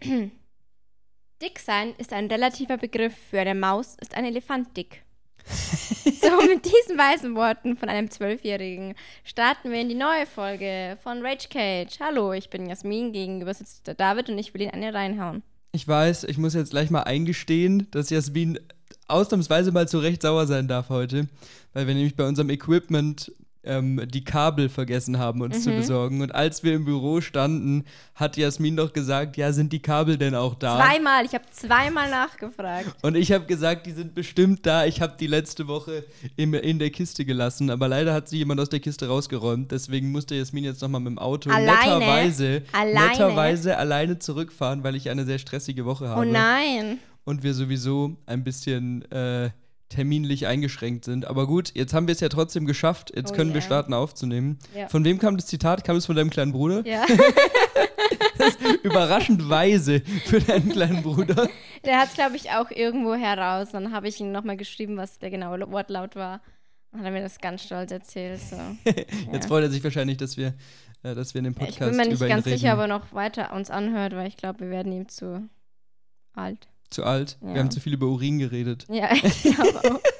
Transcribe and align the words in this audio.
Dick 1.42 1.58
sein 1.58 1.94
ist 1.98 2.12
ein 2.12 2.26
relativer 2.26 2.76
Begriff. 2.76 3.14
Für 3.30 3.40
eine 3.40 3.54
Maus 3.54 3.96
ist 4.00 4.14
ein 4.14 4.24
Elefant 4.24 4.76
dick. 4.76 5.02
so, 5.46 6.36
mit 6.46 6.64
diesen 6.64 6.98
weisen 6.98 7.34
Worten 7.34 7.76
von 7.76 7.88
einem 7.88 8.10
Zwölfjährigen 8.10 8.94
starten 9.24 9.70
wir 9.70 9.80
in 9.80 9.88
die 9.88 9.94
neue 9.94 10.26
Folge 10.26 10.98
von 11.02 11.24
Rage 11.24 11.48
Cage. 11.48 11.98
Hallo, 11.98 12.32
ich 12.32 12.50
bin 12.50 12.66
Jasmin, 12.66 13.12
gegenüber 13.12 13.54
sitzt 13.54 13.86
der 13.86 13.94
David 13.94 14.28
und 14.28 14.38
ich 14.38 14.52
will 14.52 14.62
ihn 14.62 14.70
eine 14.70 14.92
reinhauen. 14.92 15.42
Ich 15.72 15.86
weiß, 15.86 16.24
ich 16.24 16.36
muss 16.36 16.54
jetzt 16.54 16.70
gleich 16.70 16.90
mal 16.90 17.02
eingestehen, 17.02 17.88
dass 17.90 18.10
Jasmin 18.10 18.58
ausnahmsweise 19.08 19.72
mal 19.72 19.88
zu 19.88 19.98
Recht 19.98 20.22
sauer 20.22 20.46
sein 20.46 20.68
darf 20.68 20.88
heute, 20.88 21.28
weil 21.72 21.86
wir 21.86 21.94
nämlich 21.94 22.16
bei 22.16 22.26
unserem 22.26 22.50
Equipment 22.50 23.32
ähm, 23.62 24.00
die 24.08 24.24
Kabel 24.24 24.68
vergessen 24.68 25.18
haben, 25.18 25.42
uns 25.42 25.58
Mhm. 25.58 25.62
zu 25.62 25.70
besorgen. 25.72 26.22
Und 26.22 26.34
als 26.34 26.62
wir 26.62 26.74
im 26.74 26.84
Büro 26.84 27.20
standen, 27.20 27.84
hat 28.14 28.36
Jasmin 28.36 28.76
doch 28.76 28.92
gesagt, 28.92 29.36
ja, 29.36 29.52
sind 29.52 29.72
die 29.72 29.80
Kabel 29.80 30.16
denn 30.16 30.34
auch 30.34 30.54
da? 30.54 30.76
Zweimal, 30.76 31.24
ich 31.26 31.34
habe 31.34 31.44
zweimal 31.50 32.10
nachgefragt. 32.10 32.86
Und 33.02 33.16
ich 33.16 33.32
habe 33.32 33.44
gesagt, 33.46 33.86
die 33.86 33.92
sind 33.92 34.14
bestimmt 34.14 34.64
da. 34.64 34.86
Ich 34.86 35.00
habe 35.02 35.14
die 35.20 35.26
letzte 35.26 35.68
Woche 35.68 36.04
in, 36.36 36.54
in 36.54 36.78
der 36.78 36.90
Kiste 36.90 37.24
gelassen, 37.24 37.70
aber 37.70 37.86
leider 37.88 38.14
hat 38.14 38.28
sie 38.28 38.38
jemand 38.38 38.60
aus 38.60 38.68
der 38.70 38.80
Kiste 38.80 39.08
rausgeräumt. 39.08 39.70
Deswegen 39.72 40.10
musste 40.10 40.34
Jasmin 40.34 40.64
jetzt 40.64 40.80
nochmal 40.80 41.00
mit 41.02 41.10
dem 41.12 41.18
Auto 41.18 41.50
Alleine? 41.50 41.98
netterweise, 41.98 42.62
Alleine? 42.72 43.08
netterweise 43.10 43.76
alleine 43.76 44.18
zurückfahren, 44.18 44.82
weil 44.84 44.94
ich 44.96 45.10
eine 45.10 45.24
sehr 45.24 45.38
stressige 45.38 45.84
Woche 45.84 46.08
habe. 46.08 46.20
Oh 46.20 46.24
nein. 46.30 46.98
Und 47.24 47.42
wir 47.42 47.52
sowieso 47.54 48.16
ein 48.26 48.42
bisschen 48.42 49.02
äh, 49.12 49.50
terminlich 49.90 50.46
eingeschränkt 50.46 51.04
sind. 51.04 51.26
Aber 51.26 51.46
gut, 51.46 51.72
jetzt 51.74 51.92
haben 51.92 52.06
wir 52.06 52.12
es 52.12 52.20
ja 52.20 52.30
trotzdem 52.30 52.64
geschafft. 52.64 53.12
Jetzt 53.14 53.32
Oh 53.32 53.34
können 53.34 53.50
wir 53.50 53.56
yeah. 53.60 53.66
starten 53.66 53.92
aufzunehmen. 53.92 54.58
Ja. 54.74 54.88
Von 54.88 55.04
wem 55.04 55.18
kam 55.18 55.36
das 55.36 55.46
Zitat? 55.46 55.84
Kam 55.84 55.96
es 55.96 56.06
von 56.06 56.16
deinem 56.16 56.30
kleinen 56.30 56.52
Bruder? 56.52 56.86
Ja. 56.86 57.04
Überraschend 58.82 59.48
weise 59.48 60.00
für 60.24 60.40
deinen 60.40 60.70
kleinen 60.70 61.02
Bruder. 61.02 61.48
Der 61.84 61.98
hat 61.98 62.08
es, 62.08 62.14
glaube 62.14 62.36
ich, 62.36 62.50
auch 62.50 62.70
irgendwo 62.70 63.14
heraus. 63.14 63.68
Dann 63.72 63.92
habe 63.92 64.08
ich 64.08 64.20
ihm 64.20 64.32
nochmal 64.32 64.56
geschrieben, 64.56 64.96
was 64.96 65.18
der 65.18 65.30
genaue 65.30 65.60
Wortlaut 65.70 66.16
war. 66.16 66.40
Dann 66.90 67.00
hat 67.00 67.06
er 67.06 67.12
mir 67.12 67.22
das 67.22 67.38
ganz 67.38 67.62
stolz 67.64 67.90
erzählt. 67.92 68.40
So. 68.40 68.56
Jetzt 69.32 69.46
freut 69.48 69.64
er 69.64 69.70
sich 69.70 69.82
wahrscheinlich, 69.84 70.16
dass 70.16 70.36
wir, 70.36 70.54
äh, 71.02 71.14
dass 71.14 71.34
wir 71.34 71.40
in 71.40 71.44
dem 71.44 71.54
Ja, 71.54 71.58
Podcast 71.60 71.80
ich 71.82 71.88
bin 71.88 71.96
mir 71.96 72.06
nicht 72.08 72.20
ganz 72.20 72.46
reden. 72.46 72.58
sicher, 72.58 72.74
ob 72.74 72.80
er 72.80 72.86
noch 72.88 73.12
weiter 73.12 73.52
uns 73.52 73.70
anhört, 73.70 74.14
weil 74.14 74.26
ich 74.28 74.36
glaube, 74.36 74.60
wir 74.60 74.70
werden 74.70 74.92
ihm 74.92 75.08
zu 75.08 75.48
alt. 76.32 76.68
Zu 76.90 77.04
alt. 77.04 77.38
Ja. 77.40 77.54
Wir 77.54 77.60
haben 77.60 77.70
zu 77.70 77.80
viel 77.80 77.94
über 77.94 78.06
Urin 78.06 78.38
geredet. 78.38 78.86
Ja, 78.88 79.12
ich 79.14 79.42
glaube 79.42 79.78
auch. 79.94 80.00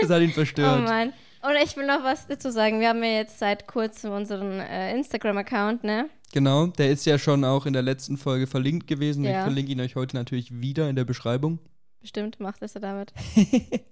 Das 0.00 0.08
hat 0.10 0.22
ihn 0.22 0.30
oh 0.30 0.34
verstört. 0.34 0.84
Mann. 0.84 1.12
Und 1.42 1.56
ich 1.62 1.76
will 1.76 1.86
noch 1.86 2.04
was 2.04 2.26
dazu 2.26 2.50
sagen. 2.50 2.80
Wir 2.80 2.88
haben 2.90 3.02
ja 3.02 3.10
jetzt 3.10 3.38
seit 3.38 3.66
kurzem 3.66 4.12
unseren 4.12 4.60
äh, 4.60 4.94
Instagram-Account, 4.96 5.82
ne? 5.84 6.08
genau, 6.32 6.66
der 6.66 6.90
ist 6.90 7.06
ja 7.06 7.18
schon 7.18 7.44
auch 7.44 7.64
in 7.66 7.72
der 7.72 7.82
letzten 7.82 8.16
Folge 8.16 8.46
verlinkt 8.46 8.86
gewesen. 8.86 9.24
Ich 9.24 9.30
Ja. 9.30 9.42
verlinke 9.42 9.72
ihn 9.72 9.80
euch 9.80 9.94
heute 9.94 10.16
natürlich 10.16 10.60
wieder 10.60 10.88
in 10.88 10.96
der 10.96 11.04
Beschreibung. 11.04 11.58
Bestimmt 12.00 12.40
macht 12.40 12.60
das 12.62 12.74
er 12.74 12.80
damit. 12.80 13.12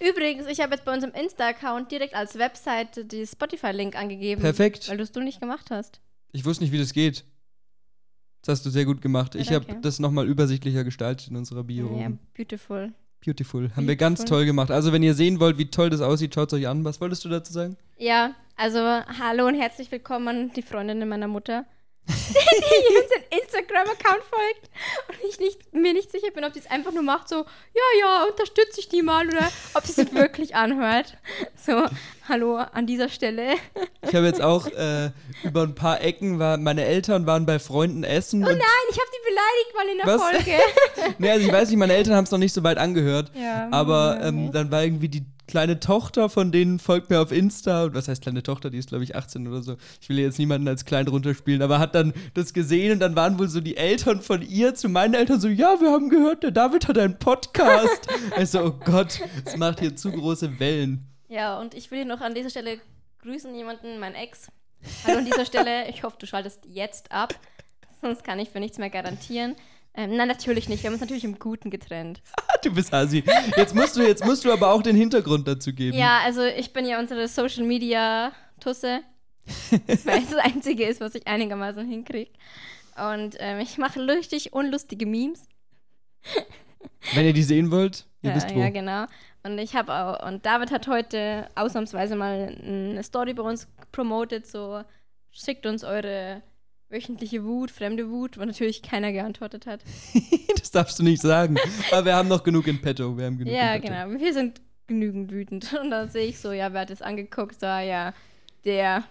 Übrigens, 0.00 0.46
ich 0.46 0.60
habe 0.60 0.74
jetzt 0.74 0.84
bei 0.84 0.94
unserem 0.94 1.14
Insta-Account 1.14 1.90
direkt 1.92 2.14
als 2.14 2.38
Webseite 2.38 3.04
die 3.04 3.26
Spotify-Link 3.26 3.94
angegeben. 3.94 4.40
Perfekt. 4.40 4.88
Weil 4.88 4.96
du 4.96 5.02
es 5.02 5.12
du 5.12 5.20
nicht 5.20 5.40
gemacht 5.40 5.70
hast. 5.70 6.00
Ich 6.32 6.44
wusste 6.44 6.64
nicht, 6.64 6.72
wie 6.72 6.78
das 6.78 6.92
geht. 6.92 7.24
Das 8.42 8.58
hast 8.58 8.66
du 8.66 8.70
sehr 8.70 8.84
gut 8.86 9.02
gemacht. 9.02 9.34
Ich 9.34 9.52
habe 9.52 9.66
das 9.82 9.98
nochmal 9.98 10.26
übersichtlicher 10.26 10.84
gestaltet 10.84 11.28
in 11.28 11.36
unserer 11.36 11.64
Bio. 11.64 11.98
Ja, 11.98 12.12
beautiful. 12.34 12.92
Beautiful. 13.24 13.70
Haben 13.76 13.86
wir 13.86 13.96
ganz 13.96 14.20
Beautiful. 14.20 14.38
toll 14.38 14.46
gemacht. 14.46 14.70
Also, 14.70 14.92
wenn 14.94 15.02
ihr 15.02 15.12
sehen 15.14 15.40
wollt, 15.40 15.58
wie 15.58 15.66
toll 15.66 15.90
das 15.90 16.00
aussieht, 16.00 16.34
schaut 16.34 16.50
es 16.52 16.58
euch 16.58 16.66
an. 16.66 16.84
Was 16.84 17.02
wolltest 17.02 17.22
du 17.24 17.28
dazu 17.28 17.52
sagen? 17.52 17.76
Ja, 17.98 18.34
also 18.56 18.78
hallo 18.78 19.46
und 19.46 19.56
herzlich 19.56 19.92
willkommen 19.92 20.28
an 20.28 20.52
die 20.54 20.62
Freundinnen 20.62 21.06
meiner 21.06 21.28
Mutter, 21.28 21.66
die 22.90 22.96
unseren 22.96 23.24
Instagram-Account 23.42 24.22
folgt 24.24 24.70
und 25.08 25.28
ich 25.28 25.38
nicht, 25.38 25.72
mir 25.72 25.92
nicht 25.92 26.10
sicher 26.10 26.30
bin, 26.30 26.44
ob 26.44 26.52
die 26.52 26.58
es 26.60 26.70
einfach 26.70 26.92
nur 26.92 27.02
macht, 27.02 27.28
so, 27.28 27.36
ja, 27.36 28.00
ja, 28.00 28.24
unterstütze 28.24 28.80
ich 28.80 28.88
die 28.88 29.02
mal 29.02 29.26
oder 29.28 29.50
ob 29.74 29.86
sie 29.86 30.02
es 30.02 30.14
wirklich 30.14 30.54
anhört. 30.54 31.16
So, 31.56 31.84
hallo 32.28 32.56
an 32.56 32.86
dieser 32.86 33.08
Stelle. 33.08 33.54
Ich 34.02 34.14
habe 34.14 34.26
jetzt 34.26 34.40
auch 34.40 34.66
äh, 34.66 35.10
über 35.44 35.62
ein 35.62 35.74
paar 35.74 36.00
Ecken, 36.00 36.38
war, 36.38 36.56
meine 36.56 36.84
Eltern 36.84 37.26
waren 37.26 37.46
bei 37.46 37.58
Freunden 37.58 38.04
essen. 38.04 38.42
Oh 38.42 38.46
nein, 38.46 38.60
ich 38.90 38.98
habe 38.98 39.10
die 39.12 39.30
beleidigt 39.30 39.74
mal 39.74 39.88
in 39.88 39.98
der 39.98 40.06
Was? 40.06 40.22
Folge. 40.22 41.14
nee, 41.18 41.30
also 41.30 41.46
ich 41.46 41.52
weiß 41.52 41.68
nicht, 41.68 41.78
meine 41.78 41.94
Eltern 41.94 42.14
haben 42.14 42.24
es 42.24 42.30
noch 42.30 42.38
nicht 42.38 42.52
so 42.52 42.62
weit 42.62 42.78
angehört. 42.78 43.30
Ja, 43.34 43.68
aber 43.70 44.20
ähm, 44.22 44.52
dann 44.52 44.70
war 44.70 44.82
irgendwie 44.82 45.08
die 45.08 45.24
kleine 45.50 45.80
Tochter 45.80 46.30
von 46.30 46.52
denen 46.52 46.78
folgt 46.78 47.10
mir 47.10 47.20
auf 47.20 47.32
Insta. 47.32 47.84
Und 47.84 47.94
was 47.94 48.08
heißt 48.08 48.22
kleine 48.22 48.42
Tochter? 48.42 48.70
Die 48.70 48.78
ist, 48.78 48.88
glaube 48.88 49.04
ich, 49.04 49.16
18 49.16 49.46
oder 49.48 49.62
so. 49.62 49.76
Ich 50.00 50.08
will 50.08 50.18
jetzt 50.18 50.38
niemanden 50.38 50.68
als 50.68 50.84
klein 50.84 51.08
runterspielen, 51.08 51.60
aber 51.60 51.78
hat 51.78 51.94
dann 51.94 52.14
das 52.34 52.54
gesehen 52.54 52.92
und 52.92 53.00
dann 53.00 53.16
waren 53.16 53.38
wohl 53.38 53.48
so 53.48 53.60
die 53.60 53.76
Eltern 53.76 54.22
von 54.22 54.42
ihr 54.42 54.74
zu 54.74 54.88
meinen 54.88 55.14
Eltern 55.14 55.40
so: 55.40 55.48
Ja, 55.48 55.80
wir 55.80 55.90
haben 55.90 56.08
gehört, 56.08 56.42
der 56.42 56.52
David 56.52 56.88
hat 56.88 56.96
einen 56.96 57.18
Podcast. 57.18 58.08
also, 58.36 58.64
oh 58.64 58.70
Gott, 58.70 59.20
es 59.44 59.56
macht 59.56 59.80
hier 59.80 59.94
zu 59.96 60.12
große 60.12 60.58
Wellen. 60.60 61.04
Ja, 61.28 61.58
und 61.60 61.74
ich 61.74 61.90
will 61.90 61.98
hier 61.98 62.06
noch 62.06 62.20
an 62.20 62.34
dieser 62.34 62.50
Stelle 62.50 62.78
grüßen 63.22 63.54
jemanden, 63.54 63.98
mein 63.98 64.14
Ex. 64.14 64.48
Hallo 65.04 65.18
an 65.18 65.24
dieser 65.24 65.44
Stelle, 65.44 65.88
ich 65.90 66.02
hoffe, 66.02 66.16
du 66.18 66.26
schaltest 66.26 66.64
jetzt 66.66 67.12
ab, 67.12 67.34
sonst 68.00 68.24
kann 68.24 68.38
ich 68.38 68.50
für 68.50 68.60
nichts 68.60 68.78
mehr 68.78 68.88
garantieren. 68.88 69.56
Ähm, 69.94 70.16
nein, 70.16 70.28
natürlich 70.28 70.68
nicht. 70.68 70.82
Wir 70.82 70.88
haben 70.88 70.94
uns 70.94 71.00
natürlich 71.00 71.24
im 71.24 71.38
Guten 71.38 71.70
getrennt. 71.70 72.22
Du 72.62 72.70
bist 72.74 72.92
Hasi. 72.92 73.24
Jetzt 73.56 73.74
musst 73.74 73.96
du, 73.96 74.02
jetzt 74.02 74.22
musst 74.22 74.44
du 74.44 74.52
aber 74.52 74.70
auch 74.70 74.82
den 74.82 74.94
Hintergrund 74.94 75.48
dazu 75.48 75.72
geben. 75.72 75.96
Ja, 75.96 76.20
also 76.22 76.44
ich 76.44 76.74
bin 76.74 76.84
ja 76.84 76.98
unsere 76.98 77.26
Social 77.26 77.64
Media 77.64 78.32
Tusse, 78.60 79.00
weil 80.04 80.18
es 80.22 80.28
das 80.28 80.38
Einzige 80.40 80.84
ist, 80.84 81.00
was 81.00 81.14
ich 81.14 81.26
einigermaßen 81.26 81.88
hinkriege. 81.88 82.30
Und 82.96 83.36
ähm, 83.38 83.60
ich 83.60 83.78
mache 83.78 84.06
richtig 84.06 84.52
unlustige 84.52 85.06
Memes. 85.06 85.48
Wenn 87.14 87.24
ihr 87.24 87.32
die 87.32 87.42
sehen 87.42 87.70
wollt, 87.70 88.04
ihr 88.20 88.28
ja, 88.30 88.36
wisst 88.36 88.54
wo. 88.54 88.60
ja, 88.60 88.68
genau. 88.68 89.06
Und 89.42 89.58
ich 89.58 89.74
habe 89.74 89.94
auch, 89.94 90.26
und 90.26 90.44
David 90.44 90.70
hat 90.70 90.86
heute 90.86 91.48
ausnahmsweise 91.54 92.14
mal 92.14 92.54
eine 92.62 93.02
Story 93.02 93.32
bei 93.32 93.42
uns 93.42 93.68
promotet, 93.90 94.46
so 94.46 94.82
schickt 95.30 95.64
uns 95.64 95.82
eure 95.82 96.42
wöchentliche 96.90 97.44
Wut, 97.44 97.70
fremde 97.70 98.10
Wut, 98.10 98.38
wo 98.38 98.44
natürlich 98.44 98.82
keiner 98.82 99.12
geantwortet 99.12 99.66
hat. 99.66 99.80
das 100.58 100.70
darfst 100.70 100.98
du 100.98 101.02
nicht 101.02 101.22
sagen. 101.22 101.56
Aber 101.92 102.04
wir 102.04 102.16
haben 102.16 102.28
noch 102.28 102.42
genug 102.42 102.66
in 102.66 102.80
petto. 102.80 103.16
Wir 103.16 103.26
haben 103.26 103.38
genug 103.38 103.54
Ja, 103.54 103.78
genau. 103.78 104.10
Wir 104.20 104.34
sind 104.34 104.60
genügend 104.86 105.30
wütend. 105.30 105.72
Und 105.80 105.90
dann 105.90 106.10
sehe 106.10 106.26
ich 106.26 106.38
so, 106.38 106.52
ja, 106.52 106.72
wer 106.72 106.82
hat 106.82 106.90
das 106.90 107.00
angeguckt? 107.00 107.60
So, 107.60 107.66
ja, 107.66 108.12
der, 108.64 109.04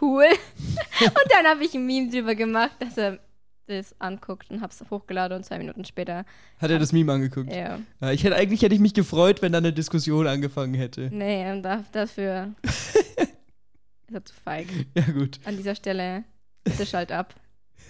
cool. 0.00 0.24
und 1.00 1.30
dann 1.30 1.46
habe 1.46 1.64
ich 1.64 1.74
ein 1.74 1.86
Meme 1.86 2.10
drüber 2.10 2.34
gemacht, 2.34 2.76
dass 2.80 2.96
er 2.96 3.20
das 3.66 3.94
anguckt 4.00 4.50
und 4.50 4.62
habe 4.62 4.72
es 4.72 4.90
hochgeladen 4.90 5.36
und 5.36 5.44
zwei 5.44 5.58
Minuten 5.58 5.84
später, 5.84 6.24
Hat 6.58 6.70
er 6.70 6.80
das 6.80 6.92
Meme 6.92 7.12
angeguckt? 7.12 7.52
ja, 7.54 7.78
Ja, 8.00 8.10
ich 8.10 8.24
hätte, 8.24 8.34
eigentlich 8.34 8.62
hätte 8.62 8.74
ich 8.74 8.80
mich 8.80 8.94
gefreut, 8.94 9.42
wenn 9.42 9.52
da 9.52 9.58
eine 9.58 9.72
Diskussion 9.72 10.26
angefangen 10.26 10.74
hätte. 10.74 11.08
nee, 11.12 11.48
und 11.52 11.62
da, 11.62 11.84
dafür 11.92 12.52
ist 12.62 12.96
er 14.12 14.24
zu 14.24 14.34
feig. 14.34 14.66
Ja, 14.96 15.04
gut. 15.12 15.38
An 15.44 15.56
dieser 15.56 15.76
Stelle, 15.76 16.24
bitte 16.64 16.86
schalt 16.86 17.12
ab. 17.12 17.34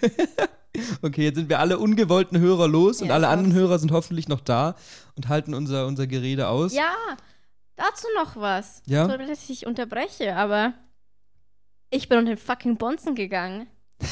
Okay, 1.01 1.23
jetzt 1.23 1.35
sind 1.35 1.49
wir 1.49 1.59
alle 1.59 1.79
ungewollten 1.79 2.39
Hörer 2.39 2.67
los 2.67 3.01
und 3.01 3.09
Ja, 3.09 3.15
alle 3.15 3.27
ich 3.27 3.31
anderen. 3.31 3.53
Hörer 3.53 3.77
sind 3.77 3.91
hoffentlich 3.91 4.29
noch 4.29 4.39
da 4.39 4.75
und 5.15 5.27
halten 5.27 5.53
unser, 5.53 5.85
unser 5.85 6.07
Gerede 6.07 6.47
aus. 6.47 6.73
Ja, 6.73 6.93
dazu 7.75 8.07
noch 8.15 8.37
was. 8.37 8.81
Ja? 8.85 9.05
Sorry, 9.05 9.27
dass 9.27 9.41
ich 9.41 9.47
dich 9.47 9.65
unterbreche, 9.65 10.35
aber 10.35 10.73
ich 11.89 12.07
bin 12.07 12.19
unter 12.19 12.31
den 12.33 12.37
fucking 12.37 12.77
Bonzen 12.77 13.15
gegangen. 13.15 13.67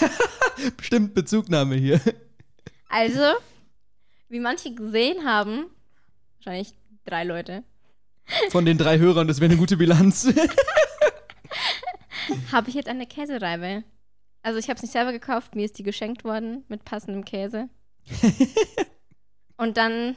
Bestimmt 0.77 1.13
Bezugnahme 1.13 1.75
hier. 1.75 2.01
Also, 2.91 3.21
wie 4.29 4.39
manche 4.39 4.73
gesehen 4.73 5.23
haben, 5.23 5.67
wahrscheinlich 6.37 6.73
drei 7.05 7.23
Leute, 7.23 7.63
Von 8.49 8.65
den 8.65 8.79
drei 8.79 8.97
Hörern, 8.97 9.27
das 9.27 9.39
wäre 9.39 9.51
eine 9.51 9.59
gute 9.59 9.77
Bilanz. 9.77 10.27
habe 12.51 12.69
ich 12.69 12.73
jetzt 12.73 12.89
eine 12.89 13.05
Käsereibe. 13.05 13.83
Also 14.41 14.57
ich 14.59 14.69
habe 14.69 14.75
es 14.77 14.81
nicht 14.83 14.91
selber 14.93 15.11
gekauft, 15.11 15.55
mir 15.55 15.65
ist 15.65 15.77
die 15.77 15.83
geschenkt 15.83 16.23
worden 16.23 16.63
mit 16.69 16.85
passendem 16.85 17.25
Käse. 17.25 17.67
Und 19.57 19.77
dann 19.77 20.15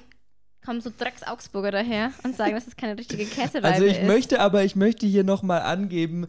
kommen 0.64 0.80
so 0.80 0.90
Drecks 0.96 1.24
Augsburger 1.24 1.72
daher 1.72 2.12
und 2.22 2.36
sagen, 2.36 2.54
dass 2.54 2.68
es 2.68 2.76
keine 2.76 2.96
richtige 2.96 3.24
Käsereibe 3.24 3.66
also 3.66 3.84
ich 3.84 3.98
ist. 3.98 4.06
möchte 4.06 4.38
aber, 4.40 4.62
ich 4.62 4.76
möchte 4.76 5.06
hier 5.06 5.24
nochmal 5.24 5.62
angeben, 5.62 6.28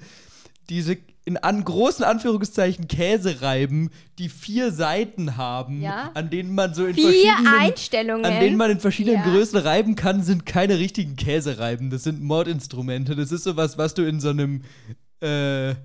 diese 0.70 0.98
in 1.26 1.38
an 1.38 1.64
großen 1.64 2.04
Anführungszeichen 2.04 2.88
Käsereiben, 2.88 3.92
die 4.18 4.28
vier 4.30 4.72
Seiten 4.72 5.38
haben, 5.38 5.82
Ja. 5.82 6.10
an 6.16 6.30
denen 6.32 6.54
man 6.56 6.74
so 6.74 6.86
in 6.86 6.96
Vier 6.96 7.04
verschiedenen 7.12 7.48
Einstellungen. 7.60 8.26
an 8.26 8.40
denen 8.40 8.58
man 8.58 8.72
in 8.72 8.80
verschiedenen 8.80 9.18
Ja. 9.20 9.24
Größen 9.30 9.60
reiben 9.60 9.96
kann, 9.96 10.24
sind 10.24 10.46
keine 10.48 10.80
richtigen 10.80 11.16
Käsereiben. 11.16 11.92
Das 11.92 12.04
sind 12.04 12.22
Mordinstrumente. 12.24 13.16
Das 13.16 13.32
ist 13.32 13.44
sowas, 13.44 13.78
was 13.78 13.94
du 13.94 14.02
in 14.02 14.20
so 14.20 14.30
einem 14.30 14.64
äh, 15.22 15.76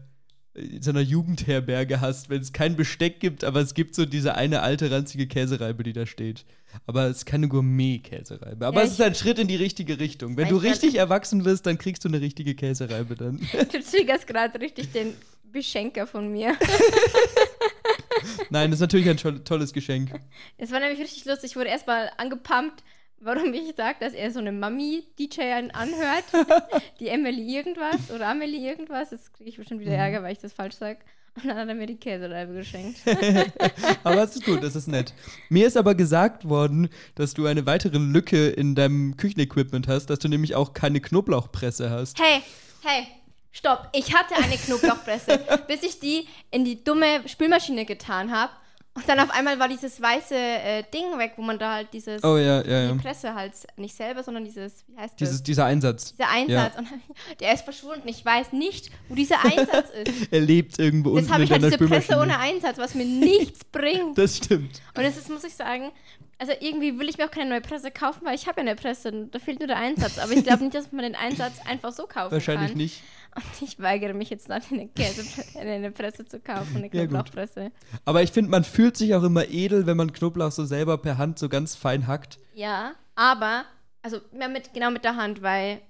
in 0.59 0.83
so 0.83 0.91
einer 0.91 1.01
Jugendherberge 1.01 2.01
hast, 2.01 2.31
wenn 2.31 2.41
es 2.41 2.53
kein 2.53 2.77
Besteck 2.77 3.21
gibt, 3.21 3.45
aber 3.45 3.61
es 3.61 3.75
gibt 3.75 3.95
so 3.95 4.05
diese 4.07 4.35
eine 4.35 4.63
alte 4.63 4.91
ranzige 4.91 5.27
Käsereibe, 5.27 5.83
die 5.83 5.93
da 5.93 6.07
steht. 6.07 6.45
Aber 6.87 7.05
es 7.07 7.19
ist 7.19 7.27
keine 7.27 7.49
Gourmet-Käsereibe. 7.49 8.67
Aber 8.67 8.81
Ja, 8.81 8.87
es 8.87 8.93
ist 8.93 9.01
ein 9.01 9.15
Schritt 9.15 9.39
in 9.39 9.49
die 9.49 9.57
richtige 9.57 9.99
Richtung. 9.99 10.37
Wenn 10.37 10.49
du 10.49 10.57
richtig 10.57 10.97
erwachsen 10.97 11.45
wirst, 11.45 11.65
dann 11.67 11.79
kriegst 11.79 12.05
du 12.05 12.09
eine 12.09 12.21
richtige 12.21 12.55
Käsereibe 12.55 13.15
dann. 13.15 13.41
Du 13.73 13.81
triggerst 13.83 14.27
gerade 14.27 14.61
richtig 14.61 14.93
den 14.93 15.15
Beschenker 15.51 16.07
von 16.07 16.31
mir. 16.31 16.55
Nein, 18.51 18.71
das 18.71 18.79
ist 18.79 18.83
natürlich 18.83 19.09
ein 19.09 19.17
toll- 19.17 19.41
tolles 19.45 19.73
Geschenk. 19.73 20.11
Es 20.57 20.71
war 20.73 20.81
nämlich 20.81 20.99
richtig 21.01 21.25
lustig. 21.25 21.51
Ich 21.53 21.57
wurde 21.57 21.69
erstmal 21.71 22.11
angepumpt, 22.17 22.83
warum 23.21 23.53
ich 23.55 23.75
sage, 23.77 23.97
dass 24.01 24.13
er 24.13 24.31
so 24.31 24.39
eine 24.39 24.53
Mami-DJ 24.53 25.71
anhört. 25.73 26.25
die 27.01 27.09
Emily 27.09 27.57
irgendwas 27.57 28.11
oder 28.15 28.29
Amelie 28.29 28.69
irgendwas. 28.69 29.11
Jetzt 29.11 29.35
kriege 29.35 29.51
ich 29.51 29.57
bestimmt 29.57 29.81
wieder 29.81 29.93
Ärger, 29.93 30.23
weil 30.23 30.33
ich 30.33 30.39
das 30.39 30.53
falsch 30.53 30.77
sage. 30.77 30.99
Und 31.37 31.47
dann 31.47 31.57
hat 31.57 31.69
er 31.69 31.75
mir 31.75 31.87
die 31.87 31.97
Käsereibe 31.97 32.53
geschenkt. 32.53 33.01
Aber 34.05 34.23
es 34.23 34.35
ist 34.35 34.45
gut, 34.45 34.63
das 34.63 34.75
ist 34.75 34.89
nett. 34.89 35.15
Mir 35.49 35.69
ist 35.69 35.77
aber 35.77 35.95
gesagt 35.95 36.49
worden, 36.49 36.89
dass 37.15 37.33
du 37.35 37.47
eine 37.47 37.65
weitere 37.65 37.99
Lücke 37.99 38.49
in 38.49 38.75
deinem 38.75 39.17
Küchenequipment 39.17 39.87
hast, 39.87 40.07
dass 40.07 40.19
du 40.19 40.29
nämlich 40.29 40.57
auch 40.57 40.73
keine 40.73 41.01
Knoblauchpresse 41.01 41.91
hast. 41.91 42.19
Hey, 42.19 42.43
hey, 42.83 43.07
stopp. 43.53 43.89
Ich 43.93 44.17
hatte 44.17 44.35
eine 44.35 44.57
Knoblauchpresse, 44.57 45.39
bis 45.69 45.85
ich 45.85 46.01
die 46.01 46.27
in 46.51 46.65
die 46.65 46.83
dumme 46.83 47.29
Spülmaschine 47.29 47.85
getan 47.85 48.33
habe. 48.33 48.53
Und 48.99 49.09
dann 49.09 49.21
auf 49.21 49.31
einmal 49.31 49.61
war 49.61 49.69
dieses 49.69 50.03
weiße 50.03 50.35
äh, 50.35 50.83
Ding 50.93 51.17
weg, 51.19 51.35
wo 51.37 51.43
man 51.43 51.57
da 51.57 51.75
halt 51.75 51.93
dieses, 51.93 52.25
Oh 52.25 52.37
ja, 52.37 52.63
ja, 52.63 52.81
ja. 52.87 52.93
die 52.93 52.99
Presse 52.99 53.33
halt 53.33 53.53
nicht 53.77 53.95
selber, 53.95 54.25
sondern 54.25 54.45
dieses, 54.45 54.85
wie 54.89 54.97
heißt 54.97 55.13
das? 55.13 55.17
Dieses, 55.17 55.43
dieser 55.45 55.67
Einsatz. 55.67 56.15
dieser 56.15 56.29
Einsatz. 56.29 56.77
Und 56.77 56.89
der 57.41 57.55
ist 57.55 57.63
verschwunden. 57.63 58.09
Ich 58.09 58.25
weiß 58.25 58.53
nicht, 58.53 58.91
wo 59.09 59.15
dieser 59.15 59.45
Einsatz 59.45 59.91
ist. 59.91 60.33
Er 60.33 60.41
lebt 60.41 60.81
irgendwo 60.81 61.11
Jetzt 61.11 61.31
unten 61.31 61.33
habe 61.33 61.43
in 61.43 61.47
ich 61.47 61.53
halt 61.53 61.63
diese 61.63 61.79
Presse 61.79 62.19
ohne 62.19 62.41
Einsatz, 62.41 62.77
was 62.79 62.97
mir 62.97 63.05
nichts 63.05 63.65
bringt. 63.71 64.19
Das 64.19 64.37
stimmt. 64.39 64.81
Und 64.97 65.05
es 65.05 65.17
ist, 65.17 65.31
muss 65.31 65.45
ich 65.45 65.55
sagen, 65.55 65.93
also 66.39 66.53
irgendwie 66.59 66.99
will 66.99 67.09
ich 67.09 67.19
mir 67.19 67.27
auch 67.27 67.31
keine 67.31 67.51
neue 67.51 67.61
Presse 67.61 67.93
kaufen, 67.93 68.23
weil 68.25 68.35
ich 68.35 68.49
habe 68.49 68.61
ja 68.61 68.67
eine 68.67 68.75
Presse. 68.75 69.13
und 69.13 69.31
Da 69.33 69.39
fehlt 69.39 69.61
nur 69.61 69.69
der 69.69 69.77
Einsatz. 69.79 70.19
Aber 70.19 70.33
ich 70.33 70.43
glaube 70.43 70.65
nicht, 70.65 70.75
dass 70.75 70.91
man 70.91 71.05
den 71.05 71.15
Einsatz 71.15 71.61
einfach 71.65 71.93
so 71.93 72.07
kaufen 72.09 72.33
Wahrscheinlich 72.33 72.71
kann. 72.71 72.79
nicht. 72.79 73.01
Und 73.39 73.63
ich 73.69 73.81
weigere 73.81 74.15
mich 74.15 74.31
jetzt 74.31 74.51
dann 74.51 74.63
eine 74.71 74.89
Käse, 74.89 75.23
eine 75.59 75.91
Presse 75.91 76.27
zu 76.27 76.41
kaufen, 76.41 76.77
eine 76.77 76.87
Ja, 76.87 77.03
gut. 77.03 77.11
Knoblauchpresse. 77.11 77.71
Aber 78.05 78.23
ich 78.23 78.33
finde, 78.33 78.51
man 78.51 78.65
fühlt 78.65 78.97
sich 78.97 79.15
auch 79.15 79.23
immer 79.23 79.49
edel, 79.49 79.87
wenn 79.87 79.97
man 79.97 80.13
Knoblauch 80.13 80.51
so 80.53 80.65
selber 80.65 80.99
per 80.99 81.19
Hand 81.19 81.39
so 81.39 81.49
ganz 81.49 81.75
fein 81.75 82.07
hackt. 82.07 82.39
Ja, 82.55 82.93
aber, 83.15 83.65
also 84.03 84.19
ja, 84.39 84.49
mit, 84.49 84.75
genau 84.75 84.91
mit 84.91 85.05
der 85.05 85.17
Hand, 85.17 85.43
weil 85.43 85.81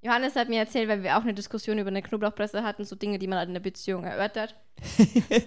Johannes 0.00 0.34
hat 0.34 0.48
mir 0.48 0.58
erzählt, 0.60 0.88
weil 0.88 1.02
wir 1.02 1.16
auch 1.16 1.22
eine 1.22 1.34
Diskussion 1.34 1.78
über 1.78 1.88
eine 1.88 2.02
Knoblauchpresse 2.02 2.62
hatten, 2.64 2.84
so 2.84 2.96
Dinge, 2.96 3.18
die 3.18 3.28
man 3.28 3.38
halt 3.38 3.48
in 3.48 3.54
der 3.54 3.60
Beziehung 3.60 4.04
erörtert. 4.04 4.54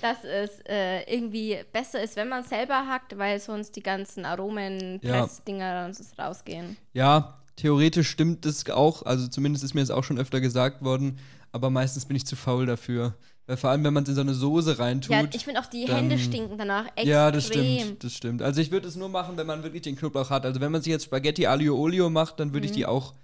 dass 0.00 0.22
es 0.22 0.60
äh, 0.66 1.02
irgendwie 1.12 1.58
besser 1.72 2.02
ist, 2.02 2.16
wenn 2.16 2.28
man 2.28 2.44
selber 2.44 2.86
hackt, 2.86 3.16
weil 3.18 3.40
sonst 3.40 3.74
die 3.76 3.82
ganzen 3.82 4.24
Aromen, 4.24 5.00
Ja. 5.02 5.22
Pressdinger 5.22 5.86
und 5.86 5.96
so 5.96 6.04
rausgehen. 6.20 6.76
Ja, 6.92 7.40
theoretisch 7.56 8.08
stimmt 8.08 8.44
das 8.46 8.68
auch. 8.70 9.02
Also 9.04 9.28
zumindest 9.28 9.64
ist 9.64 9.74
mir 9.74 9.80
das 9.80 9.90
auch 9.90 10.04
schon 10.04 10.18
öfter 10.18 10.40
gesagt 10.40 10.82
worden. 10.84 11.18
Aber 11.52 11.70
meistens 11.70 12.04
bin 12.06 12.16
ich 12.16 12.26
zu 12.26 12.34
faul 12.36 12.66
dafür. 12.66 13.14
Weil 13.46 13.56
vor 13.58 13.70
allem, 13.70 13.84
wenn 13.84 13.92
man 13.94 14.02
es 14.04 14.08
in 14.08 14.14
so 14.14 14.22
eine 14.22 14.34
Soße 14.34 14.78
reintut. 14.78 15.10
Ja, 15.12 15.22
ich 15.32 15.44
finde 15.44 15.60
auch 15.60 15.66
die 15.66 15.84
dann- 15.84 15.96
Hände 15.96 16.18
stinken 16.18 16.56
danach 16.58 16.86
extrem. 16.88 17.08
Ja, 17.08 17.30
das 17.30 17.46
stimmt, 17.46 18.02
das 18.02 18.12
stimmt. 18.14 18.42
Also 18.42 18.60
ich 18.60 18.70
würde 18.70 18.88
es 18.88 18.96
nur 18.96 19.08
machen, 19.10 19.36
wenn 19.36 19.46
man 19.46 19.62
wirklich 19.62 19.82
den 19.82 19.96
Knoblauch 19.96 20.30
hat. 20.30 20.46
Also 20.46 20.60
wenn 20.60 20.72
man 20.72 20.80
sich 20.82 20.90
jetzt 20.90 21.04
Spaghetti 21.04 21.46
Aglio 21.46 21.76
Olio 21.76 22.08
macht, 22.10 22.40
dann 22.40 22.52
würde 22.54 22.66
ich 22.66 22.72
die 22.72 22.86
auch 22.86 23.14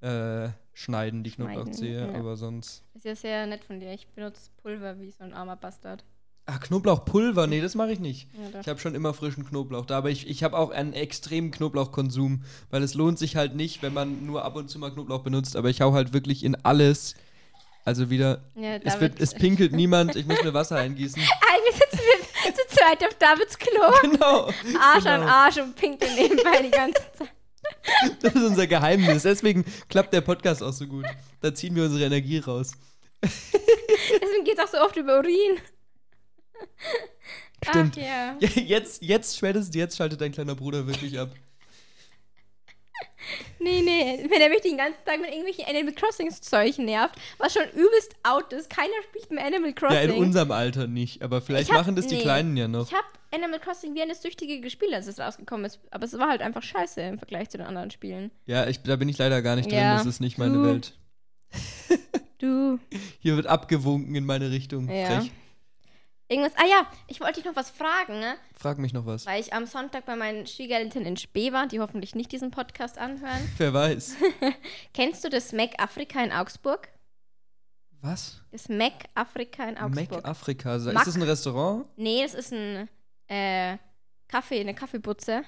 äh, 0.00 0.48
schneiden, 0.74 1.24
die 1.24 1.30
Mhm. 1.30 1.34
Schneiden, 1.34 1.54
Knoblauchzehe. 1.54 2.12
ja. 2.12 2.18
Aber 2.18 2.36
sonst. 2.36 2.82
Ist 2.94 3.04
ja 3.04 3.16
sehr 3.16 3.46
nett 3.46 3.64
von 3.64 3.80
dir. 3.80 3.92
Ich 3.92 4.06
benutze 4.08 4.50
Pulver 4.62 5.00
wie 5.00 5.10
so 5.10 5.24
ein 5.24 5.32
armer 5.32 5.56
Bastard. 5.56 6.04
Ah, 6.46 6.58
Knoblauchpulver? 6.58 7.46
Nee, 7.46 7.62
das 7.62 7.74
mache 7.74 7.92
ich 7.92 8.00
nicht. 8.00 8.28
Ja. 8.52 8.60
Ich 8.60 8.68
habe 8.68 8.78
schon 8.78 8.94
immer 8.94 9.14
frischen 9.14 9.46
Knoblauch 9.46 9.86
da, 9.86 9.96
aber 9.96 10.10
ich, 10.10 10.28
ich 10.28 10.44
habe 10.44 10.58
auch 10.58 10.70
einen 10.70 10.92
extremen 10.92 11.50
Knoblauchkonsum, 11.50 12.42
weil 12.70 12.82
es 12.82 12.92
lohnt 12.92 13.18
sich 13.18 13.36
halt 13.36 13.54
nicht, 13.54 13.82
wenn 13.82 13.94
man 13.94 14.26
nur 14.26 14.44
ab 14.44 14.54
und 14.56 14.68
zu 14.68 14.78
mal 14.78 14.90
Knoblauch 14.92 15.22
benutzt, 15.22 15.56
aber 15.56 15.70
ich 15.70 15.80
hau 15.80 15.94
halt 15.94 16.12
wirklich 16.12 16.44
in 16.44 16.54
alles. 16.64 17.14
Also 17.86 18.08
wieder, 18.08 18.42
Ja, 18.54 18.76
es, 18.76 18.98
wird, 19.00 19.20
es 19.20 19.34
pinkelt 19.34 19.72
niemand, 19.72 20.16
ich 20.16 20.26
muss 20.26 20.42
mir 20.42 20.54
Wasser 20.54 20.76
eingießen. 20.76 21.20
Eigentlich 21.52 21.74
sitzen 21.74 21.98
wir 21.98 22.54
zu 22.54 22.76
zweit 22.76 23.02
auf 23.06 23.14
Davids 23.18 23.58
Klo. 23.58 23.92
Genau. 24.02 24.50
Arsch 24.80 25.06
an 25.06 25.20
genau. 25.20 25.32
Arsch 25.32 25.58
und 25.58 25.76
pinkeln 25.76 26.14
nebenbei 26.14 26.62
die 26.62 26.70
ganze 26.70 27.02
Zeit. 27.16 27.28
Das 28.22 28.34
ist 28.34 28.42
unser 28.42 28.66
Geheimnis. 28.66 29.22
Deswegen 29.22 29.64
klappt 29.88 30.12
der 30.12 30.20
Podcast 30.20 30.62
auch 30.62 30.72
so 30.72 30.86
gut. 30.86 31.06
Da 31.40 31.54
ziehen 31.54 31.74
wir 31.74 31.84
unsere 31.84 32.04
Energie 32.04 32.38
raus. 32.38 32.72
Deswegen 33.22 34.44
geht 34.44 34.58
es 34.58 34.64
auch 34.64 34.72
so 34.72 34.78
oft 34.78 34.96
über 34.96 35.18
Urin. 35.18 35.58
Stimmt. 37.68 37.96
Ach 37.98 38.02
ja. 38.02 38.36
Jetzt, 38.40 39.02
jetzt, 39.02 39.36
spätestens 39.38 39.74
jetzt 39.74 39.96
schaltet 39.96 40.20
dein 40.20 40.32
kleiner 40.32 40.54
Bruder 40.54 40.86
wirklich 40.86 41.18
ab. 41.18 41.30
Nee, 43.58 43.80
nee. 43.80 44.26
Wenn 44.28 44.40
er 44.42 44.50
mich 44.50 44.60
den 44.60 44.76
ganzen 44.76 45.02
Tag 45.06 45.18
mit 45.18 45.30
irgendwelchen 45.30 45.64
Animal 45.66 45.94
Crossings 45.94 46.42
Zeug 46.42 46.76
nervt, 46.78 47.14
was 47.38 47.54
schon 47.54 47.62
übelst 47.70 48.14
out 48.22 48.52
ist. 48.52 48.68
Keiner 48.68 48.92
spielt 49.08 49.30
mehr 49.30 49.46
Animal 49.46 49.72
Crossing. 49.72 49.96
Ja, 49.96 50.02
in 50.02 50.12
unserem 50.22 50.50
Alter 50.50 50.86
nicht, 50.86 51.22
aber 51.22 51.40
vielleicht 51.40 51.68
Ich 51.70 51.74
hab- 51.74 51.80
machen 51.80 51.96
das 51.96 52.06
die 52.06 52.16
nee. 52.16 52.20
Kleinen 52.22 52.54
ja 52.58 52.68
noch. 52.68 52.86
Ich 52.88 52.92
habe 52.92 53.06
Animal 53.32 53.60
Crossing 53.60 53.94
wie 53.94 54.02
eine 54.02 54.14
Süchtige 54.14 54.60
gespielt, 54.60 54.92
als 54.92 55.06
es 55.06 55.18
rausgekommen 55.18 55.64
ist. 55.64 55.80
Aber 55.90 56.04
es 56.04 56.12
war 56.18 56.28
halt 56.28 56.42
einfach 56.42 56.62
scheiße 56.62 57.00
im 57.00 57.16
Vergleich 57.18 57.48
zu 57.48 57.56
den 57.56 57.66
anderen 57.66 57.90
Spielen. 57.90 58.30
Ja, 58.44 58.66
ich, 58.66 58.82
da 58.82 58.96
bin 58.96 59.08
ich 59.08 59.16
leider 59.16 59.40
gar 59.40 59.56
nicht 59.56 59.70
drin, 59.70 59.78
Ja. 59.78 59.96
das 59.96 60.04
ist 60.06 60.20
nicht 60.20 60.36
meine 60.36 60.54
Du. 60.54 60.64
Welt. 60.64 60.98
Du. 62.38 62.78
Hier 63.20 63.36
wird 63.36 63.46
abgewunken 63.46 64.14
in 64.14 64.26
meine 64.26 64.50
Richtung. 64.50 64.90
Ja. 64.90 65.20
Frech. 65.20 65.30
Irgendwas. 66.28 66.52
Ah 66.56 66.66
ja, 66.66 66.86
ich 67.06 67.20
wollte 67.20 67.34
dich 67.34 67.44
noch 67.44 67.54
was 67.56 67.68
fragen, 67.70 68.18
ne? 68.18 68.36
Frag 68.56 68.78
mich 68.78 68.92
noch 68.94 69.04
was. 69.04 69.26
Weil 69.26 69.40
ich 69.40 69.52
am 69.52 69.66
Sonntag 69.66 70.06
bei 70.06 70.16
meinen 70.16 70.46
Schwiegereltern 70.46 71.04
in 71.04 71.16
Spee 71.18 71.52
war, 71.52 71.66
die 71.66 71.80
hoffentlich 71.80 72.14
nicht 72.14 72.32
diesen 72.32 72.50
Podcast 72.50 72.96
anhören. 72.98 73.46
Wer 73.58 73.74
weiß. 73.74 74.16
Kennst 74.94 75.22
du 75.24 75.28
das 75.28 75.52
Mac 75.52 75.70
Afrika 75.82 76.22
in 76.24 76.32
Augsburg? 76.32 76.88
Was? 78.00 78.42
Das 78.52 78.68
Mac 78.68 78.92
Afrika 79.14 79.64
in 79.68 79.76
Augsburg. 79.78 80.10
Mac 80.12 80.24
Afrika. 80.24 80.76
Ist 80.76 80.84
Mac- 80.86 81.04
das 81.04 81.14
ein 81.14 81.22
Restaurant? 81.22 81.86
nee, 81.96 82.22
das 82.22 82.34
ist 82.34 82.52
ein 82.52 82.88
äh, 83.28 83.76
Kaffee, 84.28 84.60
eine 84.60 84.74
Kaffeebutze. 84.74 85.42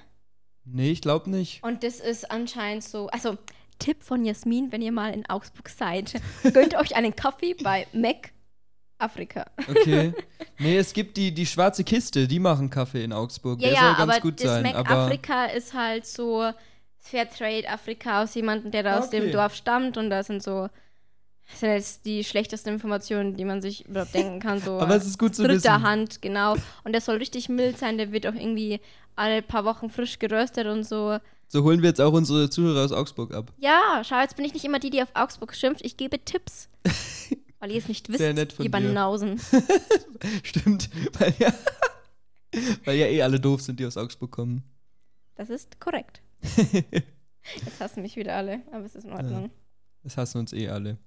Nee, 0.63 0.91
ich 0.91 1.01
glaube 1.01 1.29
nicht. 1.29 1.63
Und 1.63 1.83
das 1.83 1.99
ist 1.99 2.29
anscheinend 2.29 2.83
so, 2.83 3.07
also 3.07 3.37
Tipp 3.79 4.03
von 4.03 4.25
Jasmin, 4.25 4.71
wenn 4.71 4.81
ihr 4.81 4.91
mal 4.91 5.13
in 5.13 5.27
Augsburg 5.29 5.69
seid, 5.69 6.19
gönnt 6.53 6.75
euch 6.79 6.95
einen 6.95 7.15
Kaffee 7.15 7.53
bei 7.55 7.87
Mac 7.93 8.31
Afrika. 8.97 9.45
Okay. 9.67 10.13
nee, 10.59 10.77
es 10.77 10.93
gibt 10.93 11.17
die, 11.17 11.33
die 11.33 11.45
schwarze 11.45 11.83
Kiste, 11.83 12.27
die 12.27 12.39
machen 12.39 12.69
Kaffee 12.69 13.03
in 13.03 13.13
Augsburg. 13.13 13.61
Ja, 13.61 13.67
Der 13.69 13.75
ja, 13.75 13.81
soll 13.81 13.95
ganz 13.97 14.13
aber 14.13 14.21
gut 14.21 14.39
das 14.39 14.47
sein. 14.47 14.63
Mac 14.63 14.75
aber 14.75 14.89
Afrika 14.89 15.45
ist 15.45 15.73
halt 15.73 16.05
so 16.05 16.49
Fairtrade 16.97 17.69
Afrika 17.69 18.23
aus 18.23 18.35
jemandem, 18.35 18.71
der 18.71 18.83
da 18.83 18.99
aus 18.99 19.09
dem 19.09 19.23
Okay. 19.23 19.31
Dorf 19.31 19.55
stammt 19.55 19.97
und 19.97 20.09
da 20.09 20.23
sind 20.23 20.43
so 20.43 20.69
das 21.49 21.61
sind 21.61 21.69
jetzt 21.69 22.05
die 22.05 22.23
schlechtesten 22.25 22.73
Informationen, 22.73 23.37
die 23.37 23.45
man 23.45 23.61
sich 23.61 23.85
überhaupt 23.87 24.13
denken 24.13 24.39
kann. 24.39 24.59
So 24.59 24.79
Aber 24.81 24.95
es 24.95 25.05
ist 25.05 25.17
gut 25.17 25.33
zu 25.33 25.43
dritter 25.43 25.75
wissen. 25.75 25.83
Hand, 25.83 26.21
genau. 26.21 26.55
Und 26.83 26.91
der 26.91 26.99
soll 27.01 27.17
richtig 27.17 27.47
mild 27.47 27.77
sein, 27.77 27.97
der 27.97 28.11
wird 28.11 28.27
auch 28.27 28.33
irgendwie 28.33 28.81
alle 29.15 29.41
paar 29.41 29.63
Wochen 29.63 29.89
frisch 29.89 30.19
geröstet 30.19 30.67
und 30.67 30.83
so. 30.83 31.17
so 31.47 31.63
holen 31.63 31.81
wir 31.81 31.89
jetzt 31.89 32.01
auch 32.01 32.11
unsere 32.13 32.49
Zuhörer 32.49 32.83
aus 32.83 32.91
Augsburg 32.91 33.33
ab. 33.33 33.53
Ja, 33.57 34.01
schau, 34.03 34.19
jetzt 34.19 34.35
bin 34.35 34.45
ich 34.45 34.53
nicht 34.53 34.65
immer 34.65 34.79
die, 34.79 34.89
die 34.89 35.01
auf 35.01 35.09
Augsburg 35.13 35.55
schimpft. 35.55 35.85
Ich 35.85 35.95
gebe 35.95 36.19
Tipps. 36.19 36.69
Weil 37.59 37.71
ihr 37.71 37.77
es 37.79 37.87
nicht 37.87 38.07
wisst, 38.09 38.19
Sehr 38.19 38.33
nett 38.33 38.53
von 38.53 38.65
ihr 38.65 38.69
dir. 38.71 38.77
Banausen. 38.77 39.39
Stimmt. 40.43 40.89
Weil 41.19 41.33
ja, 41.39 41.53
weil 42.85 42.97
ja 42.97 43.07
eh 43.07 43.21
alle 43.23 43.39
doof 43.39 43.61
sind, 43.61 43.79
die 43.79 43.85
aus 43.85 43.97
Augsburg 43.97 44.31
kommen. 44.31 44.63
Das 45.35 45.49
ist 45.49 45.79
korrekt. 45.79 46.21
Jetzt 47.65 47.79
hassen 47.79 48.01
mich 48.03 48.15
wieder 48.15 48.35
alle, 48.35 48.61
aber 48.71 48.85
es 48.85 48.95
ist 48.95 49.05
in 49.05 49.13
Ordnung. 49.13 49.49
Das 50.03 50.17
hassen 50.17 50.39
uns 50.39 50.53
eh 50.53 50.67
alle. 50.69 50.97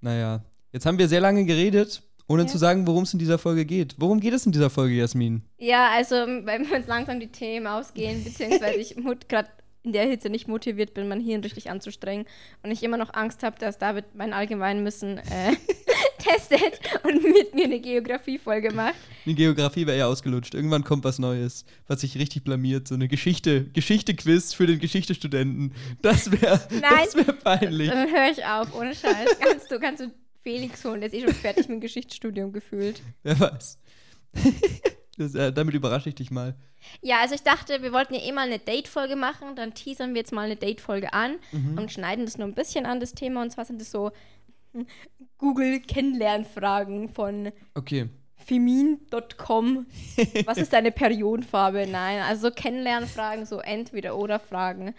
Naja, 0.00 0.44
jetzt 0.72 0.86
haben 0.86 0.98
wir 0.98 1.08
sehr 1.08 1.20
lange 1.20 1.44
geredet, 1.44 2.02
ohne 2.28 2.42
Ja. 2.42 2.48
zu 2.48 2.58
sagen, 2.58 2.86
worum 2.86 3.04
es 3.04 3.12
in 3.12 3.18
dieser 3.18 3.38
Folge 3.38 3.64
geht. 3.64 3.94
Worum 3.98 4.20
geht 4.20 4.32
es 4.34 4.44
in 4.46 4.52
dieser 4.52 4.70
Folge, 4.70 4.94
Jasmin? 4.94 5.42
Ja, 5.58 5.90
also, 5.92 6.14
wenn 6.14 6.68
wir 6.68 6.76
uns 6.76 6.86
langsam 6.86 7.20
die 7.20 7.28
Themen 7.32 7.66
ausgehen, 7.66 8.22
beziehungsweise 8.24 8.78
ich 8.78 8.96
gerade 9.28 9.48
in 9.84 9.92
der 9.92 10.06
Hitze 10.06 10.30
nicht 10.30 10.48
motiviert 10.48 10.94
bin, 10.94 11.08
mein 11.08 11.20
Hirn 11.20 11.42
richtig 11.42 11.70
anzustrengen 11.70 12.26
und 12.62 12.70
ich 12.70 12.82
immer 12.82 12.96
noch 12.96 13.12
Angst 13.12 13.42
habe, 13.42 13.58
dass 13.58 13.78
David 13.78 14.06
mein 14.14 14.32
Allgemeinwissen 14.32 15.18
äh, 15.18 15.54
testet 16.18 16.80
und 17.04 17.22
mit 17.22 17.54
mir 17.54 17.64
eine 17.64 17.80
Geografiefolge 17.80 18.72
macht. 18.72 18.94
Die 19.26 19.34
Geografie 19.34 19.86
wäre 19.86 19.98
ja 19.98 20.06
ausgelutscht. 20.06 20.54
Irgendwann 20.54 20.84
kommt 20.84 21.04
was 21.04 21.18
Neues, 21.18 21.66
was 21.86 22.00
sich 22.00 22.18
richtig 22.18 22.44
blamiert. 22.44 22.88
So 22.88 22.94
eine 22.94 23.08
Geschichte, 23.08 23.64
Geschichte-Quiz 23.64 24.54
für 24.54 24.66
den 24.66 24.78
Geschichtestudenten. 24.78 25.74
Das 26.00 26.32
wäre 26.32 26.60
wär 26.70 27.32
peinlich. 27.34 27.90
Dann 27.90 28.10
höre 28.10 28.30
ich 28.30 28.44
auf, 28.44 28.74
ohne 28.74 28.94
Scheiß. 28.94 29.38
Kannst 29.38 29.70
du, 29.70 29.78
kannst 29.78 30.02
du 30.02 30.10
Felix 30.42 30.82
holen, 30.84 31.00
der 31.00 31.12
ist 31.12 31.14
eh 31.14 31.22
schon 31.22 31.34
fertig 31.34 31.68
mit 31.68 31.76
dem 31.76 31.80
Geschichtsstudium 31.80 32.52
gefühlt. 32.52 33.02
Wer 33.22 33.38
weiß. 33.38 33.78
Das, 35.16 35.34
äh, 35.34 35.52
damit 35.52 35.74
überrasche 35.74 36.08
ich 36.08 36.14
dich 36.14 36.30
mal. 36.30 36.54
Ja, 37.02 37.20
also 37.20 37.34
ich 37.34 37.42
dachte, 37.42 37.82
wir 37.82 37.92
wollten 37.92 38.14
ja 38.14 38.20
eh 38.20 38.32
mal 38.32 38.46
eine 38.46 38.58
Date-Folge 38.58 39.16
machen, 39.16 39.56
dann 39.56 39.74
teasern 39.74 40.14
wir 40.14 40.20
jetzt 40.20 40.32
mal 40.32 40.42
eine 40.46 40.56
Date-Folge 40.56 41.12
an 41.12 41.36
Mhm. 41.52 41.78
und 41.78 41.92
schneiden 41.92 42.24
das 42.24 42.36
nur 42.38 42.46
ein 42.48 42.54
bisschen 42.54 42.84
an, 42.86 43.00
das 43.00 43.14
Thema. 43.14 43.42
Und 43.42 43.50
zwar 43.50 43.64
sind 43.64 43.80
das 43.80 43.90
so 43.90 44.10
Google-Kennenlernfragen 45.38 47.08
von 47.08 47.52
Okay. 47.74 48.08
femin.com. 48.36 49.86
Was 50.46 50.58
ist 50.58 50.72
deine 50.72 50.90
Periodenfarbe? 50.92 51.86
Nein, 51.86 52.20
also 52.22 52.48
so 52.48 52.54
Kennenlernfragen, 52.54 53.46
so 53.46 53.60
Entweder-Oder-Fragen. 53.60 54.94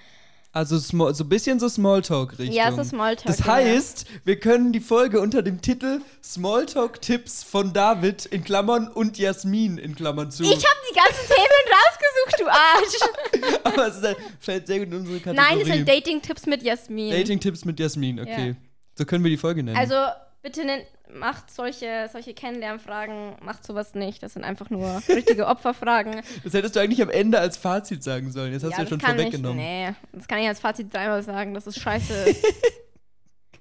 Also 0.55 0.79
small, 0.79 1.13
so 1.13 1.25
ein 1.25 1.29
bisschen 1.29 1.59
so 1.59 1.67
Smalltalk-Richtung. 1.67 2.55
Ja, 2.55 2.71
so 2.71 2.81
Smalltalk. 2.81 3.27
Das 3.27 3.45
heißt, 3.45 4.05
wir 4.23 4.39
können 4.39 4.71
die 4.71 4.79
Folge 4.79 5.19
unter 5.19 5.43
dem 5.43 5.61
Titel 5.61 5.99
Smalltalk-Tipps 6.23 7.43
von 7.43 7.73
David 7.73 8.25
in 8.27 8.41
Klammern 8.41 8.87
und 8.87 9.17
Jasmin 9.17 9.77
in 9.77 9.95
Klammern 9.95 10.31
zu. 10.31 10.43
Ich 10.43 10.49
habe 10.51 10.79
die 10.89 10.95
ganzen 10.95 11.27
Themen 11.27 11.65
rausgesucht, 11.75 12.39
du 12.39 12.47
Arsch. 12.47 13.59
Aber 13.65 13.87
es 13.89 13.97
ist 13.97 14.03
halt, 14.03 14.17
fällt 14.39 14.67
sehr 14.67 14.79
gut 14.79 14.87
in 14.87 14.93
unsere 14.93 15.19
Kategorie. 15.19 15.45
Nein, 15.49 15.59
es 15.59 15.67
sind 15.67 15.89
Dating-Tipps 15.89 16.45
mit 16.45 16.63
Jasmin. 16.63 17.11
Dating-Tipps 17.11 17.65
mit 17.65 17.77
Jasmin, 17.77 18.21
okay. 18.21 18.55
So 18.97 19.03
können 19.03 19.25
wir 19.25 19.31
die 19.31 19.37
Folge 19.37 19.61
nennen. 19.61 19.75
Also 19.75 19.95
bitte 20.45 20.63
nennt, 20.63 20.85
macht 21.11 21.49
solche, 21.49 22.07
solche 22.11 22.35
Kennenlernfragen, 22.35 23.33
macht 23.41 23.65
sowas 23.65 23.95
nicht. 23.95 24.21
Das 24.21 24.33
sind 24.33 24.43
einfach 24.43 24.69
nur 24.69 25.01
richtige 25.09 25.47
Opferfragen. 25.47 26.21
das 26.43 26.53
hättest 26.53 26.75
du 26.75 26.79
eigentlich 26.79 27.01
am 27.01 27.09
Ende 27.09 27.39
als 27.39 27.57
Fazit 27.57 28.03
sagen 28.03 28.31
sollen. 28.31 28.53
Jetzt 28.53 28.63
hast 28.63 28.73
du 28.73 28.77
ja 28.77 28.83
das 28.83 28.89
schon 28.89 28.99
vorweggenommen. 29.01 29.59
Ich, 29.59 29.65
nee, 29.65 29.93
das 30.13 30.27
kann 30.27 30.37
ich 30.37 30.47
als 30.47 30.59
Fazit 30.59 30.93
dreimal 30.93 31.23
sagen, 31.23 31.55
dass 31.55 31.65
es 31.65 31.77
scheiße 31.79 32.13
ist. 32.29 32.45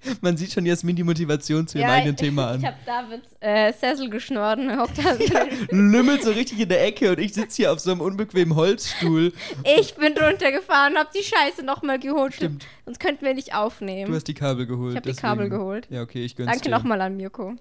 Man 0.21 0.37
sieht 0.37 0.53
schon 0.53 0.67
Jasmin 0.67 0.97
die 0.97 1.05
Motivation 1.05 1.67
zu 1.67 1.79
ihrem 1.79 1.89
Ja, 1.89 1.95
eigenen 1.95 2.17
Thema 2.17 2.51
an. 2.51 2.61
Ich 2.61 2.67
habe 2.67 2.77
Davids 2.87 3.37
äh, 3.41 3.73
Sessel 3.73 4.13
er 4.13 4.79
hockt 4.79 4.99
da 4.99 5.15
drin. 5.17 5.69
Lümmelt 5.71 6.23
so 6.23 6.31
richtig 6.31 6.61
in 6.61 6.69
der 6.69 6.85
Ecke 6.85 7.11
und 7.11 7.19
ich 7.19 7.35
sitze 7.35 7.57
hier 7.57 7.73
auf 7.73 7.81
so 7.81 7.91
einem 7.91 8.01
unbequemen 8.01 8.55
Holzstuhl. 8.55 9.33
Ich 9.79 9.95
bin 9.95 10.17
runtergefahren 10.17 10.95
und 10.95 10.99
habe 10.99 11.11
die 11.15 11.23
Scheiße 11.23 11.65
nochmal 11.65 11.99
geholt. 11.99 12.35
Stimmt. 12.35 12.67
Sonst 12.85 13.01
könnten 13.01 13.25
wir 13.25 13.35
nicht 13.35 13.55
aufnehmen. 13.55 14.11
Du 14.11 14.17
hast 14.17 14.29
die 14.29 14.35
Kabel 14.35 14.67
geholt. 14.67 14.93
Ich 14.93 14.97
hab 14.97 15.03
die. 15.05 15.13
Kabel 15.15 15.49
geholt. 15.49 15.87
Ja, 15.91 16.03
okay, 16.03 16.25
ich 16.25 16.37
gönn's 16.37 16.51
Danke 16.51 16.71
nochmal 16.71 17.01
an 17.01 17.17
Mirko 17.17 17.55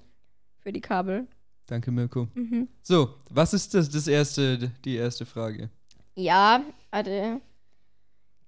für 0.59 0.71
die 0.71 0.81
Kabel. 0.81 1.27
Danke, 1.67 1.91
Mirko. 1.91 2.27
Mhm. 2.33 2.67
So, 2.81 3.15
was 3.29 3.53
ist 3.53 3.73
das, 3.73 3.89
das 3.89 4.07
erste, 4.07 4.71
die 4.83 4.95
erste 4.95 5.25
Frage? 5.25 5.69
Ja, 6.15 6.61
warte. 6.91 7.41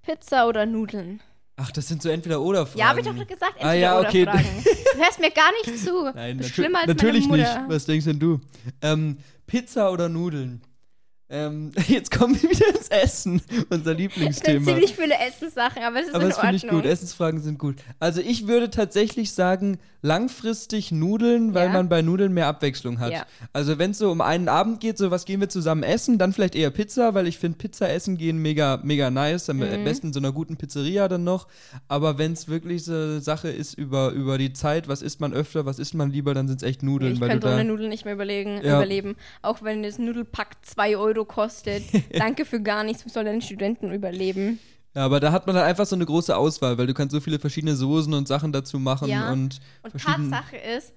Pizza 0.02 0.48
oder 0.48 0.66
Nudeln? 0.66 1.22
Ach, 1.58 1.72
das 1.72 1.88
sind 1.88 2.02
so 2.02 2.10
Entweder-Oder-Fragen. 2.10 2.80
Ja, 2.80 2.88
habe 2.90 3.00
ich 3.00 3.06
doch 3.06 3.16
gesagt, 3.16 3.54
entweder 3.56 3.70
Ah, 3.70 3.74
ja, 3.74 4.00
oder 4.00 4.10
okay. 4.10 4.26
Fragen. 4.26 4.44
Du 4.96 5.02
hörst 5.02 5.20
mir 5.20 5.32
gar 5.32 5.52
nicht 5.52 5.84
zu. 5.84 6.12
Nein, 6.16 6.40
ist 6.40 6.54
schlimmer 6.54 6.80
als 6.80 6.88
natürlich 6.88 7.28
meine 7.28 7.44
nicht. 7.44 7.54
Mutter. 7.54 7.66
Was 7.70 7.86
denkst 7.86 8.06
denn 8.06 8.20
du? 8.20 8.40
Ähm, 8.82 9.18
Pizza 9.46 9.92
oder 9.92 10.08
Nudeln? 10.10 10.62
Ähm, 11.30 11.72
jetzt 11.88 12.12
kommen 12.12 12.42
wir 12.42 12.50
wieder 12.50 12.68
ins 12.70 12.88
Essen, 12.90 13.42
unser 13.70 13.76
Es 13.78 13.84
sind 13.84 13.98
Lieblingsthema. 13.98 14.66
ziemlich 14.66 14.96
viele 14.96 15.16
Essenssachen, 15.18 15.82
aber 15.84 16.00
es 16.00 16.08
ist 16.08 16.14
Aber 16.16 16.24
in 16.24 16.30
das 16.30 16.40
finde 16.40 16.56
Ordnung. 16.56 16.70
ich 16.78 16.84
gut. 16.84 16.92
Essensfragen 16.92 17.42
sind 17.42 17.58
gut. 17.60 17.76
Also 18.00 18.22
ich 18.22 18.48
würde 18.48 18.70
tatsächlich 18.70 19.34
sagen, 19.34 19.80
langfristig 20.06 20.92
Nudeln, 20.92 21.54
weil 21.54 21.68
Ja. 21.68 21.74
man 21.74 21.90
bei 21.90 22.02
Nudeln 22.02 22.34
mehr 22.34 22.48
Abwechslung 22.48 23.00
hat. 23.00 23.12
Ja. 23.12 23.26
Also 23.54 23.78
wenn 23.80 23.92
es 23.92 23.98
so 23.98 24.12
um 24.12 24.22
einen 24.22 24.48
Abend 24.50 24.80
geht, 24.80 24.98
so 24.98 25.12
was 25.12 25.26
gehen 25.26 25.40
wir 25.42 25.50
zusammen 25.50 25.84
essen, 25.84 26.18
dann 26.18 26.32
vielleicht 26.32 26.56
eher 26.56 26.70
Pizza, 26.70 27.14
weil 27.14 27.28
ich 27.28 27.38
finde 27.38 27.58
Pizza 27.58 27.90
essen 27.92 28.18
gehen 28.18 28.38
mega, 28.42 28.80
mega 28.84 29.10
nice. 29.10 29.50
Am 29.50 29.58
Mhm. 29.58 29.84
besten 29.84 30.08
in 30.08 30.14
so 30.14 30.20
einer 30.20 30.32
guten 30.32 30.58
Pizzeria 30.58 31.08
dann 31.08 31.24
noch. 31.24 31.48
Aber 31.88 32.18
wenn 32.18 32.34
es 32.34 32.48
wirklich 32.48 32.84
so 32.86 32.94
eine 32.94 33.20
Sache 33.22 33.50
ist 33.50 33.74
über, 33.74 34.12
über 34.12 34.38
die 34.38 34.54
Zeit, 34.54 34.88
was 34.88 35.02
isst 35.02 35.20
man 35.22 35.34
öfter, 35.34 35.66
was 35.66 35.80
isst 35.80 35.96
man 35.96 36.12
lieber, 36.12 36.34
dann 36.34 36.48
sind 36.48 36.58
es 36.62 36.64
echt 36.68 36.84
Nudeln. 36.84 37.14
ich 37.14 37.20
könnte 37.20 37.48
ohne 37.48 37.64
Nudeln 37.66 37.90
nicht 37.90 38.06
mehr 38.06 38.14
überlegen, 38.14 38.62
Ja. 38.64 38.78
überleben. 38.78 39.16
Auch 39.42 39.64
wenn 39.64 39.84
das 39.84 39.98
Nudelpack 39.98 40.58
2 40.62 40.98
Euro 40.98 41.26
kostet. 41.26 41.84
Danke 42.14 42.46
für 42.46 42.62
gar 42.62 42.84
nichts, 42.84 43.06
wie 43.06 43.10
soll 43.10 43.24
denn 43.24 43.42
Studenten 43.42 43.92
überleben? 43.92 44.60
Ja, 44.96 45.04
aber 45.06 45.20
da 45.20 45.32
hat 45.32 45.46
man 45.46 45.56
dann 45.56 45.66
einfach 45.66 45.86
so 45.86 45.96
eine 45.96 46.06
große 46.06 46.36
Auswahl, 46.36 46.78
weil 46.78 46.88
du 46.88 46.94
kannst 46.94 47.14
so 47.14 47.20
viele 47.20 47.38
verschiedene 47.38 47.76
Soßen 47.76 48.14
und 48.14 48.28
Sachen 48.28 48.52
dazu 48.52 48.80
machen 48.80 49.10
Ja. 49.10 49.32
und 49.32 49.60
Und 49.84 49.92
Tatsache 50.02 50.58
ist, 50.58 50.94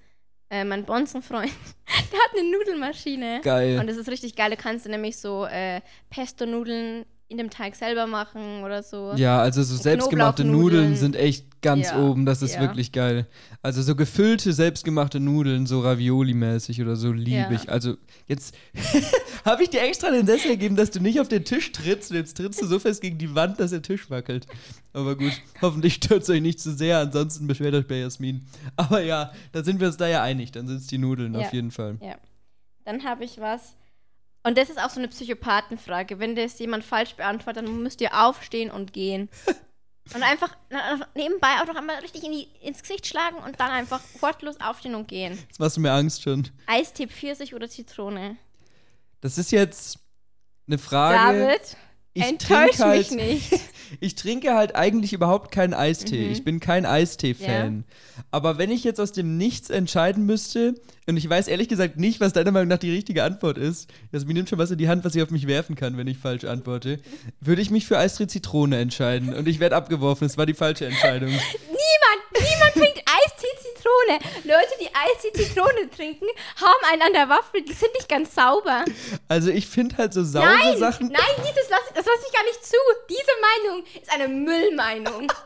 äh, 0.49 0.63
mein 0.63 0.85
Bonzenfreund, 0.85 1.51
der 2.11 2.19
hat 2.19 2.31
eine 2.39 2.49
Nudelmaschine. 2.49 3.41
geil. 3.43 3.77
Und 3.79 3.87
das 3.87 3.97
ist 3.97 4.07
richtig 4.09 4.35
geil. 4.35 4.49
Da 4.49 4.55
kannst 4.55 4.85
du 4.85 4.89
nämlich 4.89 5.17
so 5.17 5.45
äh, 5.45 5.81
Pesto-Nudeln 6.09 7.05
in 7.29 7.37
dem 7.37 7.51
Teig 7.51 7.75
selber 7.75 8.07
machen 8.07 8.63
oder 8.63 8.81
so. 8.81 9.13
Ja, 9.15 9.39
also 9.39 9.61
so 9.61 9.75
selbstgemachte 9.75 10.43
Nudeln 10.43 10.95
sind 10.95 11.15
echt 11.15 11.61
ganz 11.61 11.91
Ja, 11.91 12.01
oben. 12.01 12.25
Das 12.25 12.41
ist 12.41 12.55
ja. 12.55 12.61
wirklich 12.61 12.91
geil. 12.91 13.27
Also 13.61 13.83
so 13.83 13.95
gefüllte, 13.95 14.51
selbstgemachte 14.51 15.19
Nudeln, 15.19 15.67
so 15.67 15.81
Ravioli-mäßig 15.81 16.81
oder 16.81 16.95
so 16.95 17.11
liebe 17.11 17.31
Ja. 17.31 17.51
ich. 17.51 17.69
Also 17.69 17.97
jetzt 18.25 18.55
habe 19.45 19.61
ich 19.61 19.69
dir 19.69 19.81
extra 19.81 20.09
den 20.09 20.25
Sessel 20.25 20.51
gegeben, 20.51 20.75
dass 20.75 20.89
du 20.89 20.99
nicht 21.01 21.19
auf 21.19 21.27
den 21.27 21.45
Tisch 21.45 21.71
trittst. 21.71 22.09
Und 22.09 22.17
jetzt 22.17 22.35
trittst 22.35 22.63
du 22.63 22.65
so 22.65 22.79
fest 22.79 22.99
gegen 22.99 23.19
die 23.19 23.35
Wand, 23.35 23.59
dass 23.59 23.69
der 23.69 23.83
Tisch 23.83 24.09
wackelt. 24.09 24.47
Aber 24.93 25.15
gut, 25.15 25.33
hoffentlich 25.61 25.95
stört 25.95 26.23
es 26.23 26.29
euch 26.31 26.41
nicht 26.41 26.59
zu 26.59 26.73
sehr. 26.73 26.97
Ansonsten 26.97 27.45
beschwert 27.45 27.75
euch 27.75 27.85
bei 27.87 27.99
Jasmin. 27.99 28.43
Aber 28.75 29.01
ja, 29.03 29.31
da 29.51 29.63
sind 29.63 29.79
wir 29.79 29.85
uns 29.87 29.97
da 29.97 30.07
ja 30.07 30.23
einig. 30.23 30.51
Dann 30.51 30.67
sind 30.67 30.77
es 30.77 30.87
die 30.87 30.97
Nudeln 30.97 31.35
auf 31.35 31.53
jeden 31.53 31.69
Fall. 31.69 31.97
Ja. 32.01 32.15
Dann 32.85 33.03
habe 33.03 33.23
ich 33.23 33.39
was. 33.39 33.75
Und 34.43 34.57
das 34.57 34.69
ist 34.69 34.79
auch 34.79 34.89
so 34.89 34.99
eine 34.99 35.09
Psychopathenfrage. 35.09 36.19
Wenn 36.19 36.35
das 36.35 36.59
jemand 36.59 36.83
falsch 36.83 37.15
beantwortet, 37.15 37.67
dann 37.67 37.83
müsst 37.83 38.01
ihr 38.01 38.13
aufstehen 38.13 38.71
und 38.71 38.93
gehen. 38.93 39.29
Und 40.15 40.23
einfach 40.23 40.55
nebenbei 41.13 41.61
auch 41.61 41.67
noch 41.67 41.75
einmal 41.75 41.97
richtig 41.99 42.23
in 42.23 42.31
die, 42.31 42.47
ins 42.61 42.81
Gesicht 42.81 43.05
schlagen 43.05 43.37
und 43.37 43.59
dann 43.59 43.69
einfach 43.69 44.01
wortlos 44.21 44.59
aufstehen 44.59 44.95
und 44.95 45.07
gehen. 45.07 45.37
Jetzt 45.37 45.59
machst 45.59 45.77
du 45.77 45.81
mir 45.81 45.91
Angst 45.91 46.23
schon. 46.23 46.49
Eistee, 46.65 47.05
Pfirsich 47.05 47.53
oder 47.53 47.69
Zitrone? 47.69 48.35
Das 49.21 49.37
ist 49.37 49.51
jetzt 49.51 49.99
eine 50.67 50.79
Frage. 50.79 51.39
David, 51.39 51.77
ich 52.13 52.23
enttäusch 52.23 52.77
trinke 52.77 52.85
halt, 52.85 53.11
mich 53.11 53.11
nicht. 53.11 53.61
Ich 54.01 54.13
trinke 54.13 54.53
halt 54.53 54.75
eigentlich 54.75 55.13
überhaupt 55.13 55.51
keinen 55.51 55.73
Eistee. 55.73 56.27
Mhm. 56.27 56.31
Ich 56.31 56.43
bin 56.43 56.59
kein 56.59 56.85
Eistee-Fan. 56.85 57.85
Aber 58.29 58.59
wenn 58.59 58.69
ich 58.69 58.83
jetzt 58.83 58.99
aus 58.99 59.13
dem 59.13 59.37
Nichts 59.37 59.71
entscheiden 59.71 60.27
müsste, 60.27 60.75
und 61.07 61.17
ich 61.17 61.27
weiß 61.27 61.47
ehrlich 61.47 61.69
gesagt 61.69 61.97
nicht, 61.97 62.19
was 62.19 62.33
deiner 62.33 62.51
Meinung 62.51 62.67
nach 62.67 62.77
die 62.77 62.91
richtige 62.91 63.23
Antwort 63.23 63.57
ist, 63.57 63.89
Jasmin 64.11 64.35
nimmt 64.35 64.49
schon 64.49 64.59
was 64.59 64.69
in 64.69 64.77
die 64.77 64.87
Hand, 64.87 65.03
was 65.05 65.15
ich 65.15 65.23
auf 65.23 65.31
mich 65.31 65.47
werfen 65.47 65.75
kann, 65.75 65.97
wenn 65.97 66.05
ich 66.05 66.19
falsch 66.19 66.43
antworte, 66.43 66.99
würde 67.41 67.63
ich 67.63 67.71
mich 67.71 67.87
für 67.87 67.97
Eistee 67.97 68.27
Zitrone 68.27 68.77
entscheiden. 68.77 69.33
Und 69.33 69.47
ich 69.47 69.59
werde 69.59 69.75
abgeworfen. 69.75 70.25
Es 70.27 70.37
war 70.37 70.45
die 70.45 70.53
falsche 70.53 70.85
Entscheidung. 70.85 71.29
Niemand, 71.29 71.39
niemand 72.35 72.73
trinkt 72.73 73.03
Eistee 73.09 73.47
Zitrone. 73.57 73.78
Leute, 74.43 74.73
die 74.81 74.87
Eistee 74.87 75.33
Zitrone 75.33 75.89
trinken, 75.95 76.25
haben 76.55 76.91
einen 76.91 77.01
an 77.01 77.13
der 77.13 77.29
Waffel. 77.29 77.61
Die 77.61 77.73
sind 77.73 77.93
nicht 77.93 78.09
ganz 78.09 78.33
sauber. 78.35 78.85
Also 79.27 79.49
ich 79.51 79.67
finde 79.67 79.97
halt 79.97 80.13
so 80.13 80.23
saure 80.23 80.45
Nein, 80.47 80.77
Sachen. 80.77 81.07
nein, 81.07 81.21
dieses 81.37 81.69
lass, 81.69 81.81
das 81.95 82.05
lasse 82.05 82.25
ich 82.27 82.33
gar 82.33 82.43
nicht 82.43 82.65
zu. 82.65 82.77
Diese 83.09 83.31
Meinung 83.41 83.83
ist 84.01 84.11
eine 84.11 84.27
Müllmeinung. 84.27 85.31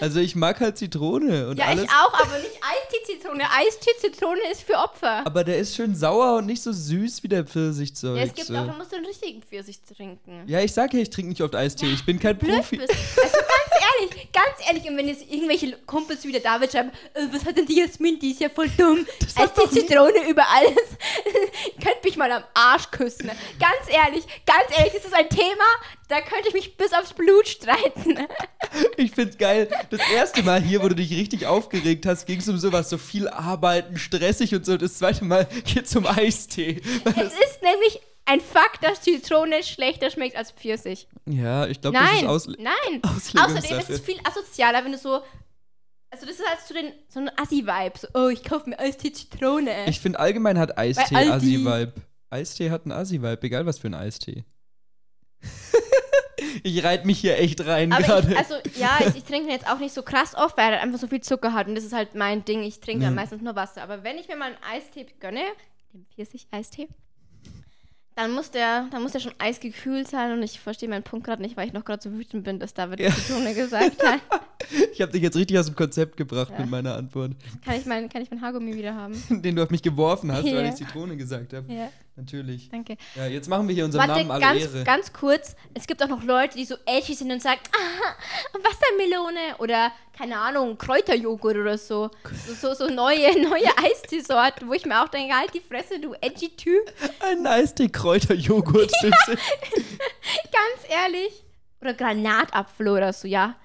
Also 0.00 0.18
ich 0.18 0.34
mag 0.34 0.58
halt 0.60 0.78
Zitrone 0.78 1.48
und 1.48 1.58
ja, 1.58 1.66
alles. 1.66 1.84
ich 1.84 1.90
auch, 1.90 2.12
aber 2.14 2.38
nicht 2.38 2.58
Eistee-Zitrone. 2.60 3.44
Eistee-Zitrone 3.50 4.40
ist 4.50 4.62
für 4.62 4.74
Opfer. 4.74 5.24
Aber 5.26 5.44
der 5.44 5.58
ist 5.58 5.76
schön 5.76 5.94
sauer 5.94 6.38
und 6.38 6.46
nicht 6.46 6.62
so 6.62 6.72
süß 6.72 7.22
wie 7.22 7.28
der 7.28 7.44
Pfirsichzeug. 7.44 8.16
Ja, 8.16 8.22
es 8.24 8.34
gibt 8.34 8.48
so. 8.48 8.56
auch, 8.56 8.66
du 8.66 8.72
musst 8.72 8.92
den 8.92 9.04
richtigen 9.04 9.42
Pfirsich 9.42 9.80
trinken. 9.82 10.42
Ja, 10.46 10.60
ich 10.60 10.72
sag 10.72 10.92
ja, 10.94 11.00
ich 11.00 11.10
trinke 11.10 11.28
nicht 11.30 11.42
oft 11.42 11.54
Eistee. 11.54 11.86
Ich 11.92 12.04
bin 12.04 12.18
kein 12.18 12.36
Blöd 12.36 12.56
Profi. 12.56 12.78
bist. 12.78 12.92
Also 13.22 13.36
ehrlich, 13.72 14.32
ganz 14.32 14.68
ehrlich, 14.68 14.88
und 14.88 14.96
wenn 14.96 15.08
jetzt 15.08 15.30
irgendwelche 15.30 15.72
Kumpels 15.86 16.24
wie 16.24 16.32
der 16.32 16.40
David 16.40 16.72
schreiben, 16.72 16.90
äh, 17.14 17.26
was 17.30 17.44
hat 17.44 17.56
denn 17.56 17.66
die 17.66 17.78
Jasmin, 17.78 18.18
die 18.18 18.32
ist 18.32 18.40
ja 18.40 18.48
voll 18.48 18.68
dumm. 18.68 19.06
Eistee-Zitrone 19.36 20.28
über 20.28 20.44
alles. 20.48 20.76
Könnt 21.82 22.04
mich 22.04 22.16
mal 22.16 22.30
am 22.30 22.44
Arsch 22.54 22.90
küssen. 22.90 23.30
Ganz 23.58 23.88
ehrlich, 23.88 24.24
ganz 24.46 24.78
ehrlich, 24.78 24.92
das 24.92 25.04
ist 25.04 25.14
ein 25.14 25.28
Thema, 25.28 25.64
da 26.08 26.20
könnte 26.20 26.48
ich 26.48 26.54
mich 26.54 26.76
bis 26.76 26.92
aufs 26.92 27.12
Blut 27.12 27.48
streiten. 27.48 28.18
Ich 28.96 29.10
find's 29.10 29.36
geil. 29.36 29.68
Das 29.90 30.00
erste 30.10 30.42
Mal 30.42 30.62
hier, 30.62 30.82
wo 30.82 30.88
du 30.88 30.94
dich 30.94 31.10
richtig 31.10 31.46
aufgeregt 31.46 32.06
hast, 32.06 32.26
ging 32.26 32.38
es 32.38 32.48
um 32.48 32.56
sowas, 32.58 32.88
so 32.88 32.96
viel 32.96 33.28
arbeiten, 33.28 33.98
stressig 33.98 34.54
und 34.54 34.64
so. 34.64 34.76
Das 34.76 34.98
zweite 34.98 35.24
Mal 35.24 35.46
geht's 35.64 35.94
um 35.94 36.06
Eistee. 36.06 36.80
Es 37.04 37.32
ist 37.32 37.62
nämlich 37.62 38.00
ein 38.24 38.40
Fakt, 38.40 38.84
dass 38.84 39.00
Zitrone 39.02 39.62
schlechter 39.62 40.10
schmeckt 40.10 40.36
als 40.36 40.52
Pfirsich. 40.52 41.08
Ja, 41.26 41.66
ich 41.66 41.80
glaube, 41.80 41.98
das 41.98 42.06
ist 42.12 42.22
Nein, 42.22 42.26
Aus 42.28 42.46
nein. 42.46 43.02
Außerdem 43.02 43.78
ist 43.78 43.90
es 43.90 44.00
viel 44.00 44.18
asozialer, 44.24 44.84
wenn 44.84 44.92
du 44.92 44.98
so. 44.98 45.22
Also, 46.10 46.26
das 46.26 46.36
ist 46.36 46.46
halt 46.46 46.58
so, 46.66 46.74
den, 46.74 46.92
so 47.08 47.20
ein 47.20 47.30
Assi-Vibe. 47.38 47.98
So, 47.98 48.08
oh, 48.14 48.28
ich 48.28 48.44
kaufe 48.44 48.68
mir 48.68 48.78
Eistee 48.78 49.12
Zitrone. 49.12 49.86
Ich 49.88 49.98
finde 50.00 50.20
allgemein 50.20 50.58
hat 50.58 50.76
Eistee. 50.76 51.16
Assi-Vibe. 51.16 51.92
Eistee 52.30 52.70
hat 52.70 52.82
einen 52.82 52.92
Assi-Vibe, 52.92 53.42
egal 53.42 53.66
was 53.66 53.78
für 53.78 53.88
ein 53.88 53.94
Eistee. 53.94 54.44
ich 56.62 56.84
reite 56.84 57.06
mich 57.06 57.18
hier 57.18 57.38
echt 57.38 57.64
rein 57.66 57.90
gerade. 57.90 58.36
also, 58.36 58.54
ja, 58.76 58.98
ich, 59.00 59.16
ich 59.16 59.24
trinke 59.24 59.44
ihn 59.48 59.50
jetzt 59.50 59.66
auch 59.68 59.78
nicht 59.78 59.94
so 59.94 60.02
krass 60.02 60.34
oft, 60.34 60.56
weil 60.56 60.66
er 60.66 60.72
halt 60.72 60.82
einfach 60.82 60.98
so 60.98 61.06
viel 61.06 61.20
Zucker 61.22 61.52
hat. 61.54 61.66
Und 61.66 61.74
das 61.74 61.84
ist 61.84 61.92
halt 61.94 62.14
mein 62.14 62.44
Ding. 62.44 62.62
Ich 62.62 62.80
trinke 62.80 63.04
dann 63.04 63.14
Ja. 63.14 63.20
meistens 63.20 63.42
nur 63.42 63.56
Wasser. 63.56 63.82
Aber 63.82 64.04
wenn 64.04 64.18
ich 64.18 64.28
mir 64.28 64.36
mal 64.36 64.46
einen 64.52 64.62
Eistee 64.70 65.06
gönne, 65.18 65.42
den 65.92 66.06
Pfirsich-Eistee, 66.14 66.88
dann 68.14 68.32
muss 68.32 68.50
der, 68.50 68.86
dann 68.90 69.02
muss 69.02 69.12
der 69.12 69.20
schon 69.20 69.34
eisgekühlt 69.38 70.08
sein. 70.08 70.32
Und 70.32 70.42
ich 70.42 70.60
verstehe 70.60 70.88
meinen 70.88 71.02
Punkt 71.02 71.26
gerade 71.26 71.42
nicht, 71.42 71.56
weil 71.56 71.66
ich 71.66 71.72
noch 71.72 71.84
gerade 71.84 72.02
so 72.02 72.12
wütend 72.12 72.44
bin, 72.44 72.58
dass 72.58 72.74
David 72.74 73.00
Ja. 73.00 73.10
Zitrone 73.10 73.54
gesagt 73.54 74.02
hat. 74.04 74.20
ich 74.92 75.00
habe 75.02 75.12
dich 75.12 75.22
jetzt 75.22 75.36
richtig 75.36 75.58
aus 75.58 75.66
dem 75.66 75.76
Konzept 75.76 76.16
gebracht 76.16 76.50
Ja. 76.52 76.60
mit 76.60 76.70
meiner 76.70 76.96
Antwort, 76.96 77.32
Kann 77.64 77.76
ich 77.76 77.86
mein, 77.86 78.08
kann 78.08 78.22
ich 78.22 78.30
mein 78.30 78.40
Haargummi 78.40 78.74
wieder 78.74 78.94
haben? 78.94 79.14
den 79.42 79.56
du 79.56 79.62
auf 79.62 79.70
mich 79.70 79.82
geworfen 79.82 80.32
hast, 80.32 80.44
weil 80.44 80.54
Ja. 80.54 80.68
ich 80.68 80.74
Zitrone 80.76 81.16
gesagt 81.16 81.52
habe. 81.52 81.72
Ja, 81.72 81.88
Natürlich. 82.16 82.68
danke. 82.70 82.96
Ja, 83.16 83.26
jetzt 83.26 83.48
machen 83.48 83.66
wir 83.68 83.74
hier 83.74 83.84
unserem 83.84 84.08
Warte, 84.08 84.20
Namen 84.24 84.30
alle 84.30 84.40
ganz, 84.60 84.60
Ehre. 84.74 84.84
ganz 84.84 85.12
kurz. 85.12 85.56
Es 85.74 85.86
gibt 85.86 86.02
auch 86.02 86.08
noch 86.08 86.22
Leute, 86.22 86.56
die 86.56 86.64
so 86.64 86.74
edgy 86.86 87.14
sind 87.14 87.30
und 87.30 87.40
sagen, 87.42 87.60
ah, 87.74 88.58
Wassermelone 88.58 89.56
oder, 89.58 89.92
keine 90.16 90.36
Ahnung, 90.38 90.76
Kräuterjoghurt 90.78 91.56
oder 91.56 91.78
so. 91.78 92.10
So, 92.46 92.54
so, 92.54 92.74
so 92.74 92.92
neue, 92.94 93.32
neue 93.48 93.68
Eisteesorten, 93.78 94.68
wo 94.68 94.72
ich 94.74 94.84
mir 94.84 95.02
auch 95.02 95.08
denke, 95.08 95.34
halt 95.34 95.54
die 95.54 95.60
Fresse, 95.60 95.98
du 96.00 96.14
edgy 96.20 96.50
Typ. 96.56 96.92
Ein 97.20 97.46
Eistee 97.46 97.88
Kräuterjoghurt. 97.88 98.92
bitte. 99.02 99.38
Ganz 100.52 100.88
ehrlich. 100.88 101.44
Oder 101.80 101.94
Granatapfel 101.94 102.88
oder 102.88 103.12
so, 103.12 103.26
ja. 103.26 103.56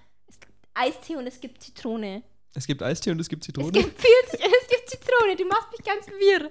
Es 0.80 0.86
gibt 0.86 1.02
Eistee 1.04 1.16
und 1.18 1.28
es 1.28 1.40
gibt 1.40 1.64
Zitrone. 1.64 2.24
Es 2.54 2.66
gibt 2.68 2.82
Eistee 2.84 3.12
und 3.12 3.20
es 3.20 3.30
gibt 3.30 3.44
Zitrone. 3.44 3.78
Es 3.78 3.84
gibt 3.86 4.00
Pfirsich 4.00 4.46
und 4.46 4.54
es 4.62 4.68
gibt 4.70 4.90
Zitrone. 4.90 5.36
Du 5.38 5.46
machst 5.46 5.68
mich 5.72 5.86
ganz 5.86 6.08
wirr. 6.08 6.48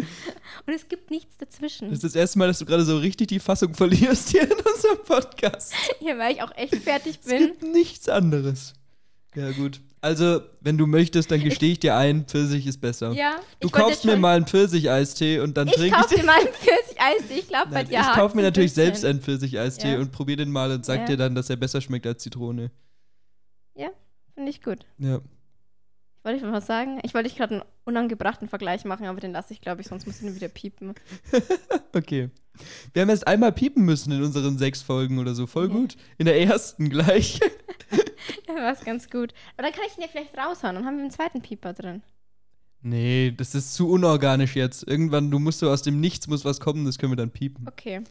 Und 0.67 0.73
es 0.75 0.89
gibt 0.89 1.11
nichts 1.11 1.37
dazwischen. 1.37 1.89
Das 1.89 1.99
ist 1.99 2.05
das 2.05 2.15
erste 2.15 2.39
Mal, 2.39 2.47
dass 2.49 2.59
du 2.59 2.65
gerade 2.67 2.85
so 2.85 2.99
richtig 2.99 3.29
die 3.29 3.41
Fassung 3.41 3.75
verlierst 3.75 4.29
hier 4.31 4.43
in 4.43 4.53
unserem 4.53 4.99
Podcast. 5.05 5.73
Ja, 6.01 6.17
weil 6.19 6.35
ich 6.35 6.43
auch 6.43 6.53
echt 6.57 6.75
fertig 6.77 7.19
Es 7.23 7.29
bin. 7.29 7.39
gibt 7.47 7.63
nichts 7.63 8.09
anderes. 8.09 8.75
Ja, 9.35 9.51
gut. 9.53 9.81
Also, 10.01 10.41
wenn 10.61 10.79
du 10.79 10.87
möchtest, 10.87 11.31
dann 11.33 11.43
gestehe 11.43 11.73
ich 11.73 11.81
dir 11.81 11.97
ein, 11.97 12.27
Pfirsich 12.27 12.67
ist 12.67 12.81
besser. 12.81 13.11
Ja. 13.13 13.41
Du 13.61 13.67
ich 13.67 13.73
kaufst 13.73 14.05
mir 14.05 14.17
mal 14.17 14.37
einen 14.37 14.47
Pfirsich-Eistee 14.47 15.41
und 15.41 15.57
dann 15.57 15.67
Ich 15.67 15.75
trinke 15.75 15.97
ich 15.97 16.03
kauf 16.03 16.15
dir 16.15 16.23
mal 16.25 16.39
einen 16.39 16.53
Pfirsich-Eistee. 16.53 17.39
Ich 17.41 17.49
glaube, 17.49 17.73
bei 17.73 17.83
dir 17.85 18.01
ich 18.01 18.07
kaufe 18.13 18.37
mir 18.37 18.43
ein 18.43 18.45
natürlich 18.47 18.71
bisschen. 18.73 18.85
selbst 18.85 19.05
einen 19.05 19.21
Pfirsich-Eistee 19.21 19.95
Ja. 19.95 19.99
und 19.99 20.13
probiere 20.13 20.37
den 20.37 20.53
mal 20.53 20.71
und 20.71 20.85
sag 20.85 21.01
Ja. 21.01 21.07
dir 21.07 21.17
dann, 21.17 21.35
dass 21.35 21.51
er 21.51 21.57
besser 21.57 21.81
schmeckt 21.81 22.07
als 22.07 22.23
Zitrone. 22.23 22.71
Finde 24.37 24.51
ich 24.51 24.63
gut. 24.63 24.87
Ja. 24.99 25.21
Wollte 26.23 26.37
ich 26.39 26.43
noch 26.45 26.53
was 26.53 26.67
sagen? 26.67 26.99
Ich 27.03 27.15
wollte 27.15 27.29
dich 27.29 27.37
gerade 27.39 27.55
einen 27.57 27.65
unangebrachten 27.85 28.49
Vergleich 28.49 28.85
machen, 28.85 29.07
aber 29.07 29.19
den 29.21 29.33
lasse 29.33 29.53
ich, 29.53 29.61
glaube 29.61 29.81
ich, 29.81 29.87
sonst 29.89 30.07
muss 30.07 30.21
ich 30.21 30.23
ihn 30.27 30.35
wieder 30.37 30.49
piepen. 30.49 30.95
Okay. 31.95 32.29
Wir 32.93 33.03
haben 33.03 33.09
erst 33.09 33.27
einmal 33.27 33.53
piepen 33.53 33.85
müssen 33.85 34.13
in 34.13 34.23
unseren 34.23 34.59
sechs 34.59 34.83
Folgen 34.83 35.19
oder 35.19 35.35
so. 35.35 35.47
Voll 35.47 35.69
Ja. 35.69 35.73
gut. 35.75 35.97
In 36.19 36.27
der 36.27 36.39
ersten 36.41 36.89
gleich. 36.91 37.41
Ja, 38.49 38.55
war 38.57 38.73
es 38.73 38.81
ganz 38.85 39.09
gut. 39.09 39.33
Aber 39.57 39.63
dann 39.69 39.73
kann 39.73 39.85
ich 39.89 39.97
ihn 39.97 40.03
ja 40.03 40.09
vielleicht 40.09 40.37
raushauen. 40.37 40.75
Dann 40.75 40.85
haben 40.85 40.97
wir 40.97 41.03
einen 41.03 41.11
zweiten 41.11 41.41
Pieper 41.43 41.73
drin. 41.73 42.03
nee, 42.83 43.33
das 43.37 43.55
ist 43.55 43.75
zu 43.75 43.89
unorganisch 43.89 44.57
jetzt. 44.57 44.87
Irgendwann, 44.87 45.31
du 45.31 45.39
musst 45.39 45.61
so 45.61 45.71
aus 45.71 45.83
dem 45.83 46.01
Nichts 46.01 46.27
muss 46.27 46.45
was 46.45 46.59
kommen, 46.61 46.85
das 46.85 46.99
können 46.99 47.13
wir 47.13 47.17
dann 47.17 47.31
piepen. 47.31 47.67
Okay. 47.69 48.03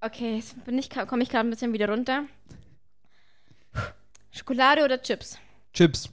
Okay, 0.00 0.36
jetzt 0.36 0.62
bin 0.64 0.78
ich, 0.78 0.88
komme 0.90 1.22
ich 1.22 1.28
gerade 1.28 1.46
ein 1.48 1.50
bisschen 1.50 1.72
wieder 1.72 1.88
runter. 1.90 2.24
Schokolade 4.36 4.84
oder 4.84 5.00
Chips? 5.00 5.38
Chips. 5.72 6.10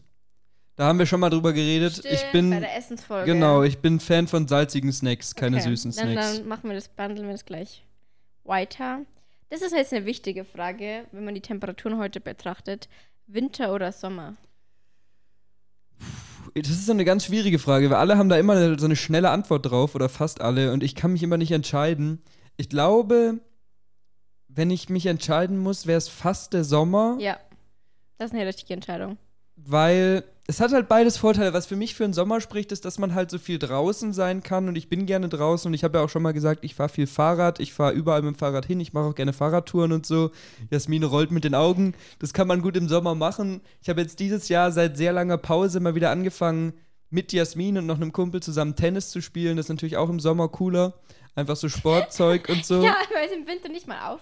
Da 0.75 0.85
haben 0.85 0.97
wir 0.97 1.05
schon 1.05 1.19
mal 1.19 1.29
drüber 1.29 1.53
geredet. 1.53 2.03
ich 2.03 2.17
Stimmt, 2.19 2.31
bin. 2.31 2.49
bei 2.49 2.59
der 2.61 2.75
Essensfolge. 2.77 3.31
Genau, 3.31 3.63
ich 3.63 3.77
bin 3.79 3.99
Fan 3.99 4.27
von 4.27 4.47
salzigen 4.47 4.91
Snacks, 4.91 5.35
keine 5.35 5.57
Okay, 5.57 5.69
süßen 5.69 5.91
dann, 5.91 6.11
Snacks. 6.13 6.37
Dann 6.37 6.47
machen 6.47 6.69
wir 6.69 6.75
das, 6.75 6.87
bundeln 6.87 7.27
wir 7.27 7.33
das 7.33 7.45
gleich 7.45 7.85
weiter. 8.43 9.01
Das 9.49 9.61
ist 9.61 9.71
jetzt 9.73 9.93
eine 9.93 10.05
wichtige 10.05 10.45
Frage, 10.45 11.05
wenn 11.11 11.25
man 11.25 11.35
die 11.35 11.41
Temperaturen 11.41 11.97
heute 11.99 12.19
betrachtet. 12.19 12.89
Winter 13.27 13.73
oder 13.73 13.91
Sommer? 13.91 14.35
Das 16.55 16.69
ist 16.69 16.89
eine 16.89 17.05
ganz 17.05 17.25
schwierige 17.25 17.59
Frage, 17.59 17.89
weil 17.89 17.97
alle 17.97 18.17
haben 18.17 18.29
da 18.29 18.37
immer 18.37 18.77
so 18.79 18.85
eine 18.85 18.95
schnelle 18.95 19.29
Antwort 19.29 19.65
drauf 19.69 19.95
oder 19.95 20.09
fast 20.09 20.41
alle 20.41 20.71
und 20.71 20.83
ich 20.83 20.95
kann 20.95 21.13
mich 21.13 21.23
immer 21.23 21.37
nicht 21.37 21.51
entscheiden. 21.51 22.19
Ich 22.57 22.69
glaube, 22.69 23.39
wenn 24.47 24.69
ich 24.69 24.89
mich 24.89 25.05
entscheiden 25.07 25.57
muss, 25.57 25.87
wäre 25.87 25.97
es 25.97 26.07
fast 26.09 26.53
der 26.53 26.63
Sommer, 26.63 27.17
Ja, 27.19 27.37
das 28.17 28.31
ist 28.31 28.35
eine 28.35 28.47
richtige 28.47 28.73
Entscheidung. 28.73 29.17
weil 29.55 30.23
es 30.45 30.59
hat 30.59 30.73
halt 30.73 30.89
beides 30.89 31.15
Vorteile. 31.15 31.53
Was 31.53 31.67
für 31.67 31.77
mich 31.77 31.95
für 31.95 32.03
den 32.03 32.11
Sommer 32.11 32.41
spricht, 32.41 32.73
ist, 32.73 32.83
dass 32.83 32.99
man 32.99 33.15
halt 33.15 33.31
so 33.31 33.37
viel 33.39 33.59
draußen 33.59 34.11
sein 34.11 34.43
kann 34.43 34.67
und 34.67 34.75
ich 34.75 34.89
bin 34.89 35.05
gerne 35.05 35.29
draußen 35.29 35.69
und 35.69 35.73
ich 35.73 35.85
habe 35.85 35.97
ja 35.97 36.03
auch 36.03 36.09
schon 36.09 36.21
mal 36.21 36.33
gesagt, 36.33 36.65
ich 36.65 36.75
fahre 36.75 36.89
viel 36.89 37.07
Fahrrad, 37.07 37.61
ich 37.61 37.71
fahre 37.71 37.93
überall 37.93 38.21
mit 38.23 38.35
dem 38.35 38.37
Fahrrad 38.37 38.65
hin, 38.65 38.81
ich 38.81 38.91
mache 38.91 39.05
auch 39.05 39.15
gerne 39.15 39.31
Fahrradtouren 39.31 39.93
und 39.93 40.05
so. 40.05 40.31
Jasmin 40.69 41.03
rollt 41.03 41.31
mit 41.31 41.45
den 41.45 41.55
Augen. 41.55 41.93
Das 42.19 42.33
kann 42.33 42.47
man 42.47 42.61
gut 42.61 42.75
im 42.75 42.89
Sommer 42.89 43.15
machen. 43.15 43.61
Ich 43.81 43.87
habe 43.87 44.01
jetzt 44.01 44.19
dieses 44.19 44.49
Jahr 44.49 44.71
seit 44.73 44.97
sehr 44.97 45.13
langer 45.13 45.37
Pause 45.37 45.79
mal 45.79 45.95
wieder 45.95 46.09
angefangen, 46.11 46.73
mit 47.09 47.31
Jasmin 47.31 47.77
und 47.77 47.85
noch 47.85 47.95
einem 47.97 48.11
Kumpel 48.11 48.41
zusammen 48.41 48.75
Tennis 48.75 49.11
zu 49.11 49.21
spielen. 49.21 49.55
Das 49.55 49.67
ist 49.67 49.69
natürlich 49.69 49.95
auch 49.97 50.09
im 50.09 50.19
Sommer 50.19 50.49
cooler. 50.49 50.95
Einfach 51.35 51.55
so 51.55 51.69
Sportzeug 51.69 52.49
und 52.49 52.65
so. 52.65 52.81
Ja, 52.83 52.95
weil 53.13 53.27
es 53.27 53.33
im 53.33 53.47
Winter 53.47 53.69
nicht 53.69 53.87
mal 53.87 54.11
auf. 54.11 54.19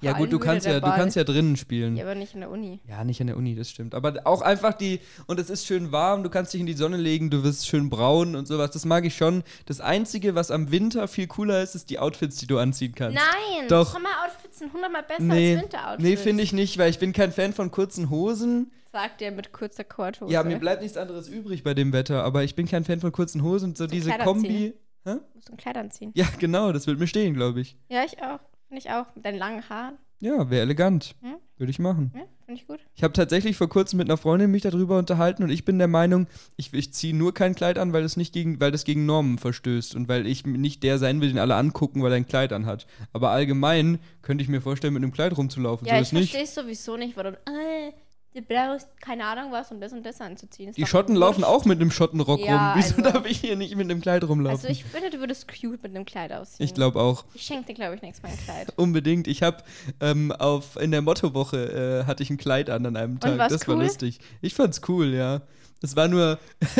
Ja, 0.00 0.12
gut, 0.12 0.32
du 0.32 0.38
kannst 0.38 0.66
ja, 0.66 0.78
du 0.80 0.86
kannst 0.90 1.16
ja 1.16 1.24
drinnen 1.24 1.56
spielen. 1.56 1.96
Ja, 1.96 2.04
aber 2.04 2.14
nicht 2.14 2.34
in 2.34 2.40
der 2.40 2.50
Uni. 2.50 2.80
Ja, 2.88 3.02
nicht 3.04 3.20
an 3.20 3.26
der 3.26 3.36
Uni, 3.36 3.56
das 3.56 3.68
stimmt. 3.70 3.94
Aber 3.94 4.14
auch 4.24 4.42
einfach 4.42 4.74
die, 4.74 5.00
und 5.26 5.40
es 5.40 5.50
ist 5.50 5.66
schön 5.66 5.90
warm, 5.90 6.22
du 6.22 6.30
kannst 6.30 6.52
dich 6.54 6.60
in 6.60 6.66
die 6.66 6.74
Sonne 6.74 6.96
legen, 6.96 7.30
du 7.30 7.42
wirst 7.42 7.66
schön 7.66 7.90
braun 7.90 8.36
und 8.36 8.46
sowas. 8.46 8.70
Das 8.70 8.84
mag 8.84 9.04
ich 9.04 9.16
schon. 9.16 9.42
Das 9.66 9.80
Einzige, 9.80 10.34
was 10.34 10.50
am 10.50 10.70
Winter 10.70 11.08
viel 11.08 11.26
cooler 11.26 11.62
ist, 11.62 11.74
ist 11.74 11.90
die 11.90 11.98
Outfits, 11.98 12.36
die 12.36 12.46
du 12.46 12.58
anziehen 12.58 12.94
kannst. 12.94 13.16
Nein, 13.16 13.68
Doch. 13.68 13.92
Sommeroutfits 13.92 14.58
sind 14.58 14.72
hundertmal 14.72 15.02
besser 15.02 15.22
Nee, 15.22 15.54
als 15.54 15.62
Winteroutfits. 15.62 16.02
nee 16.02 16.16
finde 16.16 16.42
ich 16.44 16.52
nicht, 16.52 16.78
weil 16.78 16.90
ich 16.90 16.98
bin 16.98 17.12
kein 17.12 17.32
Fan 17.32 17.52
von 17.52 17.70
kurzen 17.70 18.10
Hosen. 18.10 18.70
Sagt 18.92 19.20
der 19.20 19.32
mit 19.32 19.52
kurzer 19.52 19.84
Korthose. 19.84 20.32
Ja, 20.32 20.42
mir 20.44 20.58
bleibt 20.58 20.80
nichts 20.82 20.96
anderes 20.96 21.28
übrig 21.28 21.62
bei 21.62 21.74
dem 21.74 21.92
Wetter, 21.92 22.22
aber 22.24 22.44
ich 22.44 22.54
bin 22.54 22.66
kein 22.66 22.84
Fan 22.84 23.00
von 23.00 23.12
kurzen 23.12 23.42
Hosen. 23.42 23.74
So 23.74 23.86
diese 23.86 24.10
Kleider 24.10 24.24
Kombi. 24.24 24.74
Hä? 25.04 25.16
musst 25.34 25.48
du 25.48 25.52
ein 25.52 25.56
Kleid 25.56 25.76
anziehen. 25.76 26.10
Ja, 26.14 26.26
genau, 26.38 26.72
das 26.72 26.86
wird 26.86 26.98
mir 26.98 27.06
stehen, 27.06 27.34
glaube 27.34 27.60
ich. 27.60 27.76
Ja, 27.88 28.04
ich 28.04 28.22
auch. 28.22 28.40
Finde 28.68 28.80
ich 28.80 28.90
auch. 28.90 29.06
Mit 29.14 29.24
deinen 29.24 29.38
langen 29.38 29.68
Haaren. 29.68 29.98
Ja, 30.20 30.50
wäre 30.50 30.62
elegant. 30.62 31.14
Hm? 31.20 31.36
Würde 31.56 31.70
ich 31.70 31.78
machen. 31.78 32.12
Ja, 32.14 32.22
finde 32.44 32.60
ich 32.60 32.66
gut. 32.66 32.80
Ich 32.94 33.02
habe 33.02 33.12
tatsächlich 33.12 33.56
vor 33.56 33.68
kurzem 33.68 33.98
mit 33.98 34.08
einer 34.08 34.16
Freundin 34.16 34.50
mich 34.50 34.62
darüber 34.62 34.98
unterhalten 34.98 35.42
und 35.42 35.50
ich 35.50 35.64
bin 35.64 35.78
der 35.78 35.88
Meinung, 35.88 36.26
ich, 36.56 36.72
ich 36.72 36.92
ziehe 36.92 37.14
nur 37.14 37.34
kein 37.34 37.54
Kleid 37.54 37.78
an, 37.78 37.92
weil 37.92 38.02
das 38.02 38.16
nicht 38.16 38.32
gegen, 38.32 38.60
weil 38.60 38.70
das 38.70 38.84
gegen 38.84 39.06
Normen 39.06 39.38
verstößt 39.38 39.94
und 39.94 40.08
weil 40.08 40.26
ich 40.26 40.44
nicht 40.44 40.82
der 40.82 40.98
sein 40.98 41.20
will, 41.20 41.28
den 41.28 41.38
alle 41.38 41.54
angucken, 41.54 42.02
weil 42.02 42.12
er 42.12 42.16
ein 42.16 42.26
Kleid 42.26 42.52
anhat. 42.52 42.86
Aber 43.12 43.30
allgemein 43.30 44.00
könnte 44.22 44.42
ich 44.42 44.48
mir 44.48 44.60
vorstellen, 44.60 44.94
mit 44.94 45.02
einem 45.02 45.12
Kleid 45.12 45.36
rumzulaufen. 45.36 45.86
Ja, 45.86 46.02
so 46.04 46.16
ich 46.16 46.30
verstehe 46.32 46.46
sowieso 46.46 46.96
nicht, 46.96 47.16
warum. 47.16 47.34
Äh, 47.34 47.92
du 48.34 48.42
brauchst 48.42 48.88
keine 49.00 49.24
Ahnung 49.24 49.52
was, 49.52 49.70
um 49.70 49.80
das 49.80 49.92
und 49.92 50.04
das 50.06 50.20
anzuziehen. 50.20 50.70
Ist 50.70 50.78
Die 50.78 50.86
Schotten 50.86 51.16
laufen 51.16 51.44
auch 51.44 51.64
mit 51.64 51.80
einem 51.80 51.90
Schottenrock 51.90 52.40
Ja, 52.40 52.72
rum. 52.72 52.82
Wieso 52.82 52.96
also- 52.96 53.10
darf 53.10 53.26
ich 53.26 53.38
hier 53.40 53.56
nicht 53.56 53.74
mit 53.76 53.90
einem 53.90 54.00
Kleid 54.00 54.24
rumlaufen? 54.24 54.56
Also 54.56 54.68
ich 54.68 54.84
finde, 54.84 55.10
du 55.10 55.18
würdest 55.18 55.48
cute 55.48 55.82
mit 55.82 55.94
einem 55.94 56.04
Kleid 56.04 56.32
aussehen. 56.32 56.64
ich 56.64 56.74
glaube 56.74 57.00
auch. 57.00 57.24
Ich 57.34 57.42
schenke 57.42 57.66
dir, 57.66 57.74
glaube 57.74 57.94
ich, 57.96 58.02
nächstes 58.02 58.22
Mal 58.22 58.30
ein 58.30 58.38
Kleid. 58.44 58.72
Unbedingt. 58.76 59.26
Ich 59.26 59.42
habe 59.42 59.58
ähm, 60.00 60.32
auf 60.32 60.76
in 60.76 60.90
der 60.90 61.02
Mottowoche 61.02 62.02
äh, 62.02 62.06
hatte 62.06 62.22
ich 62.22 62.30
ein 62.30 62.36
Kleid 62.36 62.70
an 62.70 62.86
an 62.86 62.96
einem 62.96 63.20
Tag. 63.20 63.38
das 63.38 63.66
war 63.66 63.76
cool? 63.76 63.82
lustig. 63.82 64.18
Ich 64.40 64.54
fand's 64.54 64.80
cool, 64.88 65.12
ja. 65.14 65.42
Es 65.80 65.94
war 65.94 66.08
nur, 66.08 66.38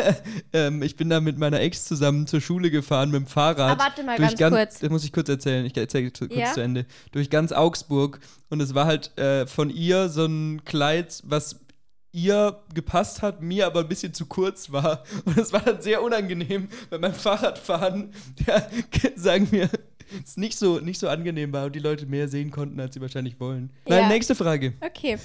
ähm, 0.53 0.81
ich 0.83 0.95
bin 0.95 1.09
da 1.09 1.19
mit 1.21 1.37
meiner 1.37 1.61
Ex 1.61 1.85
zusammen 1.85 2.27
zur 2.27 2.41
Schule 2.41 2.69
gefahren 2.69 3.11
mit 3.11 3.21
dem 3.21 3.27
Fahrrad. 3.27 3.71
Aber 3.71 3.83
warte 3.83 4.03
mal 4.03 4.17
durch 4.17 4.35
ganz 4.35 4.55
kurz. 4.55 4.79
Das 4.79 4.89
muss 4.89 5.03
ich 5.03 5.13
kurz 5.13 5.29
erzählen. 5.29 5.65
Ich 5.65 5.75
erzähle 5.77 6.11
kurz 6.11 6.33
Ja? 6.35 6.51
zu 6.53 6.61
Ende. 6.61 6.85
Durch 7.11 7.29
ganz 7.29 7.51
Augsburg 7.51 8.19
und 8.49 8.59
es 8.61 8.73
war 8.75 8.85
halt 8.85 9.17
äh, 9.17 9.47
von 9.47 9.69
ihr 9.69 10.09
so 10.09 10.25
ein 10.25 10.63
Kleid, 10.65 11.21
was 11.25 11.59
ihr 12.11 12.59
gepasst 12.73 13.21
hat, 13.21 13.41
mir 13.41 13.67
aber 13.67 13.81
ein 13.81 13.87
bisschen 13.87 14.13
zu 14.13 14.25
kurz 14.25 14.71
war. 14.71 15.03
Und 15.25 15.37
es 15.37 15.53
war 15.53 15.59
dann 15.61 15.79
sehr 15.79 16.01
unangenehm, 16.01 16.67
weil 16.89 16.97
beim 16.97 17.13
Fahrradfahren, 17.13 18.11
ja, 18.47 18.67
sagen 19.15 19.47
wir, 19.51 19.69
es 20.25 20.35
nicht 20.35 20.57
so, 20.57 20.79
nicht 20.79 20.99
so 20.99 21.07
angenehm 21.07 21.53
war 21.53 21.65
und 21.67 21.75
die 21.75 21.79
Leute 21.79 22.07
mehr 22.07 22.27
sehen 22.27 22.49
konnten, 22.49 22.79
als 22.79 22.95
sie 22.95 23.01
wahrscheinlich 23.01 23.39
wollen. 23.39 23.69
Nein, 23.87 24.01
Ja. 24.01 24.07
nächste 24.07 24.33
Frage. 24.33 24.73
Okay. 24.81 25.19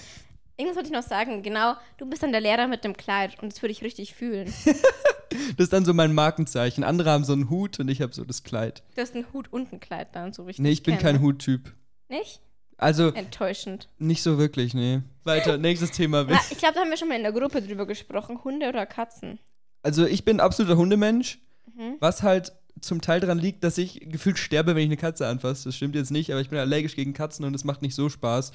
Irgendwas 0.57 0.77
wollte 0.77 0.89
ich 0.89 0.95
noch 0.95 1.03
sagen. 1.03 1.43
Genau, 1.43 1.75
du 1.99 2.07
bist 2.07 2.23
dann 2.23 2.33
der 2.33 2.41
Lehrer 2.41 2.69
mit 2.69 2.85
dem 2.85 2.97
Kleid 2.97 3.43
und 3.43 3.53
das 3.53 3.61
würde 3.63 3.73
ich 3.73 3.83
richtig 3.83 4.15
fühlen. 4.15 4.53
Das 5.57 5.65
ist 5.65 5.73
dann 5.73 5.85
so 5.85 5.93
mein 5.95 6.15
Markenzeichen. 6.15 6.85
Andere 6.85 7.11
haben 7.11 7.25
so 7.25 7.33
einen 7.33 7.51
Hut 7.51 7.81
und 7.81 7.89
ich 7.89 8.01
habe 8.01 8.15
so 8.15 8.25
das 8.25 8.45
Kleid. 8.45 8.85
Du 8.95 9.01
hast 9.03 9.17
einen 9.17 9.27
Hut 9.33 9.53
und 9.53 9.73
ein 9.73 9.81
Kleid 9.81 10.15
dann, 10.15 10.33
so 10.33 10.45
richtig. 10.45 10.63
Nee, 10.63 10.71
ich 10.71 10.85
bin 10.85 10.97
kein 10.97 11.21
Huttyp. 11.21 11.73
Nicht? 12.09 12.41
Also, 12.77 13.09
Enttäuschend. 13.09 13.89
nicht 13.99 14.23
so 14.23 14.39
wirklich, 14.39 14.75
nee. 14.75 15.01
Weiter, 15.25 15.59
nächstes 15.59 15.91
Thema. 15.91 16.25
Na, 16.29 16.39
ich 16.53 16.59
glaube, 16.59 16.75
da 16.75 16.83
haben 16.83 16.91
wir 16.91 16.97
schon 16.97 17.09
mal 17.09 17.17
in 17.17 17.25
der 17.25 17.33
Gruppe 17.33 17.63
drüber 17.63 17.85
gesprochen. 17.85 18.45
Hunde 18.45 18.69
oder 18.69 18.87
Katzen? 18.87 19.41
Also, 19.83 20.07
ich 20.07 20.25
bin 20.25 20.39
absoluter 20.39 20.77
Hundemensch, 20.77 21.41
Mhm. 21.75 21.97
was 21.99 22.23
halt 22.23 22.53
zum 22.81 23.01
Teil 23.01 23.19
daran 23.19 23.39
liegt, 23.39 23.65
dass 23.65 23.77
ich 23.79 24.03
gefühlt 24.09 24.39
sterbe, 24.39 24.77
wenn 24.77 24.83
ich 24.83 24.89
eine 24.89 24.97
Katze 24.97 25.27
anfasse. 25.27 25.65
Das 25.69 25.75
stimmt 25.77 25.97
jetzt 25.97 26.13
nicht, 26.13 26.31
aber 26.31 26.41
ich 26.43 26.51
bin 26.51 26.61
allergisch 26.61 26.95
gegen 26.95 27.13
Katzen 27.13 27.45
und 27.45 27.55
es 27.55 27.65
macht 27.65 27.83
nicht 27.83 27.97
so 27.97 28.09
Spaß. 28.09 28.53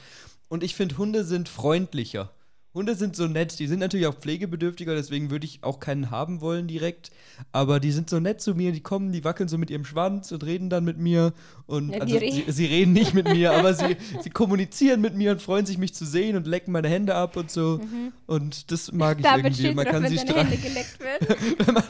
Und 0.50 0.64
ich 0.64 0.76
finde, 0.76 0.98
Hunde 0.98 1.24
sind 1.24 1.48
freundlicher. 1.48 2.32
Hunde 2.72 2.94
sind 2.94 3.16
so 3.16 3.26
nett, 3.26 3.58
die 3.58 3.66
sind 3.66 3.80
natürlich 3.80 4.06
auch 4.06 4.14
pflegebedürftiger, 4.16 4.94
deswegen 4.94 5.32
würde 5.32 5.44
ich 5.46 5.64
auch 5.64 5.80
keinen 5.80 6.12
haben 6.12 6.40
wollen 6.40 6.68
direkt. 6.68 7.10
Aber 7.52 7.80
die 7.80 7.92
sind 7.92 8.12
so 8.12 8.20
nett 8.20 8.42
zu 8.42 8.54
mir, 8.54 8.72
die 8.72 8.82
kommen, 8.82 9.12
die 9.12 9.24
wackeln 9.24 9.50
so 9.50 9.58
mit 9.58 9.72
ihrem 9.72 9.86
Schwanz 9.86 10.32
und 10.32 10.44
reden 10.44 10.70
dann 10.70 10.84
mit 10.86 11.00
mir. 11.00 11.34
Und 11.66 11.90
Ja, 11.90 12.02
also, 12.02 12.18
reden. 12.18 12.44
sie, 12.46 12.52
sie 12.52 12.66
reden 12.68 12.94
nicht 12.94 13.16
mit 13.16 13.28
mir, 13.28 13.54
aber 13.54 13.74
sie, 13.74 13.98
sie 14.22 14.30
kommunizieren 14.30 15.02
mit 15.02 15.16
mir 15.16 15.32
und 15.32 15.42
freuen 15.42 15.66
sich, 15.66 15.80
mich 15.80 15.96
zu 15.96 16.06
sehen 16.06 16.36
und 16.36 16.46
lecken 16.46 16.72
meine 16.72 16.90
Hände 16.90 17.16
ab 17.16 17.38
und 17.38 17.50
so. 17.50 17.82
Und 18.28 18.72
das 18.72 18.92
mag 18.92 19.18
ich 19.18 19.24
Da 19.24 19.38
irgendwie. 19.38 19.74
Man 19.74 19.86
drauf, 19.86 19.94
kann 19.94 20.04
wenn 20.04 20.12
sie 20.12 20.20
Hände 20.20 20.58
geleckt 20.58 21.00
werden. 21.04 21.28
wenn, 21.66 21.74
man, 21.74 21.84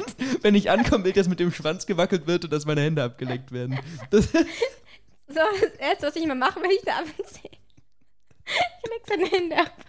wenn 0.43 0.55
ich 0.55 0.71
ankomme, 0.71 1.03
will, 1.03 1.11
dass 1.11 1.27
mit 1.27 1.41
dem 1.41 1.51
Schwanz 1.51 1.87
gewackelt 1.87 2.25
wird 2.25 2.45
und 2.45 2.53
dass 2.53 2.65
meine 2.65 2.81
Hände 2.81 3.03
abgeleckt 3.03 3.51
werden. 3.51 3.77
Das, 4.11 4.29
So, 5.31 5.41
das 5.61 5.73
Erste, 5.75 6.07
was 6.07 6.15
ich 6.15 6.23
immer 6.23 6.33
mache, 6.35 6.59
wenn 6.61 6.71
ich 6.71 6.81
da 6.83 6.93
abends 6.99 7.33
sehe. 7.41 7.51
Ich 8.83 8.89
leg 8.89 9.01
seine 9.07 9.25
Hände 9.25 9.57
ab. 9.57 9.85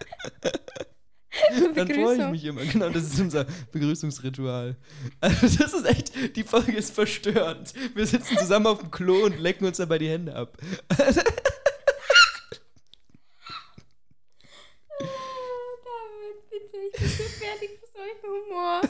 Dann 1.75 1.87
freue 1.87 2.17
ich 2.17 2.31
mich 2.31 2.45
immer. 2.45 2.65
Genau, 2.65 2.89
das 2.89 3.03
ist 3.03 3.19
unser 3.19 3.45
Begrüßungsritual. 3.71 4.75
Also 5.21 5.57
das 5.57 5.73
ist 5.73 5.85
echt, 5.85 6.35
die 6.35 6.43
Folge 6.43 6.73
ist 6.73 6.93
verstörend. 6.93 7.73
Wir 7.95 8.05
sitzen 8.05 8.37
zusammen 8.37 8.67
auf 8.67 8.79
dem 8.79 8.91
Klo 8.91 9.25
und 9.25 9.39
lecken 9.39 9.65
uns 9.65 9.77
dabei 9.77 9.97
die 9.97 10.09
Hände 10.09 10.35
ab. 10.35 10.57
David, 10.89 11.21
bitte, 16.49 16.77
ich 16.91 16.99
bin 16.99 17.09
zu 17.09 17.23
fertig 17.23 17.69
für 17.79 17.87
solchen 17.95 18.27
Humor. 18.27 18.81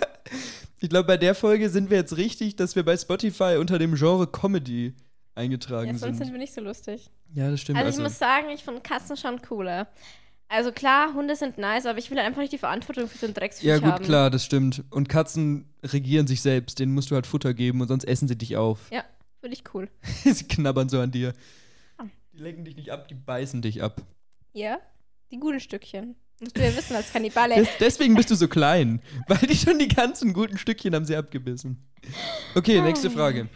Ich 0.79 0.89
glaube, 0.89 1.05
bei 1.05 1.17
der 1.17 1.35
Folge 1.35 1.69
sind 1.69 1.91
wir 1.91 1.97
jetzt 1.97 2.17
richtig, 2.17 2.55
dass 2.55 2.75
wir 2.75 2.83
bei 2.83 2.97
Spotify 2.97 3.57
unter 3.59 3.77
dem 3.77 3.93
Genre 3.93 4.25
Comedy 4.25 4.95
eingetragen 5.35 5.87
Ja, 5.91 5.97
sonst 5.97 6.17
sind 6.17 6.25
sind. 6.25 6.33
wir 6.33 6.39
nicht 6.39 6.53
so 6.53 6.61
lustig. 6.61 7.09
Ja, 7.33 7.49
das 7.49 7.61
stimmt. 7.61 7.77
Also, 7.77 7.87
Also, 7.87 7.99
ich 7.99 8.03
muss 8.03 8.19
sagen, 8.19 8.49
ich 8.49 8.63
finde 8.63 8.81
Katzen 8.81 9.15
schon 9.17 9.41
cooler. 9.41 9.87
Also 10.49 10.73
klar, 10.73 11.13
Hunde 11.13 11.37
sind 11.37 11.57
nice, 11.57 11.85
aber 11.85 11.97
ich 11.99 12.11
will 12.11 12.19
einfach 12.19 12.41
nicht 12.41 12.51
die 12.51 12.57
Verantwortung 12.57 13.07
für 13.07 13.17
so 13.17 13.25
ein 13.25 13.33
Drecksviech 13.33 13.69
Ja, 13.69 13.77
gut, 13.77 13.85
haben. 13.93 14.03
klar, 14.05 14.29
das 14.29 14.43
stimmt. 14.43 14.83
Und 14.89 15.07
Katzen 15.07 15.73
regieren 15.81 16.27
sich 16.27 16.41
selbst. 16.41 16.79
Denen 16.79 16.93
musst 16.93 17.09
du 17.09 17.15
halt 17.15 17.25
Futter 17.25 17.53
geben 17.53 17.79
und 17.79 17.87
sonst 17.87 18.03
essen 18.03 18.27
sie 18.27 18.37
dich 18.37 18.57
auf. 18.57 18.91
Ja, 18.91 19.05
finde 19.39 19.55
ich 19.55 19.63
cool. 19.73 19.89
sie 20.25 20.43
knabbern 20.43 20.89
so 20.89 20.99
an 20.99 21.11
dir. 21.11 21.31
Ah. 21.97 22.03
Die 22.33 22.37
lenken 22.39 22.65
dich 22.65 22.75
nicht 22.75 22.89
ab, 22.91 23.07
die 23.07 23.13
beißen 23.13 23.61
dich 23.61 23.81
ab. 23.81 24.01
Ja, 24.51 24.79
die 25.31 25.39
guten 25.39 25.61
Stückchen. 25.61 26.15
Musst 26.41 26.57
du 26.57 26.61
ja 26.61 26.75
wissen 26.75 26.95
als 26.97 27.13
Kannibale. 27.13 27.55
Des 27.55 27.69
deswegen 27.79 28.15
bist 28.15 28.29
du 28.31 28.35
so 28.35 28.49
klein. 28.49 29.01
Weil 29.29 29.37
die 29.47 29.55
schon 29.55 29.79
die 29.79 29.87
ganzen 29.87 30.33
guten 30.33 30.57
Stückchen 30.57 30.93
haben 30.93 31.05
sie 31.05 31.15
abgebissen. 31.15 31.87
Okay, 32.55 32.81
nächste 32.81 33.09
Frage. 33.09 33.47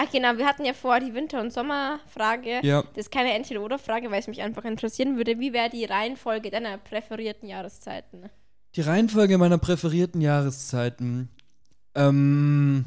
Ach 0.00 0.08
genau, 0.12 0.36
wir 0.36 0.46
hatten 0.46 0.64
ja 0.64 0.74
vor 0.74 1.00
die 1.00 1.12
Winter- 1.12 1.40
und 1.40 1.52
Sommerfrage. 1.52 2.60
Ja. 2.62 2.82
Das 2.94 3.06
ist 3.06 3.10
keine 3.10 3.34
Entweder-Oder-Frage, 3.34 4.12
weil 4.12 4.20
es 4.20 4.28
mich 4.28 4.40
einfach 4.42 4.64
interessieren 4.64 5.16
würde. 5.16 5.40
Wie 5.40 5.52
wäre 5.52 5.70
die 5.70 5.84
Reihenfolge 5.84 6.52
deiner 6.52 6.78
präferierten 6.78 7.48
Jahreszeiten? 7.48 8.30
Die 8.76 8.80
Reihenfolge 8.80 9.36
meiner 9.38 9.58
präferierten 9.58 10.20
Jahreszeiten. 10.20 11.30
Ähm. 11.96 12.84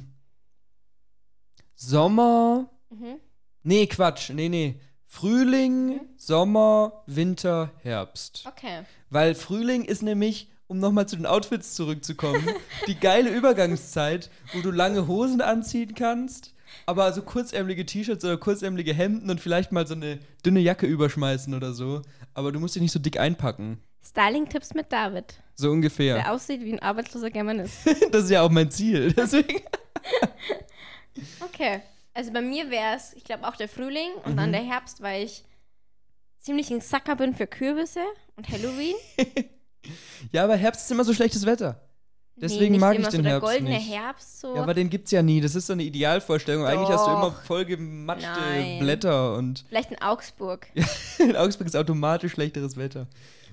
Sommer. 1.76 2.70
Mhm. 2.90 3.20
Nee, 3.64 3.88
Quatsch. 3.88 4.30
Nee, 4.30 4.48
nee. 4.48 4.80
Frühling, 5.04 6.00
Sommer, 6.16 7.04
Winter, 7.08 7.72
Herbst. 7.84 8.46
Okay. 8.48 8.84
Weil 9.10 9.36
Frühling 9.36 9.84
ist 9.84 10.02
nämlich, 10.02 10.50
um 10.68 10.80
nochmal 10.80 11.10
zu 11.10 11.18
den 11.18 11.26
Outfits 11.26 11.76
zurückzukommen, 11.76 12.48
die 12.88 12.98
geile 12.98 13.32
Übergangszeit, 13.32 14.30
wo 14.54 14.62
du 14.62 14.72
lange 14.72 15.08
Hosen 15.08 15.42
anziehen 15.42 15.94
kannst, 15.94 16.54
aber 16.86 17.12
so 17.14 17.22
kurzärmelige 17.22 17.86
T-Shirts 17.86 18.24
oder 18.26 18.38
kurzärmelige 18.38 18.94
Hemden 18.94 19.30
und 19.30 19.40
vielleicht 19.42 19.72
mal 19.72 19.86
so 19.88 19.94
eine 19.96 20.20
dünne 20.46 20.60
Jacke 20.60 20.86
überschmeißen 20.86 21.54
oder 21.54 21.74
so. 21.74 22.02
Aber 22.34 22.52
du 22.52 22.60
musst 22.60 22.76
dich 22.76 22.82
nicht 22.82 22.92
so 22.92 23.00
dick 23.00 23.20
einpacken. 23.20 23.82
Styling-Tipps 24.04 24.74
mit 24.74 24.92
David, 24.92 25.36
So 25.56 25.70
ungefähr. 25.72 26.16
der 26.16 26.32
aussieht 26.34 26.62
wie 26.64 26.74
ein 26.74 26.80
arbeitsloser 26.80 27.30
Germanist. 27.30 27.78
Das 28.12 28.24
ist 28.26 28.30
ja 28.32 28.42
auch 28.42 28.50
mein 28.50 28.72
Ziel. 28.72 29.14
Deswegen. 29.18 29.62
Okay. 31.42 31.82
Also 32.14 32.32
bei 32.32 32.42
mir 32.42 32.70
wäre 32.70 32.96
es, 32.96 33.14
ich 33.14 33.24
glaube, 33.24 33.48
auch 33.48 33.56
der 33.56 33.70
Frühling 33.70 34.10
und 34.26 34.34
Mhm. 34.34 34.38
dann 34.38 34.52
der 34.52 34.62
Herbst, 34.64 35.02
weil 35.02 35.24
ich 35.26 35.44
ziemlich 36.40 36.72
ein 36.72 36.82
Sacker 36.82 37.16
bin 37.16 37.36
für 37.36 37.48
Kürbisse 37.48 38.02
und 38.36 38.50
Halloween. 38.50 38.96
Ja, 40.32 40.44
aber 40.44 40.56
Herbst 40.56 40.84
ist 40.86 40.92
immer 40.92 41.04
so 41.04 41.14
schlechtes 41.14 41.46
Wetter. 41.46 41.82
Deswegen 42.42 42.74
nee, 42.74 42.80
mag 42.80 42.98
ich 42.98 43.08
den 43.08 43.12
so 43.12 43.22
der 43.22 43.32
Herbst 43.34 43.48
goldene 43.48 43.70
nicht. 43.70 43.94
Herbst 43.94 44.40
so. 44.40 44.56
Ja, 44.56 44.64
aber 44.64 44.74
den 44.74 44.90
gibt's 44.90 45.12
ja 45.12 45.22
nie. 45.22 45.42
Das 45.42 45.54
ist 45.54 45.68
so 45.68 45.74
eine 45.74 45.84
Idealvorstellung. 45.84 46.66
Eigentlich 46.66 46.90
hast 46.90 47.06
du 47.06 47.12
immer 47.12 47.30
Doch. 47.30 47.44
vollgematschte 47.44 48.30
Nein. 48.30 48.80
Blätter 48.80 49.36
und 49.36 49.64
Vielleicht 49.70 49.92
in 49.92 50.02
Augsburg. 50.02 50.68
in 51.20 51.36
Augsburg 51.36 51.68
ist 51.68 51.76
automatisch 51.76 52.32
schlechteres 52.34 52.78
Wetter. 52.78 53.08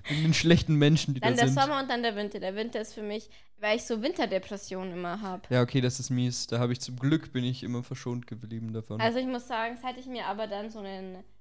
Wegen 0.08 0.22
den 0.22 0.34
schlechten 0.34 0.76
Menschen, 0.76 1.14
die 1.14 1.20
Dann 1.20 1.34
da 1.34 1.42
der 1.42 1.48
sind. 1.48 1.60
Sommer 1.60 1.80
und 1.80 1.90
dann 1.90 2.02
der 2.02 2.16
Winter. 2.16 2.40
Der 2.40 2.54
Winter 2.54 2.80
ist 2.80 2.94
für 2.94 3.02
mich, 3.02 3.28
weil 3.60 3.76
ich 3.76 3.84
so 3.84 4.00
Winterdepressionen 4.00 4.94
immer 4.94 5.20
habe. 5.20 5.42
Ja, 5.50 5.60
okay, 5.60 5.82
das 5.82 6.00
ist 6.00 6.08
mies. 6.08 6.46
Da 6.46 6.58
habe 6.58 6.72
ich 6.72 6.80
zum 6.80 6.96
Glück 6.98 7.32
bin 7.32 7.44
ich 7.44 7.62
immer 7.62 7.82
verschont 7.82 8.26
geblieben 8.26 8.72
davon. 8.72 9.00
Also 9.00 9.18
ich 9.18 9.26
muss 9.26 9.46
sagen, 9.46 9.76
seit 9.82 9.98
ich 9.98 10.06
mir 10.06 10.24
aber 10.26 10.46
dann 10.46 10.70
so 10.70 10.78
eine 10.78 10.88
wie 10.90 11.12
heißt 11.12 11.24
die, 11.24 11.37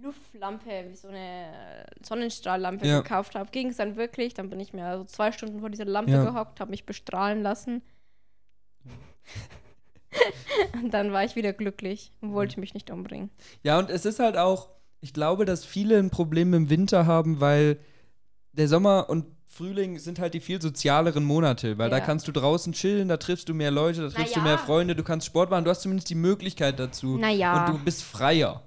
Luftlampe, 0.00 0.86
wie 0.90 0.94
so 0.96 1.08
eine 1.08 1.84
Sonnenstrahllampe 2.02 2.86
Ja. 2.86 3.00
gekauft 3.00 3.34
habe, 3.34 3.50
ging 3.50 3.68
es 3.70 3.76
dann 3.76 3.96
wirklich. 3.96 4.34
Dann 4.34 4.48
bin 4.50 4.60
ich 4.60 4.72
mir 4.72 4.84
also 4.86 5.04
zwei 5.04 5.32
Stunden 5.32 5.60
vor 5.60 5.70
dieser 5.70 5.84
Lampe 5.84 6.12
Ja. 6.12 6.24
gehockt, 6.24 6.60
habe 6.60 6.70
mich 6.70 6.86
bestrahlen 6.86 7.42
lassen. 7.42 7.82
und 10.74 10.92
dann 10.94 11.12
war 11.12 11.24
ich 11.24 11.36
wieder 11.36 11.52
glücklich 11.52 12.12
und 12.20 12.32
wollte 12.32 12.60
mich 12.60 12.74
nicht 12.74 12.90
umbringen. 12.90 13.30
Ja, 13.62 13.78
und 13.78 13.90
es 13.90 14.04
ist 14.04 14.18
halt 14.20 14.36
auch, 14.36 14.70
ich 15.00 15.12
glaube, 15.12 15.44
dass 15.44 15.64
viele 15.64 15.98
ein 15.98 16.10
Problem 16.10 16.54
im 16.54 16.70
Winter 16.70 17.06
haben, 17.06 17.40
weil 17.40 17.78
der 18.52 18.68
Sommer 18.68 19.08
und 19.10 19.26
Frühling 19.48 19.98
sind 19.98 20.18
halt 20.18 20.34
die 20.34 20.40
viel 20.40 20.60
sozialeren 20.60 21.24
Monate, 21.24 21.78
weil 21.78 21.88
da 21.90 21.98
Ja. 21.98 22.04
kannst 22.04 22.28
du 22.28 22.32
draußen 22.32 22.72
chillen, 22.72 23.08
da 23.08 23.16
triffst 23.16 23.48
du 23.48 23.54
mehr 23.54 23.70
Leute, 23.70 24.02
da 24.02 24.08
triffst 24.10 24.36
du 24.36 24.40
Naja. 24.40 24.56
mehr 24.56 24.58
Freunde, 24.58 24.94
du 24.94 25.02
kannst 25.02 25.26
Sport 25.26 25.50
machen, 25.50 25.64
du 25.64 25.70
hast 25.70 25.82
zumindest 25.82 26.10
die 26.10 26.14
Möglichkeit 26.14 26.78
dazu. 26.78 27.16
Naja. 27.16 27.66
Und 27.68 27.68
du 27.78 27.84
bist 27.84 28.02
freier. 28.02 28.62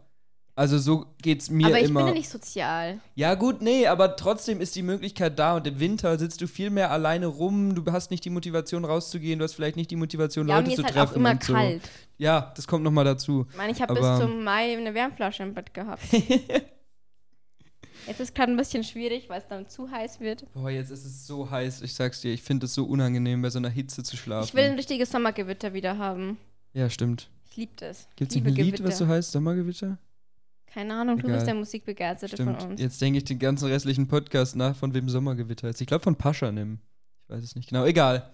Also 0.60 0.78
so 0.78 1.06
geht's 1.22 1.50
mir 1.50 1.68
aber 1.68 1.80
ich 1.80 1.88
immer. 1.88 2.02
bin 2.02 2.08
ja 2.08 2.14
nicht 2.16 2.28
sozial. 2.28 3.00
Ja, 3.16 3.36
gut, 3.36 3.62
nee, 3.62 3.88
aber 3.88 4.18
trotzdem 4.18 4.60
ist 4.60 4.76
die 4.76 4.82
Möglichkeit 4.82 5.40
da 5.40 5.56
und 5.56 5.66
im 5.66 5.80
Winter 5.80 6.20
sitzt 6.20 6.42
du 6.42 6.48
viel 6.48 6.70
mehr 6.70 6.92
alleine 6.92 7.28
rum, 7.28 7.76
du 7.76 7.90
hast 7.94 8.12
nicht 8.12 8.26
die 8.26 8.30
Motivation 8.30 8.84
rauszugehen, 8.84 9.40
du 9.40 9.46
hast 9.46 9.54
vielleicht 9.54 9.78
nicht 9.78 9.90
die 9.90 9.96
Motivation, 9.96 10.50
Ja, 10.50 10.58
Leute 10.58 10.72
mir 10.72 10.76
zu 10.76 10.82
ist 10.82 10.86
halt 10.88 10.96
treffen. 10.96 11.14
auch 11.14 11.16
immer 11.16 11.32
und 11.32 11.44
so. 11.46 11.54
kalt. 11.54 11.82
Ja, 12.18 12.52
das 12.58 12.68
kommt 12.68 12.84
nochmal 12.84 13.06
dazu. 13.06 13.48
Ich 13.52 13.56
meine, 13.56 13.72
ich 13.72 13.82
habe 13.82 13.94
bis 13.94 14.04
zum 14.20 14.44
Mai 14.44 14.76
eine 14.78 14.94
Wärmflasche 14.94 15.44
im 15.44 15.54
Bett 15.54 15.74
gehabt. 15.74 16.04
Jetzt 18.08 18.20
ist 18.20 18.36
gerade 18.36 18.52
ein 18.52 18.58
bisschen 18.58 18.84
schwierig, 18.84 19.30
weil 19.30 19.40
es 19.40 19.48
dann 19.48 19.70
zu 19.70 19.90
heiß 19.90 20.20
wird. 20.20 20.46
Boah, 20.54 20.70
jetzt 20.70 20.90
ist 20.90 21.06
es 21.06 21.26
so 21.26 21.50
heiß, 21.50 21.84
ich 21.84 21.94
sag's 21.94 22.20
dir, 22.20 22.34
ich 22.34 22.42
finde 22.42 22.66
es 22.66 22.74
so 22.74 22.84
unangenehm, 22.84 23.42
bei 23.42 23.50
so 23.50 23.60
einer 23.60 23.70
Hitze 23.70 24.04
zu 24.04 24.18
schlafen. 24.18 24.46
Ich 24.46 24.54
will 24.54 24.66
ein 24.66 24.76
richtiges 24.76 25.10
Sommergewitter 25.12 25.74
wieder 25.74 25.98
haben. 25.98 26.38
ja, 26.74 26.90
stimmt. 26.90 27.30
Ich 27.50 27.56
liebe 27.56 27.72
das. 27.78 28.10
Gibt's 28.18 28.36
ein 28.36 28.44
Lied, 28.44 28.56
Gewitter. 28.56 28.84
was 28.84 28.98
so 28.98 29.08
heißt? 29.08 29.32
Sommergewitter? 29.32 29.98
Keine 30.74 30.94
Ahnung, 30.96 31.18
du 31.18 31.26
Egal. 31.26 31.36
bist 31.38 31.48
der 31.48 31.56
Musikbegeisterte 31.56 32.36
Stimmt. 32.36 32.62
von 32.62 32.72
uns. 32.72 32.82
Jetzt 32.82 33.02
denke 33.02 33.18
ich 33.18 33.24
den 33.24 33.40
ganzen 33.40 33.68
restlichen 33.70 34.08
Podcast 34.08 34.56
nach, 34.56 34.76
von 34.76 34.94
wem 34.94 35.10
Sommergewitter 35.10 35.68
ist. 35.70 35.82
Ich 35.82 35.88
glaube 35.88 36.04
von 36.04 36.16
Pascha 36.16 36.52
nimm. 36.52 36.80
Ich 37.24 37.30
weiß 37.30 37.44
es 37.44 37.56
nicht 37.56 37.70
genau. 37.70 37.86
Egal. 37.86 38.32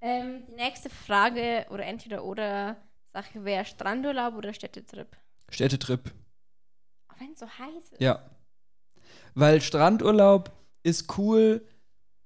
Ähm, 0.00 0.42
die 0.48 0.56
nächste 0.56 0.90
Frage 0.90 1.66
oder 1.70 1.86
entweder 1.86 2.24
oder 2.24 2.76
Sache 3.14 3.44
wäre 3.44 3.64
Strandurlaub 3.64 4.34
oder 4.34 4.52
Städtetrip. 4.52 5.16
Städtetrip. 5.48 6.12
Auch 7.08 7.20
wenn 7.20 7.32
es 7.32 7.40
so 7.40 7.46
heiß 7.46 7.92
ist. 7.92 8.00
Ja. 8.00 8.30
Weil 9.34 9.60
Strandurlaub 9.62 10.52
ist 10.82 11.16
cool 11.16 11.66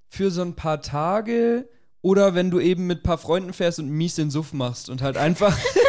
für 0.09 0.31
so 0.31 0.43
ein 0.43 0.57
paar 0.57 0.83
Tage 0.83 1.69
oder 2.01 2.35
wenn 2.35 2.51
du 2.51 2.59
eben 2.59 2.87
mit 2.87 3.01
ein 3.01 3.03
paar 3.03 3.19
Freunden 3.19 3.53
fährst 3.53 3.79
und 3.79 3.91
mies 3.91 4.17
den 4.17 4.31
Suff 4.31 4.53
machst 4.53 4.89
und 4.91 5.03
halt 5.03 5.17
einfach 5.17 5.57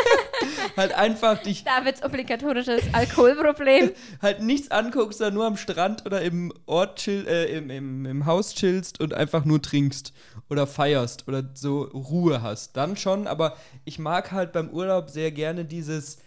halt 0.80 0.94
einfach 0.94 1.44
dich 1.44 1.64
Davids 1.64 2.04
obligatorisches 2.04 2.82
Alkoholproblem. 2.94 3.92
halt 4.22 4.42
nichts 4.42 4.72
anguckst, 4.72 5.22
da 5.22 5.30
nur 5.30 5.46
am 5.46 5.58
Strand 5.58 6.06
oder 6.06 6.22
im 6.22 6.52
Ort 6.66 7.00
chill, 7.00 7.28
äh, 7.28 7.46
im, 7.58 7.70
im, 7.70 8.06
im 8.06 8.26
Haus 8.26 8.56
chillst 8.56 9.00
und 9.00 9.14
einfach 9.14 9.46
nur 9.46 9.62
trinkst 9.62 10.14
oder 10.50 10.66
feierst 10.66 11.28
oder 11.28 11.44
so 11.54 11.84
Ruhe 11.84 12.42
hast. 12.42 12.76
Dann 12.76 12.98
schon, 12.98 13.28
aber 13.28 13.56
ich 13.86 14.00
mag 14.00 14.32
halt 14.32 14.54
beim 14.54 14.70
Urlaub 14.70 15.10
sehr 15.10 15.32
gerne 15.32 15.66
dieses 15.66 16.18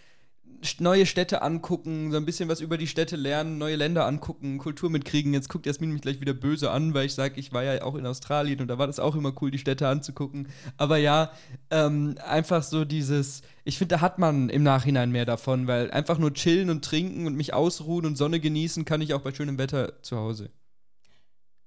neue 0.79 1.07
Städte 1.07 1.43
angucken, 1.43 2.11
so 2.11 2.17
ein 2.17 2.25
bisschen 2.25 2.49
was 2.49 2.61
über 2.61 2.79
die 2.79 2.87
Städte 2.87 3.17
lernen, 3.17 3.59
neue 3.59 3.77
Länder 3.77 4.07
angucken, 4.07 4.59
Kultur 4.59 4.91
mitkriegen. 4.91 5.35
Jetzt 5.35 5.49
guckt 5.49 5.67
Jasmin 5.67 5.93
mich 5.93 6.03
gleich 6.03 6.21
wieder 6.21 6.35
böse 6.35 6.71
an, 6.71 6.95
weil 6.95 7.07
ich 7.07 7.15
sage, 7.15 7.39
ich 7.39 7.53
war 7.53 7.63
ja 7.63 7.83
auch 7.83 7.95
in 7.95 8.07
Australien 8.07 8.61
und 8.61 8.69
da 8.69 8.79
war 8.79 8.87
das 8.87 9.01
auch 9.01 9.15
immer 9.17 9.33
cool, 9.41 9.51
die 9.51 9.59
Städte 9.59 9.89
anzugucken. 9.89 10.49
Aber 10.77 10.97
ja, 10.97 11.33
ähm, 11.71 12.17
einfach 12.27 12.63
so 12.63 12.85
dieses, 12.85 13.43
ich 13.65 13.79
finde, 13.79 13.97
da 13.97 14.01
hat 14.01 14.19
man 14.19 14.49
im 14.49 14.63
Nachhinein 14.63 15.11
mehr 15.11 15.27
davon, 15.27 15.67
weil 15.67 15.91
einfach 15.91 16.19
nur 16.19 16.33
chillen 16.33 16.71
und 16.71 16.85
trinken 16.85 17.27
und 17.27 17.35
mich 17.35 17.55
ausruhen 17.55 18.07
und 18.07 18.17
Sonne 18.17 18.41
genießen 18.41 18.85
kann 18.85 19.01
ich 19.01 19.15
auch 19.15 19.23
bei 19.23 19.35
schönem 19.35 19.59
Wetter 19.59 20.03
zu 20.03 20.17
Hause. 20.17 20.51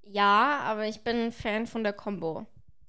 Ja, 0.03 0.59
aber 0.63 0.87
ich 0.87 1.01
bin 1.01 1.15
ein 1.17 1.31
Fan 1.31 1.67
von 1.67 1.83
der 1.83 1.93
Combo. 1.93 2.45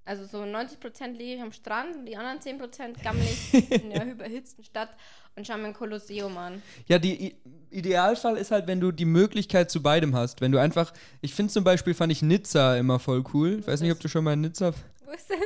Also 0.07 0.25
so 0.25 0.39
90% 0.45 1.15
liege 1.15 1.35
ich 1.35 1.43
am 1.43 1.51
Strand 1.51 1.97
und 1.97 2.07
die 2.07 2.17
anderen 2.17 2.39
10% 2.39 3.03
gammel 3.03 3.25
ich 3.25 3.73
in 3.73 3.91
der 3.91 4.07
überhitzten 4.13 4.63
Stadt 4.63 4.91
und 5.37 5.47
schaue 5.47 5.59
mir 5.59 5.67
ein 5.67 5.75
Kolosseum 5.75 6.37
an. 6.39 6.63
Ja, 6.87 6.99
die 6.99 7.27
I 7.27 7.37
Idealfall 7.71 8.39
ist 8.39 8.51
halt, 8.51 8.67
wenn 8.67 8.81
du 8.81 8.91
die 8.91 9.05
Möglichkeit 9.05 9.71
zu 9.71 9.83
beidem 9.83 10.15
hast. 10.15 10.41
Wenn 10.41 10.51
du 10.51 10.59
einfach, 10.59 10.95
ich 11.21 11.35
finde 11.35 11.53
zum 11.53 11.63
Beispiel, 11.63 11.93
fand 11.93 12.11
ich 12.11 12.23
Nizza 12.23 12.77
immer 12.77 12.99
voll 12.99 13.23
cool. 13.35 13.59
Ich 13.61 13.67
weiß 13.67 13.83
nicht, 13.83 13.93
ob 13.93 14.01
du 14.01 14.09
schon 14.09 14.25
mal 14.25 14.33
in 14.33 14.41
Nizza, 14.41 14.73
Wo 15.05 15.11
ist 15.13 15.29
das? 15.29 15.39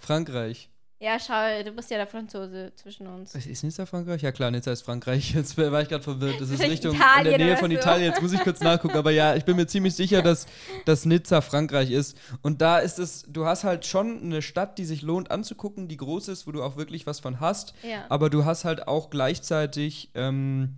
Frankreich. 0.00 0.68
Ja, 1.00 1.16
schau, 1.20 1.62
du 1.62 1.70
bist 1.70 1.92
ja 1.92 1.96
der 1.96 2.08
Franzose 2.08 2.72
zwischen 2.74 3.06
uns. 3.06 3.32
Ist 3.32 3.62
Nizza 3.62 3.86
Frankreich? 3.86 4.20
Ja 4.22 4.32
klar, 4.32 4.50
Nizza 4.50 4.72
ist 4.72 4.82
Frankreich. 4.82 5.32
Jetzt 5.32 5.56
war 5.56 5.80
ich 5.80 5.88
gerade 5.88 6.02
verwirrt. 6.02 6.40
Das 6.40 6.50
ist 6.50 6.60
Richtung 6.60 6.92
in 6.92 6.96
Italien 7.00 7.38
der 7.38 7.46
Nähe 7.46 7.56
von 7.56 7.70
so. 7.70 7.76
Italien. 7.76 8.10
Jetzt 8.10 8.20
muss 8.20 8.32
ich 8.32 8.40
kurz 8.40 8.58
nachgucken. 8.60 8.96
Aber 8.96 9.12
ja, 9.12 9.36
ich 9.36 9.44
bin 9.44 9.54
mir 9.54 9.68
ziemlich 9.68 9.94
sicher, 9.94 10.22
dass, 10.22 10.46
dass 10.86 11.04
Nizza 11.04 11.40
Frankreich 11.40 11.92
ist. 11.92 12.18
Und 12.42 12.60
da 12.62 12.78
ist 12.78 12.98
es, 12.98 13.22
du 13.28 13.46
hast 13.46 13.62
halt 13.62 13.86
schon 13.86 14.20
eine 14.22 14.42
Stadt, 14.42 14.76
die 14.76 14.84
sich 14.84 15.02
lohnt 15.02 15.30
anzugucken, 15.30 15.86
die 15.86 15.96
groß 15.96 16.26
ist, 16.28 16.48
wo 16.48 16.52
du 16.52 16.64
auch 16.64 16.76
wirklich 16.76 17.06
was 17.06 17.20
von 17.20 17.38
hast. 17.38 17.74
Ja. 17.88 18.04
Aber 18.08 18.28
du 18.28 18.44
hast 18.44 18.64
halt 18.64 18.88
auch 18.88 19.08
gleichzeitig 19.08 20.10
ähm, 20.16 20.74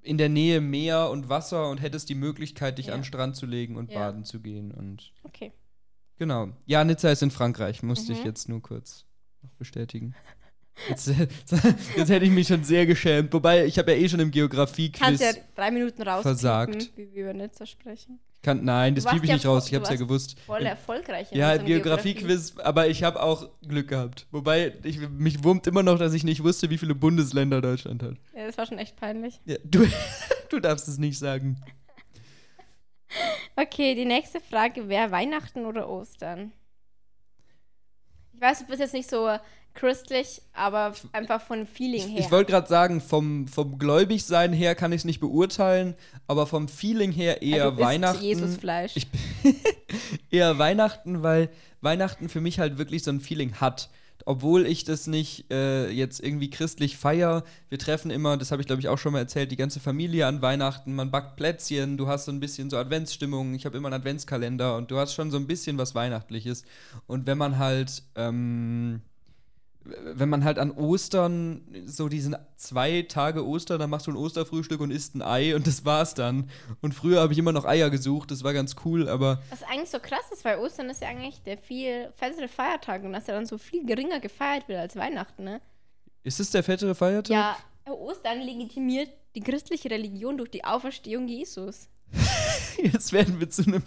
in 0.00 0.16
der 0.16 0.30
Nähe 0.30 0.62
Meer 0.62 1.10
und 1.10 1.28
Wasser 1.28 1.68
und 1.68 1.82
hättest 1.82 2.08
die 2.08 2.14
Möglichkeit, 2.14 2.78
dich 2.78 2.86
Ja. 2.86 2.94
an 2.94 3.00
den 3.00 3.04
Strand 3.04 3.36
zu 3.36 3.44
legen 3.44 3.76
und 3.76 3.90
Ja. 3.92 3.98
baden 3.98 4.24
zu 4.24 4.40
gehen. 4.40 4.72
Und 4.72 5.12
Okay. 5.24 5.52
genau. 6.16 6.48
Ja, 6.64 6.82
Nizza 6.84 7.10
ist 7.10 7.22
in 7.22 7.30
Frankreich, 7.30 7.82
musste 7.82 8.12
ich 8.14 8.20
Mhm. 8.20 8.24
jetzt 8.24 8.48
nur 8.48 8.62
kurz 8.62 9.04
noch 9.42 9.52
bestätigen. 9.58 10.14
Jetzt, 10.88 11.06
jetzt 11.96 12.10
hätte 12.10 12.24
ich 12.24 12.30
mich 12.30 12.48
schon 12.48 12.64
sehr 12.64 12.86
geschämt. 12.86 13.32
Wobei, 13.32 13.66
ich 13.66 13.78
habe 13.78 13.92
ja 13.92 13.98
eh 13.98 14.08
schon 14.08 14.20
im 14.20 14.30
Geografie-Quiz. 14.30 15.00
Kannst 15.00 15.22
ja 15.22 15.32
drei 15.54 15.70
Minuten 15.70 16.02
raus, 16.02 16.22
versagt. 16.22 16.90
wie 16.96 17.12
wir 17.12 17.24
über 17.24 17.34
Nizza 17.34 17.66
sprechen. 17.66 18.18
Kann, 18.42 18.64
nein, 18.64 18.96
das 18.96 19.04
piep 19.06 19.22
ich 19.22 19.28
ja 19.28 19.36
nicht 19.36 19.46
raus. 19.46 19.68
Ich 19.68 19.74
habe 19.74 19.84
es 19.84 19.90
ja 19.90 19.96
gewusst. 19.96 20.36
Voll 20.40 20.62
erfolgreich 20.62 21.30
in 21.30 21.38
Ja, 21.38 21.52
im 21.52 21.64
Geografie-Quiz, 21.64 22.58
aber 22.58 22.88
ich 22.88 23.04
habe 23.04 23.22
auch 23.22 23.48
Glück 23.62 23.88
gehabt. 23.88 24.26
Wobei, 24.32 24.74
ich, 24.82 24.98
mich 25.10 25.44
wurmt 25.44 25.68
immer 25.68 25.84
noch, 25.84 25.98
dass 25.98 26.12
ich 26.12 26.24
nicht 26.24 26.42
wusste, 26.42 26.68
wie 26.68 26.78
viele 26.78 26.96
Bundesländer 26.96 27.60
Deutschland 27.60 28.02
hat. 28.02 28.16
Ja, 28.34 28.46
das 28.46 28.58
war 28.58 28.66
schon 28.66 28.78
echt 28.78 28.96
peinlich. 28.96 29.40
Ja, 29.44 29.56
du, 29.62 29.86
du 30.48 30.58
darfst 30.58 30.88
es 30.88 30.98
nicht 30.98 31.18
sagen. 31.18 31.62
Okay, 33.54 33.94
die 33.94 34.06
nächste 34.06 34.40
Frage 34.40 34.88
wäre 34.88 35.12
Weihnachten 35.12 35.64
oder 35.64 35.88
Ostern? 35.88 36.52
Ich 38.42 38.48
weiß, 38.48 38.58
du 38.58 38.64
bist 38.64 38.80
jetzt 38.80 38.92
nicht 38.92 39.08
so 39.08 39.30
christlich, 39.72 40.42
aber 40.52 40.94
einfach 41.12 41.40
von 41.40 41.64
Feeling 41.64 42.08
her. 42.08 42.18
Ich 42.18 42.32
wollte 42.32 42.50
gerade 42.50 42.66
sagen, 42.66 43.00
vom, 43.00 43.46
vom 43.46 43.78
Gläubigsein 43.78 44.52
her 44.52 44.74
kann 44.74 44.90
ich 44.90 45.02
es 45.02 45.04
nicht 45.04 45.20
beurteilen, 45.20 45.94
aber 46.26 46.48
vom 46.48 46.66
Feeling 46.66 47.12
her 47.12 47.40
eher 47.40 47.66
Also 47.66 47.76
du 47.76 47.82
isst 47.82 47.88
Weihnachten. 47.88 48.24
Jesusfleisch. 48.24 48.96
Ich, 48.96 49.06
eher 50.32 50.58
Weihnachten, 50.58 51.22
weil 51.22 51.50
Weihnachten 51.82 52.28
für 52.28 52.40
mich 52.40 52.58
halt 52.58 52.78
wirklich 52.78 53.04
so 53.04 53.12
ein 53.12 53.20
Feeling 53.20 53.60
hat. 53.60 53.90
Obwohl 54.24 54.66
ich 54.66 54.84
das 54.84 55.06
nicht 55.06 55.50
äh, 55.50 55.90
jetzt 55.90 56.20
irgendwie 56.20 56.50
christlich 56.50 56.96
feier. 56.96 57.44
Wir 57.68 57.78
treffen 57.78 58.10
immer, 58.10 58.36
das 58.36 58.52
habe 58.52 58.62
ich 58.62 58.66
glaube 58.66 58.80
ich 58.80 58.88
auch 58.88 58.98
schon 58.98 59.12
mal 59.12 59.18
erzählt, 59.18 59.50
die 59.50 59.56
ganze 59.56 59.80
Familie 59.80 60.26
an 60.26 60.42
Weihnachten. 60.42 60.94
Man 60.94 61.10
backt 61.10 61.36
Plätzchen, 61.36 61.96
du 61.96 62.08
hast 62.08 62.26
so 62.26 62.32
ein 62.32 62.40
bisschen 62.40 62.70
so 62.70 62.76
Adventsstimmung. 62.76 63.54
Ich 63.54 63.66
habe 63.66 63.76
immer 63.76 63.88
einen 63.88 64.00
Adventskalender 64.00 64.76
und 64.76 64.90
du 64.90 64.98
hast 64.98 65.14
schon 65.14 65.30
so 65.30 65.36
ein 65.36 65.46
bisschen 65.46 65.78
was 65.78 65.94
Weihnachtliches. 65.94 66.64
Und 67.06 67.26
wenn 67.26 67.38
man 67.38 67.58
halt, 67.58 68.02
ähm, 68.14 69.02
wenn 69.84 70.28
man 70.28 70.44
halt 70.44 70.58
an 70.58 70.70
Ostern, 70.70 71.62
so 71.86 72.08
diesen 72.08 72.36
zwei 72.56 73.02
Tage 73.02 73.46
Ostern, 73.46 73.80
dann 73.80 73.90
machst 73.90 74.06
du 74.06 74.12
ein 74.12 74.16
Osterfrühstück 74.16 74.80
und 74.80 74.90
isst 74.90 75.14
ein 75.14 75.22
Ei 75.22 75.56
und 75.56 75.66
das 75.66 75.84
war's 75.84 76.14
dann. 76.14 76.48
Und 76.80 76.94
früher 76.94 77.20
habe 77.20 77.32
ich 77.32 77.38
immer 77.38 77.52
noch 77.52 77.64
Eier 77.64 77.90
gesucht, 77.90 78.30
das 78.30 78.44
war 78.44 78.52
ganz 78.52 78.76
cool, 78.84 79.08
aber 79.08 79.42
Was 79.50 79.62
eigentlich 79.64 79.90
so 79.90 79.98
krass 79.98 80.24
ist, 80.32 80.44
weil 80.44 80.58
Ostern 80.58 80.90
ist 80.90 81.02
ja 81.02 81.08
eigentlich 81.08 81.42
der 81.42 81.58
viel 81.58 82.12
fettere 82.16 82.48
Feiertag 82.48 83.02
und 83.04 83.12
dass 83.12 83.28
er 83.28 83.34
dann 83.34 83.46
so 83.46 83.58
viel 83.58 83.84
geringer 83.84 84.20
gefeiert 84.20 84.68
wird 84.68 84.78
als 84.78 84.96
Weihnachten, 84.96 85.44
ne? 85.44 85.60
ist 86.24 86.40
es 86.40 86.50
der 86.50 86.62
fettere 86.62 86.94
Feiertag? 86.94 87.30
Ja, 87.30 87.56
Ostern 87.92 88.40
legitimiert 88.40 89.10
die 89.34 89.40
christliche 89.40 89.90
Religion 89.90 90.36
durch 90.36 90.50
die 90.50 90.64
Auferstehung 90.64 91.26
Jesus. 91.26 91.88
Jetzt 92.92 93.12
werden 93.12 93.40
wir 93.40 93.48
zu 93.50 93.62
einem 93.66 93.82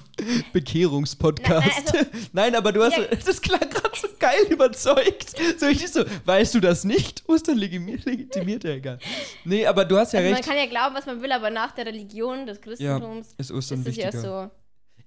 Bekehrungspodcast. 0.53 1.65
Nein, 1.65 1.83
nein, 1.93 2.05
Nein, 2.33 2.55
aber 2.55 2.71
du 2.71 2.83
hast, 2.83 2.97
Ja. 2.97 3.03
das 3.25 3.41
klang 3.41 3.59
gerade 3.61 3.91
so 3.99 4.07
geil 4.19 4.45
überzeugt. 4.49 5.35
So 5.59 5.65
richtig 5.65 5.89
so, 5.91 6.03
weißt 6.25 6.53
du 6.55 6.59
das 6.59 6.83
nicht? 6.83 7.23
Ostern 7.27 7.57
legitimiert, 7.57 8.05
legitimiert 8.05 8.63
ja 8.63 8.71
egal. 8.71 8.99
Nee, 9.43 9.65
aber 9.65 9.85
du 9.85 9.97
hast 9.97 10.13
ja 10.13 10.19
Also 10.19 10.29
man 10.31 10.37
recht. 10.37 10.47
kann 10.49 10.57
ja 10.57 10.65
glauben, 10.65 10.95
was 10.95 11.05
man 11.05 11.21
will, 11.21 11.31
aber 11.31 11.49
nach 11.49 11.71
der 11.73 11.85
Religion 11.85 12.45
des 12.45 12.61
Christentums 12.61 13.33
Ist 13.37 13.51
Ostern 13.51 13.81
ist 13.81 13.87
es 13.89 13.95
ja 13.95 14.05
wichtiger. 14.05 14.21
so. 14.21 14.51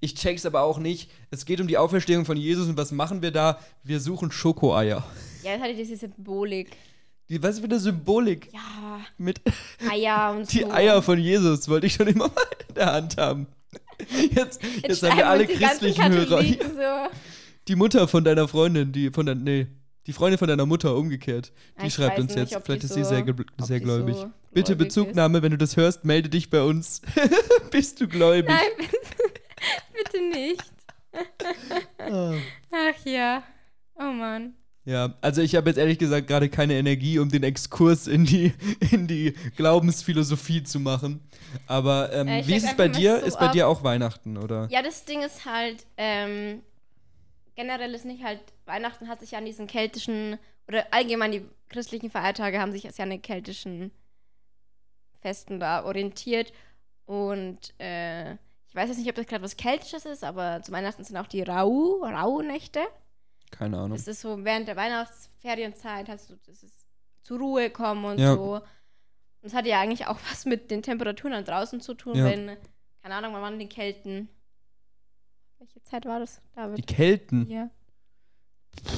Ich 0.00 0.14
check's 0.14 0.46
aber 0.46 0.62
auch 0.62 0.78
nicht. 0.78 1.10
Es 1.30 1.44
geht 1.44 1.60
um 1.60 1.66
die 1.66 1.76
Auferstehung 1.76 2.24
von 2.24 2.36
Jesus 2.36 2.68
und 2.68 2.76
was 2.76 2.92
machen 2.92 3.20
wir 3.20 3.32
da? 3.32 3.58
Wir 3.82 3.98
suchen 3.98 4.30
Schokoeier. 4.30 5.04
Ja, 5.42 5.52
das 5.54 5.60
hat 5.62 5.70
ja 5.70 5.76
diese 5.76 5.96
Symbolik. 5.96 6.70
Die, 7.28 7.42
was 7.42 7.58
für 7.58 7.64
eine 7.64 7.78
Symbolik 7.80 8.50
Ja, 8.54 9.00
mit 9.18 9.40
Eier 9.90 10.34
und 10.36 10.50
die 10.52 10.60
so. 10.60 10.70
Eier 10.70 11.02
von 11.02 11.18
Jesus 11.18 11.68
wollte 11.68 11.86
ich 11.88 11.94
schon 11.94 12.06
immer 12.06 12.28
mal 12.28 12.46
in 12.68 12.74
der 12.76 12.92
Hand 12.92 13.16
haben. 13.18 13.46
Jetzt, 14.32 14.60
jetzt, 14.82 15.02
haben 15.02 15.16
wir 15.16 15.28
alle 15.28 15.46
christlichen 15.46 16.08
Hörer. 16.12 16.42
So. 16.42 17.16
Die 17.68 17.74
Mutter 17.76 18.08
von 18.08 18.24
deiner 18.24 18.48
Freundin, 18.48 18.92
die 18.92 19.10
von 19.10 19.26
der, 19.26 19.34
nee, 19.34 19.66
die 20.06 20.14
Freundin 20.14 20.38
von 20.38 20.48
deiner 20.48 20.64
Mutter 20.64 20.96
umgekehrt, 20.96 21.52
die 21.82 21.88
ich 21.88 21.94
schreibt 21.94 22.18
uns 22.18 22.34
nicht, 22.34 22.52
jetzt. 22.52 22.64
Vielleicht 22.64 22.84
ist 22.84 22.90
so- 22.90 22.94
sie 22.94 23.04
sehr, 23.04 23.24
sehr 23.58 23.80
gläubig. 23.80 24.16
so 24.16 24.30
Bitte 24.52 24.74
gläubig 24.74 24.86
Bezugnahme, 24.88 25.42
wenn 25.42 25.50
du 25.50 25.58
das 25.58 25.76
hörst, 25.76 26.04
melde 26.04 26.30
dich 26.30 26.48
bei 26.48 26.62
uns. 26.62 27.02
Bist 27.70 28.00
du 28.00 28.08
gläubig? 28.08 28.48
Nein, 28.48 28.88
bitte 29.92 30.28
nicht. 30.30 30.62
Ah. 31.98 32.34
Ach 32.70 33.04
ja. 33.04 33.42
Oh 33.96 34.12
Mann. 34.12 34.54
Ja, 34.88 35.12
also 35.20 35.42
ich 35.42 35.54
habe 35.54 35.68
jetzt 35.68 35.76
ehrlich 35.76 35.98
gesagt 35.98 36.28
gerade 36.28 36.48
keine 36.48 36.72
Energie, 36.72 37.18
um 37.18 37.28
den 37.28 37.42
Exkurs 37.42 38.06
in 38.06 38.24
die, 38.24 38.54
in 38.90 39.06
die 39.06 39.34
Glaubensphilosophie 39.58 40.62
zu 40.62 40.80
machen. 40.80 41.20
Aber 41.66 42.10
ähm, 42.14 42.26
Äh, 42.26 42.46
wie 42.46 42.54
ist 42.54 42.64
es 42.64 42.74
bei 42.74 42.88
dir? 42.88 43.20
so 43.20 43.26
ist 43.26 43.38
bei 43.38 43.48
dir 43.48 43.68
auch 43.68 43.84
Weihnachten, 43.84 44.38
oder? 44.38 44.66
Ja, 44.70 44.80
das 44.80 45.04
Ding 45.04 45.20
ist 45.20 45.44
halt, 45.44 45.84
ähm, 45.98 46.62
generell 47.54 47.92
ist 47.92 48.06
nicht 48.06 48.24
halt, 48.24 48.40
Weihnachten 48.64 49.08
hat 49.08 49.20
sich 49.20 49.32
ja 49.32 49.38
an 49.38 49.44
diesen 49.44 49.66
keltischen, 49.66 50.38
oder 50.66 50.86
allgemein 50.90 51.32
die 51.32 51.44
christlichen 51.68 52.10
Feiertage 52.10 52.58
haben 52.58 52.72
sich 52.72 52.84
ja 52.84 52.90
an 52.96 53.10
den 53.10 53.20
keltischen 53.20 53.90
Festen 55.20 55.60
da 55.60 55.84
orientiert. 55.84 56.50
Und 57.04 57.74
äh, 57.78 58.32
ich 58.32 58.74
weiß 58.74 58.88
jetzt 58.88 58.98
nicht, 59.00 59.10
ob 59.10 59.16
das 59.16 59.26
gerade 59.26 59.44
was 59.44 59.58
Keltisches 59.58 60.06
ist, 60.06 60.24
aber 60.24 60.62
zu 60.62 60.72
Weihnachten 60.72 61.04
sind 61.04 61.18
auch 61.18 61.26
die 61.26 61.42
Rau, 61.42 62.02
Rauhnächte. 62.02 62.80
Keine 63.50 63.76
Ahnung. 63.78 63.96
Das 63.96 64.06
ist 64.08 64.20
so 64.20 64.44
während 64.44 64.68
der 64.68 64.76
Weihnachtsferienzeit 64.76 66.08
hast 66.08 66.30
du 66.30 66.34
das 66.46 66.62
ist 66.62 66.86
zur 67.22 67.38
Ruhe 67.38 67.70
kommen 67.70 68.04
und 68.04 68.18
Ja. 68.18 68.34
so. 68.34 68.54
Und 68.54 68.62
es 69.42 69.54
hat 69.54 69.66
ja 69.66 69.80
eigentlich 69.80 70.06
auch 70.06 70.18
was 70.30 70.44
mit 70.46 70.70
den 70.70 70.82
Temperaturen 70.82 71.32
dann 71.32 71.44
draußen 71.44 71.80
zu 71.80 71.94
tun, 71.94 72.14
Ja. 72.16 72.24
wenn, 72.24 72.56
keine 73.02 73.14
Ahnung, 73.14 73.32
wann 73.34 73.42
waren 73.42 73.58
die 73.58 73.68
Kelten? 73.68 74.28
Welche 75.58 75.82
Zeit 75.82 76.06
war 76.06 76.20
das, 76.20 76.40
Die 76.52 76.56
David? 76.56 76.86
Kelten. 76.86 77.50
Ja. 77.50 77.70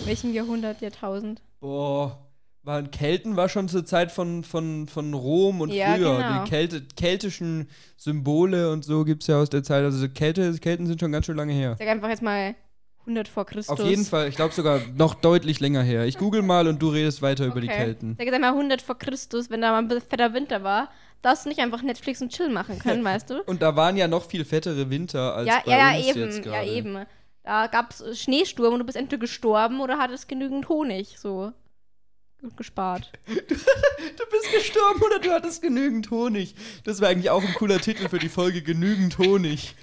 Welchem 0.04 0.32
Jahrhundert, 0.32 0.80
Jahrtausend? 0.80 1.42
Boah. 1.60 2.26
Waren 2.62 2.90
Kelten 2.90 3.36
war 3.36 3.48
schon 3.48 3.70
zur 3.70 3.86
Zeit 3.86 4.12
von, 4.12 4.44
von, 4.44 4.86
von 4.86 5.14
Rom 5.14 5.62
und 5.62 5.70
Ja, 5.72 5.94
früher. 5.94 6.16
genau. 6.18 6.44
Die 6.44 6.50
Kälte, 6.50 6.82
keltischen 6.94 7.70
Symbole 7.96 8.70
und 8.70 8.84
so 8.84 9.04
gibt 9.06 9.22
es 9.22 9.28
ja 9.28 9.38
aus 9.40 9.48
der 9.48 9.62
Zeit. 9.62 9.82
Also 9.82 10.06
Kälte, 10.10 10.52
Kelten 10.58 10.86
sind 10.86 11.00
schon 11.00 11.10
ganz 11.10 11.24
schön 11.24 11.36
lange 11.38 11.54
her. 11.54 11.72
Ich 11.72 11.78
sag 11.78 11.88
einfach 11.88 12.10
jetzt 12.10 12.20
mal 12.22 12.54
100 13.02 13.28
vor 13.28 13.46
Christus. 13.46 13.80
Auf 13.80 13.86
jeden 13.86 14.04
Fall, 14.04 14.28
ich 14.28 14.36
glaube 14.36 14.54
sogar 14.54 14.80
noch 14.94 15.14
deutlich 15.14 15.60
länger 15.60 15.82
her. 15.82 16.04
Ich 16.04 16.18
google 16.18 16.42
mal 16.42 16.68
und 16.68 16.80
du 16.80 16.90
redest 16.90 17.22
weiter 17.22 17.46
über 17.46 17.60
die 17.60 17.68
Okay. 17.68 17.78
Kelten. 17.78 18.14
Sag 18.18 18.26
jetzt 18.26 18.34
einmal 18.34 18.50
100 18.50 18.82
vor 18.82 18.98
Christus, 18.98 19.50
wenn 19.50 19.60
da 19.60 19.70
mal 19.70 19.82
ein 19.82 20.00
fetter 20.00 20.34
Winter 20.34 20.62
war, 20.62 20.90
darfst 21.22 21.44
du 21.44 21.48
nicht 21.48 21.60
einfach 21.60 21.82
Netflix 21.82 22.20
und 22.20 22.30
Chill 22.30 22.50
machen 22.50 22.78
können, 22.78 23.02
weißt 23.04 23.30
du? 23.30 23.42
Und 23.42 23.62
da 23.62 23.74
waren 23.76 23.96
ja 23.96 24.06
noch 24.06 24.24
viel 24.26 24.44
fettere 24.44 24.90
Winter 24.90 25.34
als 25.34 25.48
ja, 25.48 25.62
bei 25.64 25.72
ja, 25.72 25.92
ja, 25.92 25.96
uns 25.96 26.06
eben, 26.08 26.20
jetzt 26.20 26.36
ja, 26.36 26.42
gerade. 26.42 26.68
eben. 26.68 26.98
Da 27.42 27.66
gab 27.68 27.90
es 27.90 28.20
Schneesturm 28.20 28.74
und 28.74 28.80
du 28.80 28.84
bist 28.84 28.98
entweder 28.98 29.18
gestorben 29.18 29.80
oder 29.80 29.98
hattest 29.98 30.28
genügend 30.28 30.68
Honig, 30.68 31.18
so 31.18 31.52
gespart. 32.56 33.10
Du 34.16 34.24
bist 34.30 34.52
gestorben 34.52 35.00
oder 35.02 35.18
du 35.18 35.30
hattest 35.30 35.62
genügend 35.62 36.10
Honig. 36.10 36.54
Das 36.84 37.00
wäre 37.00 37.10
eigentlich 37.10 37.30
auch 37.30 37.42
ein 37.42 37.54
cooler 37.54 37.80
Titel 37.80 38.08
für 38.08 38.18
die 38.18 38.28
Folge 38.28 38.62
Genügend 38.62 39.18
Honig. 39.18 39.74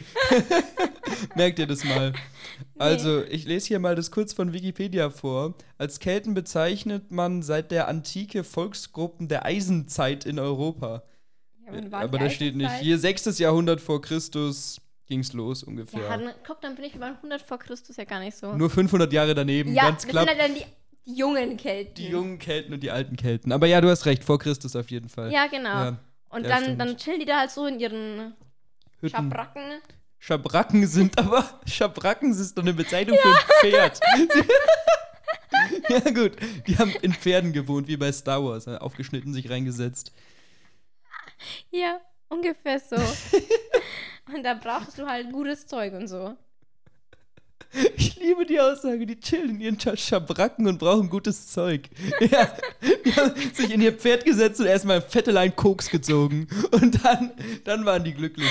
Merkt 1.36 1.60
ihr 1.60 1.68
das 1.68 1.84
mal? 1.84 2.14
Also, 2.78 3.24
ich 3.24 3.46
lese 3.46 3.68
hier 3.68 3.80
mal 3.80 3.96
das 3.96 4.12
kurz 4.12 4.34
von 4.34 4.54
Wikipedia 4.54 5.10
vor. 5.10 5.56
Als 5.78 6.00
Kelten 6.00 6.34
bezeichnet 6.34 7.12
man 7.12 7.42
seit 7.42 7.72
der 7.72 7.88
Antike 7.88 8.44
Volksgruppen 8.44 9.28
der 9.28 9.46
Eisenzeit 9.46 10.26
in 10.26 10.40
Europa. 10.40 11.04
Ja, 11.66 11.92
war 11.92 12.02
Aber 12.02 12.20
da 12.20 12.30
steht 12.30 12.56
nicht. 12.56 12.72
Hier 12.80 12.98
6. 12.98 13.38
Jahrhundert 13.40 13.82
vor 13.82 14.02
Christus 14.02 14.82
ging's 15.08 15.34
los 15.34 15.64
ungefähr. 15.64 16.02
Ja, 16.02 16.18
dann, 16.18 16.34
guck, 16.46 16.62
dann 16.62 16.76
bin 16.76 16.86
ich 16.86 16.96
über 16.96 17.08
100 17.08 17.42
vor 17.42 17.58
Christus 17.60 17.98
ja 17.98 18.04
gar 18.04 18.20
nicht 18.20 18.38
so. 18.38 18.54
Nur 18.54 18.70
500 18.70 19.12
Jahre 19.12 19.34
daneben, 19.34 19.74
ja, 19.74 19.84
ganz 19.84 20.04
sind 20.04 20.16
halt 20.16 20.40
dann 20.40 20.54
die, 20.54 20.66
die 21.08 21.16
jungen 21.16 21.58
Kelten. 21.58 21.96
Die 21.96 22.10
jungen 22.10 22.38
Kelten 22.38 22.74
und 22.74 22.82
die 22.82 22.92
alten 22.92 23.16
Kelten. 23.16 23.52
Aber 23.52 23.66
ja, 23.66 23.80
du 23.80 23.90
hast 23.90 24.06
recht, 24.06 24.24
vor 24.24 24.40
Christus 24.40 24.76
auf 24.76 24.92
jeden 24.92 25.10
Fall. 25.10 25.32
Ja, 25.32 25.48
genau. 25.48 25.70
Ja, 25.70 25.98
und 26.30 26.44
ja, 26.44 26.50
dann, 26.50 26.64
stimmt. 26.64 26.82
dann 26.82 26.98
chillen 26.98 27.20
die 27.20 27.26
da 27.26 27.40
halt 27.40 27.52
so 27.52 27.66
in 27.66 27.80
ihren 27.80 28.36
Hütten. 29.00 29.16
Schabracken. 29.16 29.82
Schabracken 30.20 30.86
sind 30.86 31.18
aber. 31.20 31.62
Schabracken 31.66 32.32
ist 32.32 32.58
doch 32.58 32.64
eine 32.64 32.74
Bezeichnung 32.74 33.18
für 33.18 33.30
ein 33.30 33.36
Pferd. 33.62 34.00
ja, 35.90 36.12
gut. 36.12 36.34
Die 36.68 36.78
haben 36.78 36.92
in 37.02 37.14
Pferden 37.14 37.54
gewohnt, 37.54 37.88
wie 37.88 37.98
bei 37.98 38.12
Star 38.12 38.44
Wars. 38.44 38.66
ne? 38.66 38.82
Aufgeschnitten, 38.82 39.34
sich 39.34 39.50
reingesetzt. 39.50 40.12
Ja, 41.72 42.02
ungefähr 42.28 42.80
so. 42.80 42.96
und 44.34 44.44
da 44.44 44.56
brauchst 44.56 44.98
du 44.98 45.08
halt 45.08 45.32
gutes 45.32 45.68
Zeug 45.68 45.94
und 45.94 46.08
so. 46.08 46.36
Ich 47.98 48.16
liebe 48.16 48.46
die 48.46 48.60
Aussage, 48.60 49.06
die 49.06 49.20
chillen 49.20 49.52
in 49.56 49.62
ihren 49.62 49.78
Scha- 49.78 49.96
Schabracken 49.98 50.68
und 50.68 50.78
brauchen 50.80 51.10
gutes 51.10 51.48
Zeug. 51.48 51.90
Ja, 52.32 52.52
die 53.06 53.14
haben 53.16 53.34
sich 53.54 53.72
in 53.72 53.82
ihr 53.82 53.94
Pferd 53.94 54.26
gesetzt 54.26 54.60
und 54.60 54.66
erstmal 54.68 55.02
fette 55.02 55.32
Line 55.32 55.52
Koks 55.52 55.90
gezogen. 55.90 56.48
Und 56.72 57.04
dann, 57.04 57.32
dann 57.64 57.86
waren 57.86 58.04
die 58.04 58.14
glücklich. 58.14 58.50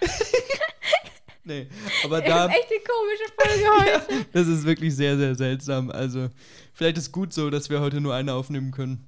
nee, 1.44 1.66
aber 2.04 2.20
Das 2.20 2.28
da. 2.28 2.46
ist 2.46 2.54
echt 2.54 2.68
eine 2.70 2.80
komische 2.80 3.32
Folge 3.38 3.92
heute. 4.12 4.26
Das 4.32 4.46
ist 4.46 4.64
wirklich 4.64 4.94
sehr, 4.94 5.16
sehr 5.16 5.34
seltsam. 5.34 5.90
Also, 5.90 6.28
vielleicht 6.72 6.98
ist 6.98 7.12
gut 7.12 7.32
so, 7.32 7.50
dass 7.50 7.70
wir 7.70 7.80
heute 7.80 8.00
nur 8.00 8.14
eine 8.14 8.32
aufnehmen 8.34 8.70
können. 8.70 9.07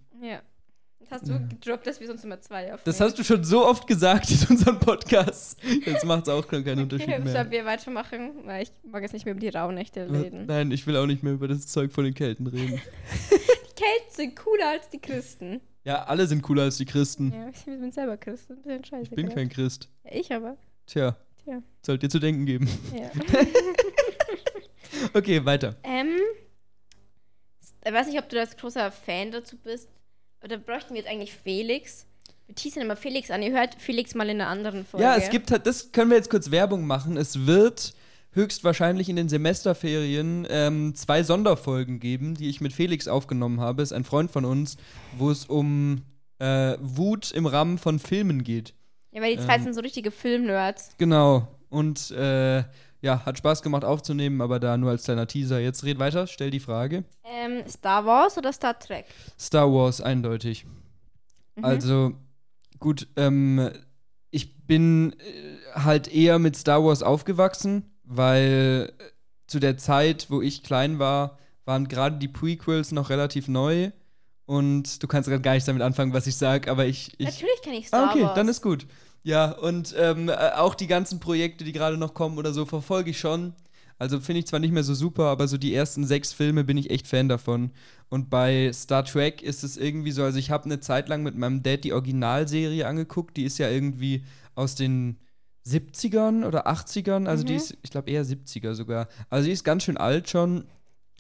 Hast 1.11 1.29
du 1.29 1.39
gedroppt, 1.49 1.87
dass 1.87 1.99
wir 2.01 2.07
sonst 2.07 2.25
immer 2.25 2.41
zwei 2.41 2.65
aufnehmen. 2.67 2.83
Das 2.85 3.01
hast 3.01 3.19
du 3.19 3.25
schon 3.25 3.43
so 3.43 3.67
oft 3.67 3.87
gesagt 3.87 4.31
in 4.31 4.39
unserem 4.49 4.79
Podcast. 4.79 5.59
Jetzt 5.85 6.05
macht 6.05 6.23
es 6.25 6.29
auch 6.29 6.47
keinen 6.47 6.79
Unterschied 6.81 7.09
Okay, 7.09 7.19
mehr. 7.19 7.33
sollen 7.33 7.51
wir 7.51 7.65
weitermachen? 7.65 8.33
Weil 8.45 8.63
ich 8.63 8.73
mag 8.85 9.03
jetzt 9.03 9.13
nicht 9.13 9.25
mehr 9.25 9.33
über 9.33 9.41
die 9.41 9.49
Rauhnächte 9.49 10.09
reden. 10.11 10.47
Nein, 10.47 10.71
ich 10.71 10.87
will 10.87 10.97
auch 10.97 11.07
nicht 11.07 11.23
mehr 11.23 11.33
über 11.33 11.49
das 11.49 11.67
Zeug 11.67 11.93
von 11.93 12.05
den 12.05 12.15
Kelten 12.15 12.47
reden. 12.47 12.81
Die 13.31 13.85
Kelten 13.85 14.11
sind 14.15 14.37
cooler 14.37 14.69
als 14.69 14.89
die 14.91 14.99
Christen. 15.01 15.61
Ja, 15.85 16.05
alle 16.05 16.27
sind 16.27 16.43
cooler 16.43 16.65
als 16.65 16.77
die 16.77 16.85
Christen. 16.85 17.33
Ja, 17.33 17.49
ich 17.49 17.65
bin 17.65 17.91
selber 17.91 18.19
Christ. 18.19 18.51
Ich 19.03 19.11
bin 19.11 19.29
kein 19.31 19.49
Christ. 19.49 19.89
Ja, 20.05 20.11
ich 20.13 20.31
aber. 20.33 20.59
Tja, 20.87 21.17
Tja. 21.43 21.63
sollt 21.81 22.03
ihr 22.03 22.11
zu 22.11 22.19
denken 22.19 22.45
geben. 22.45 22.69
Ja. 22.95 23.11
Okay, 25.15 25.45
weiter. 25.45 25.77
ähm. 25.83 26.09
Ich 27.85 27.93
weiß 27.93 28.09
nicht, 28.09 28.19
ob 28.19 28.29
du 28.29 28.37
das 28.37 28.57
großer 28.57 28.91
Fan 28.91 29.31
dazu 29.31 29.57
bist. 29.57 29.89
Da 30.43 30.57
bräuchten 30.57 30.91
wir 30.95 31.01
jetzt 31.01 31.11
eigentlich 31.11 31.35
Felix. 31.35 32.07
Wir 32.47 32.55
teasern 32.55 32.83
immer 32.83 32.97
Felix 32.97 33.31
an. 33.31 33.43
Ihr 33.43 33.53
hört 33.53 33.77
Felix 33.79 34.15
mal 34.15 34.29
in 34.29 34.41
einer 34.41 34.49
anderen 34.49 34.85
Folge. 34.85 35.05
Ja, 35.05 35.17
es 35.17 35.31
gibt 35.31 35.51
halt, 35.51 35.67
das 35.67 35.93
können 35.93 36.11
wir 36.11 36.17
jetzt 36.17 36.31
kurz 36.31 36.51
Werbung 36.51 36.87
machen. 36.87 37.17
Es 37.17 37.47
wird 37.47 37.95
höchstwahrscheinlich 38.33 39.09
in 39.09 39.17
den 39.17 39.29
Semesterferien 39.29 40.47
ähm, 40.49 40.95
zwei 40.95 41.23
Sonderfolgen 41.23 42.01
geben, 42.01 42.35
die 42.35 42.49
ich 42.49 42.61
mit 42.61 42.73
Felix 42.73 43.09
aufgenommen 43.09 43.61
habe. 43.61 43.83
Ist 43.83 43.93
ein 43.93 44.05
Freund 44.05 44.31
von 44.31 44.45
uns, 44.45 44.77
wo 45.17 45.31
es 45.31 45.47
um 45.47 46.03
äh, 46.39 46.77
Wut 46.81 47.33
im 47.33 47.47
Rahmen 47.47 47.79
von 47.79 47.99
Filmen 47.99 48.45
geht. 48.45 48.75
Ja, 49.13 49.21
weil 49.21 49.37
die 49.37 49.43
zwei 49.43 49.57
ähm, 49.57 49.65
sind 49.65 49.75
so 49.75 49.81
richtige 49.81 50.11
Filmnerds. 50.11 50.91
Genau. 50.99 51.49
Und 51.69 52.11
äh, 52.13 52.65
ja, 53.03 53.25
hat 53.25 53.39
Spaß 53.39 53.63
gemacht 53.63 53.85
aufzunehmen, 53.85 54.41
aber 54.41 54.61
da 54.61 54.77
nur 54.77 54.91
als 54.91 55.05
kleiner 55.05 55.27
Teaser. 55.27 55.59
Jetzt 55.59 55.85
red 55.85 55.99
weiter, 55.99 56.27
stell 56.27 56.51
die 56.51 56.61
Frage. 56.61 57.05
Ähm, 57.25 57.63
Star 57.69 58.05
Wars 58.05 58.37
oder 58.37 58.53
Star 58.53 58.79
Trek? 58.79 59.07
Star 59.39 59.73
Wars, 59.73 60.01
eindeutig. 60.01 60.67
Mhm. 61.57 61.65
Also, 61.65 62.13
gut, 62.79 63.09
ähm, 63.17 63.71
ich 64.31 64.67
bin 64.67 65.15
äh, 65.19 65.81
halt 65.81 66.13
eher 66.13 66.39
mit 66.39 66.57
Star 66.57 66.85
Wars 66.85 67.03
aufgewachsen, 67.03 67.91
weil 68.05 68.93
äh, 68.99 69.03
zu 69.47 69.61
der 69.61 69.79
Zeit, 69.79 70.27
wo 70.31 70.43
ich 70.43 70.63
klein 70.63 70.99
war, 70.99 71.39
waren 71.65 71.89
gerade 71.89 72.19
die 72.19 72.29
Prequels 72.29 72.93
noch 72.93 73.11
relativ 73.11 73.49
neu. 73.49 73.91
Und 74.47 75.01
du 75.03 75.07
kannst 75.07 75.29
gerade 75.29 75.43
gar 75.43 75.55
nicht 75.55 75.69
damit 75.69 75.83
anfangen, 75.83 76.13
was 76.13 76.27
ich 76.27 76.37
sage, 76.37 76.71
aber 76.71 76.85
ich. 76.85 77.15
ich 77.19 77.27
Natürlich 77.27 77.63
kenne 77.63 77.77
ich 77.77 77.87
Star 77.87 78.09
ah, 78.09 78.11
okay, 78.11 78.23
Wars. 78.25 78.35
dann 78.35 78.49
ist 78.49 78.63
gut. 78.63 78.87
Ja, 79.23 79.53
und 79.53 79.95
ähm, 79.99 80.29
äh, 80.29 80.33
auch 80.57 80.75
die 80.75 80.87
ganzen 80.87 81.21
Projekte, 81.21 81.65
die 81.65 81.73
gerade 81.73 81.99
noch 81.99 82.15
kommen 82.15 82.39
oder 82.39 82.53
so, 82.53 82.65
verfolge 82.65 83.11
ich 83.11 83.19
schon. 83.21 83.55
Also 83.99 84.19
finde 84.19 84.39
ich 84.41 84.47
zwar 84.47 84.61
nicht 84.61 84.73
mehr 84.73 84.83
so 84.83 84.95
super, 84.95 85.25
aber 85.25 85.47
so 85.47 85.59
die 85.59 85.75
ersten 85.75 86.07
sechs 86.07 86.33
Filme 86.33 86.65
bin 86.65 86.79
ich 86.79 86.91
echt 86.91 87.07
Fan 87.07 87.29
davon. 87.29 87.71
Und 88.09 88.31
bei 88.31 88.71
Star 88.73 89.05
Trek 89.05 89.43
ist 89.43 89.63
es 89.63 89.77
irgendwie 89.77 90.11
so, 90.13 90.23
also 90.25 90.39
ich 90.39 90.51
habe 90.51 90.65
eine 90.65 90.81
Zeit 90.81 91.09
lang 91.11 91.23
mit 91.23 91.37
meinem 91.37 91.63
Dad 91.63 91.85
die 91.85 91.93
Originalserie 91.93 92.87
angeguckt, 92.87 93.37
die 93.37 93.45
ist 93.45 93.59
ja 93.59 93.69
irgendwie 93.69 94.25
aus 94.55 94.75
den 94.75 95.19
70ern 95.65 96.45
oder 96.45 96.67
80ern, 96.67 97.27
also 97.27 97.45
die 97.45 97.53
Mhm. 97.53 97.59
ist, 97.59 97.77
ich 97.83 97.91
glaube 97.91 98.11
eher 98.11 98.25
70er 98.25 98.75
sogar. 98.75 99.09
Also 99.29 99.47
die 99.47 99.53
ist 99.53 99.65
ganz 99.65 99.83
schön 99.85 99.99
alt 99.99 100.31
schon, 100.31 100.65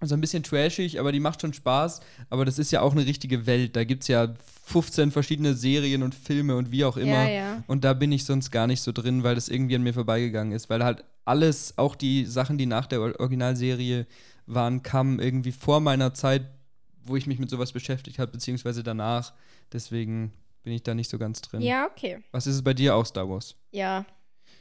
also 0.00 0.14
ein 0.14 0.20
bisschen 0.20 0.42
trashig, 0.42 0.98
aber 0.98 1.12
die 1.12 1.20
macht 1.20 1.40
schon 1.42 1.52
Spaß. 1.52 2.00
Aber 2.30 2.44
das 2.44 2.58
ist 2.58 2.72
ja 2.72 2.80
auch 2.80 2.92
eine 2.92 3.04
richtige 3.06 3.46
Welt. 3.46 3.76
Da 3.76 3.84
gibt 3.84 4.02
es 4.02 4.08
ja 4.08 4.34
15 4.64 5.10
verschiedene 5.10 5.54
Serien 5.54 6.02
und 6.02 6.14
Filme 6.14 6.56
und 6.56 6.70
wie 6.72 6.84
auch 6.84 6.96
immer. 6.96 7.24
Ja, 7.24 7.28
ja. 7.28 7.64
Und 7.66 7.84
da 7.84 7.92
bin 7.92 8.10
ich 8.10 8.24
sonst 8.24 8.50
gar 8.50 8.66
nicht 8.66 8.80
so 8.80 8.92
drin, 8.92 9.22
weil 9.22 9.34
das 9.34 9.48
irgendwie 9.48 9.76
an 9.76 9.82
mir 9.82 9.92
vorbeigegangen 9.94 10.52
ist. 10.52 10.70
Weil 10.70 10.82
halt 10.82 11.04
alles, 11.24 11.74
auch 11.76 11.94
die 11.94 12.24
Sachen, 12.24 12.56
die 12.58 12.66
nach 12.66 12.86
der 12.86 13.00
Or- 13.00 13.20
Originalserie 13.20 14.06
waren, 14.46 14.82
kamen 14.82 15.18
irgendwie 15.20 15.52
vor 15.52 15.80
meiner 15.80 16.14
Zeit, 16.14 16.42
wo 17.04 17.16
ich 17.16 17.26
mich 17.26 17.38
mit 17.38 17.50
sowas 17.50 17.72
beschäftigt 17.72 18.18
habe, 18.18 18.32
beziehungsweise 18.32 18.82
danach. 18.82 19.32
Deswegen 19.72 20.32
bin 20.62 20.72
ich 20.72 20.82
da 20.82 20.94
nicht 20.94 21.10
so 21.10 21.18
ganz 21.18 21.40
drin. 21.42 21.60
Ja, 21.62 21.86
okay. 21.86 22.18
Was 22.32 22.46
ist 22.46 22.56
es 22.56 22.62
bei 22.62 22.74
dir 22.74 22.94
auch 22.94 23.06
Star 23.06 23.28
Wars? 23.28 23.54
Ja. 23.70 24.04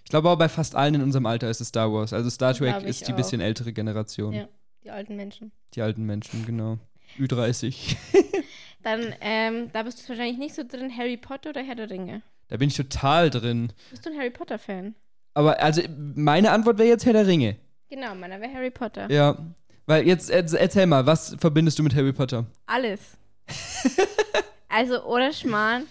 Ich 0.04 0.10
glaube 0.10 0.30
aber 0.30 0.38
bei 0.38 0.50
fast 0.50 0.76
allen 0.76 0.96
in 0.96 1.02
unserem 1.02 1.26
Alter 1.26 1.50
ist 1.50 1.62
es 1.62 1.68
Star 1.70 1.92
Wars. 1.92 2.14
Also 2.14 2.30
Star 2.30 2.54
Trek 2.54 2.84
ist 2.84 3.08
die 3.08 3.12
auch. 3.14 3.18
bisschen 3.18 3.42
ältere 3.42 3.74
Generation. 3.74 4.34
Ja. 4.34 4.48
Die 4.84 4.92
alten 4.92 5.16
Menschen. 5.16 5.52
Die 5.76 5.82
alten 5.82 6.06
Menschen, 6.06 6.46
genau. 6.46 6.78
Ü30. 7.18 7.96
Dann, 8.84 9.14
ähm, 9.22 9.70
da 9.74 9.84
bist 9.84 10.04
du 10.04 10.10
wahrscheinlich 10.10 10.38
nicht 10.38 10.56
so 10.56 10.64
drin, 10.64 10.96
Harry 10.96 11.18
Potter 11.18 11.50
oder 11.50 11.62
Herr 11.62 11.76
der 11.76 11.90
Ringe. 11.90 12.22
Da 12.48 12.58
bin 12.58 12.70
ich 12.70 12.76
total 12.76 13.30
drin. 13.30 13.74
Bist 13.92 14.06
du 14.06 14.10
ein 14.12 14.18
Harry 14.18 14.30
Potter-Fan? 14.30 14.96
Aber 15.34 15.62
also 15.62 15.82
meine 16.16 16.52
Antwort 16.52 16.78
wäre 16.78 16.88
jetzt 16.90 17.06
Herr 17.06 17.14
der 17.14 17.28
Ringe. 17.28 17.58
Genau, 17.90 18.16
meiner 18.16 18.40
wäre 18.40 18.54
Harry 18.54 18.72
Potter. 18.72 19.12
Ja. 19.12 19.38
Weil 19.86 20.08
jetzt 20.08 20.32
erz- 20.32 20.56
erzähl 20.56 20.86
mal, 20.86 21.06
was 21.06 21.36
verbindest 21.40 21.78
du 21.80 21.84
mit 21.84 21.94
Harry 21.96 22.14
Potter? 22.14 22.46
Alles. 22.68 23.18
also, 24.70 25.04
ohne 25.06 25.34
Schmarrn, 25.34 25.86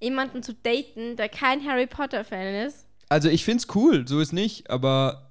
jemanden 0.00 0.42
zu 0.42 0.54
daten, 0.54 1.16
der 1.16 1.28
kein 1.28 1.64
Harry 1.66 1.86
Potter-Fan 1.86 2.66
ist, 2.66 2.86
Also 3.08 3.28
ich 3.28 3.44
find's 3.44 3.66
cool, 3.74 4.06
so 4.06 4.20
ist 4.20 4.32
nicht, 4.32 4.70
aber 4.70 5.27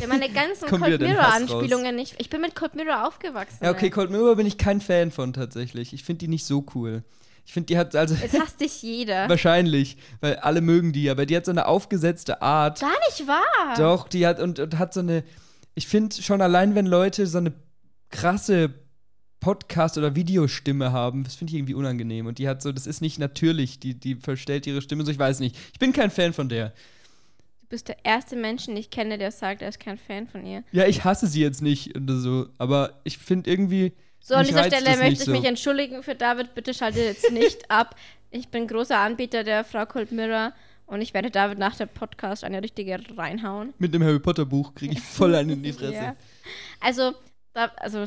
der 0.00 0.08
meine 0.08 0.28
ganzen 0.30 0.68
Cold 0.68 1.00
Mirror-Anspielungen 1.00 1.94
nicht. 1.94 2.14
Ich 2.18 2.30
bin 2.30 2.40
mit 2.40 2.54
Cold 2.54 2.74
Mirror 2.74 3.06
aufgewachsen. 3.06 3.58
ja 3.62 3.70
okay, 3.70 3.86
ey. 3.86 3.90
Cold 3.90 4.10
Mirror 4.10 4.36
bin 4.36 4.46
ich 4.46 4.58
kein 4.58 4.80
Fan 4.80 5.10
von 5.10 5.32
tatsächlich. 5.32 5.92
Ich 5.92 6.04
finde 6.04 6.20
die 6.20 6.28
nicht 6.28 6.44
so 6.44 6.64
cool. 6.74 7.02
Ich 7.44 7.52
finde 7.52 7.66
die 7.66 7.78
hat 7.78 7.96
also 7.96 8.14
Jetzt 8.14 8.38
hasst 8.38 8.60
dich 8.60 8.82
jeder. 8.82 9.28
wahrscheinlich, 9.28 9.96
weil 10.20 10.36
alle 10.36 10.60
mögen 10.60 10.92
die, 10.92 11.10
aber 11.10 11.26
die 11.26 11.36
hat 11.36 11.44
so 11.44 11.50
eine 11.50 11.66
aufgesetzte 11.66 12.40
Art. 12.40 12.80
Gar 12.80 12.98
nicht 13.08 13.26
wahr. 13.26 13.74
Doch, 13.76 14.08
die 14.08 14.26
hat 14.26 14.40
und, 14.40 14.58
und 14.58 14.78
hat 14.78 14.94
so 14.94 15.00
eine. 15.00 15.24
Ich 15.74 15.88
finde 15.88 16.20
schon 16.22 16.40
allein, 16.40 16.74
wenn 16.74 16.86
Leute 16.86 17.26
so 17.26 17.38
eine 17.38 17.52
krasse 18.10 18.74
Podcast- 19.40 19.98
oder 19.98 20.14
Videostimme 20.14 20.92
haben, 20.92 21.24
das 21.24 21.34
finde 21.34 21.50
ich 21.50 21.58
irgendwie 21.58 21.74
unangenehm. 21.74 22.26
Und 22.26 22.38
die 22.38 22.48
hat 22.48 22.62
so, 22.62 22.70
das 22.70 22.86
ist 22.86 23.00
nicht 23.00 23.18
natürlich, 23.18 23.80
die, 23.80 23.98
die 23.98 24.14
verstellt 24.14 24.66
ihre 24.66 24.82
Stimme 24.82 25.04
so, 25.04 25.10
ich 25.10 25.18
weiß 25.18 25.40
nicht. 25.40 25.56
Ich 25.72 25.78
bin 25.78 25.92
kein 25.92 26.10
Fan 26.10 26.32
von 26.32 26.48
der. 26.48 26.72
Du 27.72 27.74
bist 27.74 27.88
der 27.88 28.04
erste 28.04 28.36
Mensch, 28.36 28.66
den 28.66 28.76
ich 28.76 28.90
kenne, 28.90 29.16
der 29.16 29.30
sagt, 29.30 29.62
er 29.62 29.70
ist 29.70 29.80
kein 29.80 29.96
Fan 29.96 30.28
von 30.28 30.44
ihr. 30.44 30.62
Ja, 30.72 30.84
ich 30.84 31.04
hasse 31.04 31.26
sie 31.26 31.40
jetzt 31.40 31.62
nicht 31.62 31.96
oder 31.96 32.18
so, 32.18 32.48
aber 32.58 33.00
ich 33.02 33.16
finde 33.16 33.48
irgendwie. 33.48 33.94
So, 34.20 34.34
an 34.34 34.44
dieser 34.44 34.64
Stelle 34.64 34.98
möchte 34.98 35.12
ich 35.14 35.24
so. 35.24 35.30
mich 35.30 35.46
entschuldigen 35.46 36.02
für 36.02 36.14
David. 36.14 36.54
Bitte 36.54 36.74
schalte 36.74 37.00
jetzt 37.00 37.32
nicht 37.32 37.70
ab. 37.70 37.96
Ich 38.30 38.48
bin 38.48 38.66
großer 38.66 38.98
Anbieter 38.98 39.42
der 39.42 39.64
Frau 39.64 39.86
Cold 39.86 40.12
Mirror 40.12 40.52
und 40.84 41.00
ich 41.00 41.14
werde 41.14 41.30
David 41.30 41.58
nach 41.58 41.74
dem 41.74 41.88
Podcast 41.88 42.44
eine 42.44 42.62
richtige 42.62 43.00
reinhauen. 43.16 43.72
Mit 43.78 43.94
dem 43.94 44.04
Harry 44.04 44.20
Potter 44.20 44.44
Buch 44.44 44.74
kriege 44.74 44.92
ich 44.92 45.00
voll 45.00 45.34
einen 45.34 45.48
in 45.48 45.62
die 45.62 45.72
Fresse. 45.72 45.94
Ja. 45.94 46.16
Also, 46.78 47.14
da, 47.54 47.70
also 47.78 48.04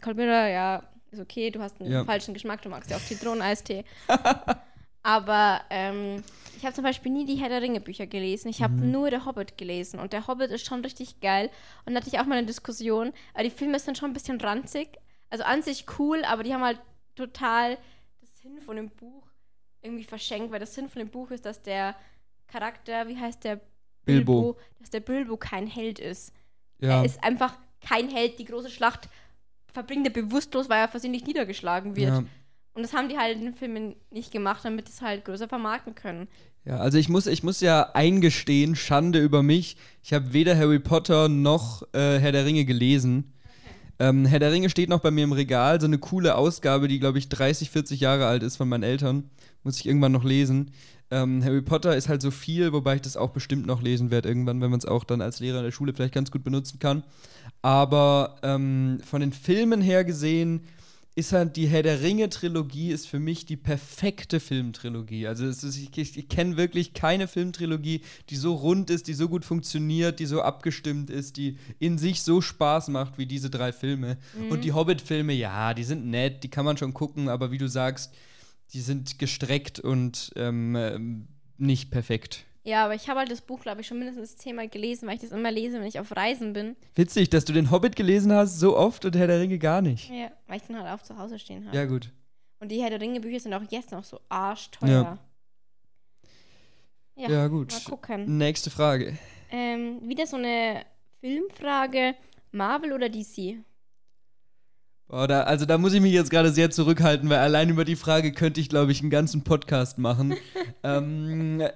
Cold 0.00 0.16
Mirror, 0.16 0.46
ja, 0.48 0.82
ist 1.10 1.20
okay. 1.20 1.50
Du 1.50 1.60
hast 1.60 1.78
einen 1.82 1.92
Ja. 1.92 2.02
falschen 2.06 2.32
Geschmack. 2.32 2.62
Du 2.62 2.70
magst 2.70 2.90
ja 2.90 2.96
auch 2.96 3.02
Zitroneneistee. 3.02 3.84
Aber 5.06 5.60
ähm, 5.70 6.24
ich 6.56 6.64
habe 6.64 6.74
zum 6.74 6.82
Beispiel 6.82 7.12
nie 7.12 7.24
die 7.26 7.36
Herr 7.36 7.48
der 7.48 7.62
Ringe 7.62 7.80
Bücher 7.80 8.06
gelesen. 8.08 8.48
Ich 8.48 8.60
habe 8.60 8.74
Mhm. 8.74 8.90
nur 8.90 9.10
der 9.10 9.24
Hobbit 9.24 9.56
gelesen. 9.56 10.00
Und 10.00 10.12
der 10.12 10.26
Hobbit 10.26 10.50
ist 10.50 10.66
schon 10.66 10.80
richtig 10.82 11.20
geil. 11.20 11.48
Und 11.84 11.94
da 11.94 12.00
hatte 12.00 12.08
ich 12.08 12.18
auch 12.18 12.26
mal 12.26 12.38
eine 12.38 12.46
Diskussion. 12.46 13.12
Aber 13.32 13.44
die 13.44 13.50
Filme 13.50 13.78
sind 13.78 13.96
schon 13.96 14.10
ein 14.10 14.14
bisschen 14.14 14.40
ranzig. 14.40 14.88
Also 15.30 15.44
an 15.44 15.62
sich 15.62 15.84
cool, 15.98 16.24
aber 16.24 16.42
die 16.42 16.52
haben 16.52 16.64
halt 16.64 16.80
total 17.14 17.78
das 18.20 18.36
Sinn 18.42 18.60
von 18.60 18.74
dem 18.74 18.90
Buch 18.90 19.22
irgendwie 19.80 20.02
verschenkt. 20.04 20.50
Weil 20.50 20.58
das 20.58 20.74
Sinn 20.74 20.88
von 20.88 20.98
dem 20.98 21.08
Buch 21.08 21.30
ist, 21.30 21.46
dass 21.46 21.62
der 21.62 21.94
Charakter, 22.48 23.06
wie 23.06 23.16
heißt 23.16 23.44
der? 23.44 23.60
Bilbo. 24.04 24.56
dass 24.80 24.90
der 24.90 25.00
Bilbo 25.00 25.36
kein 25.36 25.66
Held 25.68 25.98
ist. 26.00 26.32
Ja. 26.78 26.98
Er 27.00 27.04
ist 27.04 27.22
einfach 27.22 27.56
kein 27.80 28.08
Held. 28.08 28.38
Die 28.40 28.44
große 28.44 28.70
Schlacht 28.70 29.08
verbringt 29.72 30.06
er 30.06 30.12
bewusstlos, 30.12 30.68
weil 30.68 30.80
er 30.80 30.88
versehentlich 30.88 31.24
niedergeschlagen 31.26 31.94
wird. 31.96 32.08
ja. 32.10 32.24
Und 32.76 32.82
das 32.82 32.92
haben 32.92 33.08
die 33.08 33.16
halt 33.16 33.38
in 33.38 33.44
den 33.46 33.54
Filmen 33.54 33.96
nicht 34.10 34.30
gemacht, 34.30 34.62
damit 34.62 34.86
sie 34.86 34.92
es 34.92 35.00
halt 35.00 35.24
größer 35.24 35.48
vermarkten 35.48 35.94
können. 35.94 36.28
Ja, 36.66 36.76
also 36.76 36.98
ich 36.98 37.08
muss, 37.08 37.26
ich 37.26 37.42
muss 37.42 37.62
ja 37.62 37.90
eingestehen, 37.94 38.76
Schande 38.76 39.18
über 39.18 39.42
mich. 39.42 39.78
Ich 40.02 40.12
habe 40.12 40.34
weder 40.34 40.54
Harry 40.54 40.78
Potter 40.78 41.30
noch 41.30 41.82
äh, 41.94 42.18
Herr 42.18 42.32
der 42.32 42.44
Ringe 42.44 42.66
gelesen. 42.66 43.32
Ähm, 43.98 44.26
Herr 44.26 44.40
der 44.40 44.52
Ringe 44.52 44.68
steht 44.68 44.90
noch 44.90 45.00
bei 45.00 45.10
mir 45.10 45.24
im 45.24 45.32
Regal, 45.32 45.80
so 45.80 45.86
eine 45.86 45.96
coole 45.96 46.34
Ausgabe, 46.34 46.86
die, 46.86 46.98
glaube 46.98 47.18
ich, 47.18 47.30
30, 47.30 47.70
40 47.70 48.00
Jahre 48.00 48.26
alt 48.26 48.42
ist 48.42 48.56
von 48.56 48.68
meinen 48.68 48.82
Eltern. 48.82 49.30
Muss 49.62 49.80
ich 49.80 49.86
irgendwann 49.86 50.12
noch 50.12 50.24
lesen. 50.24 50.72
Ähm, 51.10 51.42
Harry 51.42 51.62
Potter 51.62 51.96
ist 51.96 52.10
halt 52.10 52.20
so 52.20 52.30
viel, 52.30 52.74
wobei 52.74 52.96
ich 52.96 53.00
das 53.00 53.16
auch 53.16 53.30
bestimmt 53.30 53.64
noch 53.64 53.80
lesen 53.80 54.10
werde 54.10 54.28
irgendwann, 54.28 54.60
wenn 54.60 54.70
man 54.70 54.80
es 54.80 54.84
auch 54.84 55.04
dann 55.04 55.22
als 55.22 55.40
Lehrer 55.40 55.58
in 55.58 55.64
der 55.64 55.72
Schule 55.72 55.94
vielleicht 55.94 56.14
ganz 56.14 56.30
gut 56.30 56.44
benutzen 56.44 56.78
kann. 56.78 57.04
Aber 57.62 58.36
ähm, 58.42 58.98
von 59.02 59.22
den 59.22 59.32
Filmen 59.32 59.80
her 59.80 60.04
gesehen 60.04 60.66
ist 61.16 61.32
halt 61.32 61.56
die 61.56 61.66
Herr 61.66 61.82
der 61.82 62.02
Ringe-Trilogie 62.02 62.90
ist 62.90 63.08
für 63.08 63.18
mich 63.18 63.46
die 63.46 63.56
perfekte 63.56 64.38
Filmtrilogie. 64.38 65.26
Also 65.26 65.46
es 65.46 65.64
ist, 65.64 65.78
ich, 65.78 66.16
ich, 66.16 66.28
kenne 66.28 66.58
wirklich 66.58 66.92
keine 66.92 67.26
Filmtrilogie, 67.26 68.02
die 68.28 68.36
so 68.36 68.54
rund 68.54 68.90
ist, 68.90 69.08
die 69.08 69.14
so 69.14 69.26
gut 69.26 69.42
funktioniert, 69.42 70.20
die 70.20 70.26
so 70.26 70.42
abgestimmt 70.42 71.08
ist, 71.08 71.38
die 71.38 71.56
in 71.78 71.96
sich 71.96 72.22
so 72.22 72.42
Spaß 72.42 72.88
macht 72.88 73.16
wie 73.16 73.24
diese 73.24 73.48
drei 73.48 73.72
Filme. 73.72 74.18
Und 74.50 74.62
die 74.62 74.72
Hobbit-Filme, 74.72 75.32
ja, 75.32 75.72
die 75.72 75.84
sind 75.84 76.06
nett, 76.06 76.44
die 76.44 76.50
kann 76.50 76.66
man 76.66 76.76
schon 76.76 76.92
gucken, 76.92 77.30
aber 77.30 77.50
wie 77.50 77.58
du 77.58 77.68
sagst, 77.68 78.12
die 78.74 78.80
sind 78.80 79.18
gestreckt 79.18 79.80
und 79.80 80.32
ähm, 80.36 80.76
ähm, 80.76 81.28
nicht 81.56 81.90
perfekt. 81.90 82.45
Ja, 82.66 82.84
aber 82.84 82.96
ich 82.96 83.08
habe 83.08 83.20
halt 83.20 83.30
das 83.30 83.42
Buch, 83.42 83.60
glaube 83.60 83.80
ich, 83.80 83.86
schon 83.86 84.00
mindestens 84.00 84.36
zehnmal 84.36 84.68
gelesen, 84.68 85.06
weil 85.06 85.14
ich 85.14 85.20
das 85.20 85.30
immer 85.30 85.52
lese, 85.52 85.78
wenn 85.78 85.86
ich 85.86 86.00
auf 86.00 86.16
Reisen 86.16 86.52
bin. 86.52 86.74
Witzig, 86.96 87.30
dass 87.30 87.44
du 87.44 87.52
den 87.52 87.70
Hobbit 87.70 87.94
gelesen 87.94 88.32
hast, 88.32 88.58
so 88.58 88.76
oft 88.76 89.04
und 89.04 89.14
Herr 89.14 89.28
der 89.28 89.38
Ringe 89.38 89.58
gar 89.58 89.82
nicht. 89.82 90.10
Ja, 90.10 90.32
weil 90.48 90.56
ich 90.56 90.64
dann 90.64 90.76
halt 90.82 90.98
auch 90.98 91.04
zu 91.04 91.16
Hause 91.16 91.38
stehen 91.38 91.64
habe. 91.66 91.76
Ja, 91.76 91.84
gut. 91.84 92.10
Und 92.58 92.72
die 92.72 92.82
Herr 92.82 92.90
der 92.90 93.00
Ringe 93.00 93.20
Bücher 93.20 93.38
sind 93.38 93.54
auch 93.54 93.62
jetzt 93.70 93.92
noch 93.92 94.02
so 94.02 94.18
arschteuer. 94.28 95.16
Ja, 97.14 97.30
Ja, 97.30 97.46
gut. 97.46 97.72
mal 97.72 97.80
gucken. 97.84 98.36
Nächste 98.36 98.70
Frage. 98.70 99.16
Ähm, 99.52 100.00
wieder 100.02 100.26
so 100.26 100.36
eine 100.36 100.84
Filmfrage. 101.20 102.16
Marvel 102.50 102.92
oder 102.92 103.08
DC? 103.08 103.58
Boah, 105.06 105.28
da, 105.28 105.42
also 105.42 105.66
da 105.66 105.78
muss 105.78 105.92
ich 105.92 106.00
mich 106.00 106.12
jetzt 106.12 106.30
gerade 106.30 106.50
sehr 106.50 106.72
zurückhalten, 106.72 107.30
weil 107.30 107.38
allein 107.38 107.68
über 107.68 107.84
die 107.84 107.94
Frage 107.94 108.32
könnte 108.32 108.60
ich, 108.60 108.68
glaube 108.68 108.90
ich, 108.90 109.02
einen 109.02 109.10
ganzen 109.10 109.44
Podcast 109.44 109.98
machen. 109.98 110.34
ähm, 110.82 111.60
äh, 111.60 111.70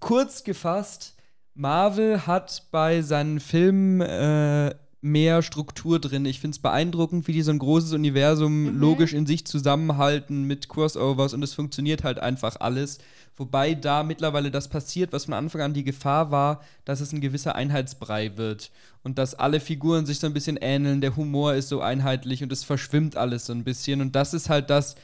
kurz 0.00 0.44
gefasst, 0.44 1.14
Marvel 1.54 2.26
hat 2.26 2.64
bei 2.70 3.02
seinen 3.02 3.38
Filmen 3.40 4.00
äh, 4.00 4.74
mehr 5.02 5.42
Struktur 5.42 5.98
drin. 5.98 6.26
Ich 6.26 6.40
finde 6.40 6.54
es 6.54 6.58
beeindruckend, 6.58 7.26
wie 7.26 7.32
die 7.32 7.42
so 7.42 7.50
ein 7.50 7.58
großes 7.58 7.92
Universum 7.94 8.64
Mhm. 8.64 8.78
logisch 8.80 9.12
in 9.14 9.24
sich 9.26 9.46
zusammenhalten 9.46 10.44
mit 10.44 10.68
Crossovers 10.68 11.32
und 11.32 11.42
es 11.42 11.54
funktioniert 11.54 12.04
halt 12.04 12.18
einfach 12.18 12.56
alles. 12.60 12.98
Wobei 13.36 13.74
da 13.74 14.02
mittlerweile 14.02 14.50
das 14.50 14.68
passiert, 14.68 15.12
was 15.14 15.24
von 15.24 15.34
Anfang 15.34 15.62
an 15.62 15.72
die 15.72 15.84
Gefahr 15.84 16.30
war, 16.30 16.60
dass 16.84 17.00
es 17.00 17.12
ein 17.12 17.22
gewisser 17.22 17.54
Einheitsbrei 17.54 18.36
wird 18.36 18.70
und 19.02 19.16
dass 19.16 19.34
alle 19.34 19.60
Figuren 19.60 20.04
sich 20.04 20.18
so 20.18 20.26
ein 20.26 20.34
bisschen 20.34 20.58
ähneln, 20.60 21.00
der 21.00 21.16
Humor 21.16 21.54
ist 21.54 21.70
so 21.70 21.80
einheitlich 21.80 22.42
und 22.42 22.52
es 22.52 22.64
verschwimmt 22.64 23.16
alles 23.16 23.46
so 23.46 23.54
ein 23.54 23.64
bisschen 23.64 24.02
und 24.02 24.14
das 24.14 24.34
ist 24.34 24.50
halt 24.50 24.68
das, 24.68 24.96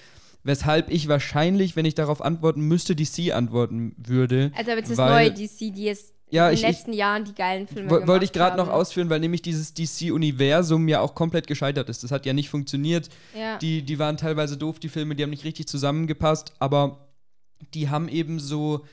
weshalb 0.46 0.90
ich 0.90 1.08
wahrscheinlich, 1.08 1.76
wenn 1.76 1.84
ich 1.84 1.94
darauf 1.94 2.22
antworten 2.22 2.60
müsste, 2.62 2.94
DC 2.96 3.32
antworten 3.32 3.94
würde. 3.98 4.52
Also 4.56 4.70
aber 4.70 4.80
jetzt 4.80 4.90
das 4.90 4.98
neue 4.98 5.30
DC, 5.32 5.70
die 5.74 5.84
jetzt 5.84 6.12
Ja, 6.30 6.48
in 6.48 6.54
ich- 6.54 6.60
den 6.62 6.70
ich- 6.70 6.76
letzten 6.76 6.92
Jahren 6.92 7.24
die 7.24 7.34
geilen 7.34 7.66
Filme 7.66 7.88
Wo- 7.90 7.94
gemacht 7.94 8.08
Wollte 8.08 8.24
ich 8.24 8.32
gerade 8.32 8.56
noch 8.56 8.68
ausführen, 8.68 9.10
weil 9.10 9.20
nämlich 9.20 9.42
dieses 9.42 9.74
DC-Universum 9.74 10.88
ja 10.88 11.00
auch 11.00 11.14
komplett 11.14 11.46
gescheitert 11.46 11.88
ist. 11.88 12.02
Das 12.04 12.10
hat 12.10 12.26
ja 12.26 12.32
nicht 12.32 12.48
funktioniert. 12.48 13.08
Ja. 13.38 13.58
Die, 13.58 13.82
die 13.82 13.98
waren 13.98 14.16
teilweise 14.16 14.56
doof, 14.56 14.78
die 14.78 14.88
Filme, 14.88 15.14
die 15.14 15.22
haben 15.22 15.30
nicht 15.30 15.44
richtig 15.44 15.68
zusammengepasst, 15.68 16.52
aber 16.58 17.06
die 17.74 17.88
haben 17.90 18.08
eben 18.08 18.38
so 18.40 18.84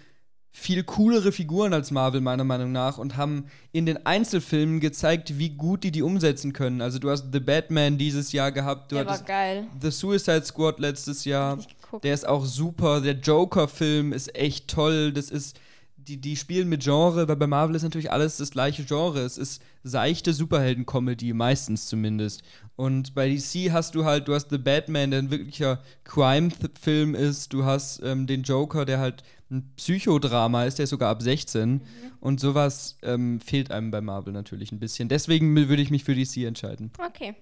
viel 0.56 0.84
coolere 0.84 1.32
Figuren 1.32 1.74
als 1.74 1.89
Marvel, 1.89 2.22
meiner 2.22 2.43
Meinung 2.43 2.72
nach, 2.72 2.99
und 2.99 3.18
haben 3.18 3.47
in 3.72 3.88
den 3.88 4.06
Einzelfilmen 4.06 4.80
gezeigt, 4.80 5.39
wie 5.39 5.49
gut 5.49 5.84
die 5.84 5.91
die 5.91 6.04
umsetzen 6.04 6.54
können. 6.54 6.80
Also, 6.80 6.99
du 6.99 7.10
hast 7.10 7.34
The 7.34 7.39
Batman 7.39 7.97
dieses 7.97 8.32
Jahr 8.32 8.51
gehabt, 8.51 8.91
du 8.91 8.95
Der 8.95 9.06
war 9.06 9.14
hattest 9.14 9.28
geil. 9.28 9.66
The 9.82 9.89
Suicide 9.89 10.45
Squad 10.45 10.80
letztes 10.80 11.26
Jahr. 11.26 11.58
Der 12.04 12.14
ist 12.14 12.28
auch 12.28 12.45
super. 12.45 13.01
Der 13.01 13.14
Joker-Film 13.14 14.14
ist 14.14 14.36
echt 14.36 14.68
toll. 14.68 15.12
Das 15.12 15.32
ist, 15.32 15.60
die, 15.97 16.18
die 16.18 16.36
spielen 16.36 16.70
mit 16.70 16.84
Genre, 16.84 17.28
weil 17.28 17.36
bei 17.36 17.47
Marvel 17.47 17.76
ist 17.76 17.84
natürlich 17.84 18.12
alles 18.12 18.38
das 18.38 18.51
gleiche 18.51 18.84
Genre. 18.84 19.22
Es 19.22 19.39
ist 19.39 19.62
seichte 19.84 20.34
Superhelden-Comedy, 20.34 21.34
meistens 21.34 21.88
zumindest. 21.88 22.43
Und 22.76 23.16
bei 23.16 23.28
DC 23.28 23.72
hast 23.72 23.95
du 23.95 24.06
halt, 24.06 24.28
du 24.28 24.36
hast 24.36 24.49
The 24.51 24.58
Batman, 24.60 25.12
der 25.12 25.20
ein 25.20 25.32
wirklicher 25.32 25.82
Crime-Film 26.04 27.16
ist. 27.16 27.54
Du 27.54 27.66
hast 27.66 28.01
ähm, 28.04 28.28
den 28.28 28.43
Joker, 28.43 28.86
der 28.86 28.99
halt 28.99 29.24
ein 29.54 29.74
Psychodrama 29.76 30.66
ist, 30.66 30.78
der 30.80 30.84
ist 30.84 30.89
sogar 30.89 31.10
ab 31.10 31.22
16. 31.22 31.82
Und 32.20 32.39
sowas 32.39 32.97
ähm, 33.04 33.39
fehlt 33.39 33.72
einem 33.72 33.91
bei 33.91 34.01
Marvel 34.01 34.34
natürlich 34.34 34.72
ein 34.72 34.80
bisschen. 34.80 35.10
Deswegen 35.10 35.56
würde 35.56 35.82
ich 35.82 35.91
mich 35.91 36.04
für 36.04 36.16
DC 36.16 36.38
entscheiden. 36.45 36.91
Okay. 37.06 37.36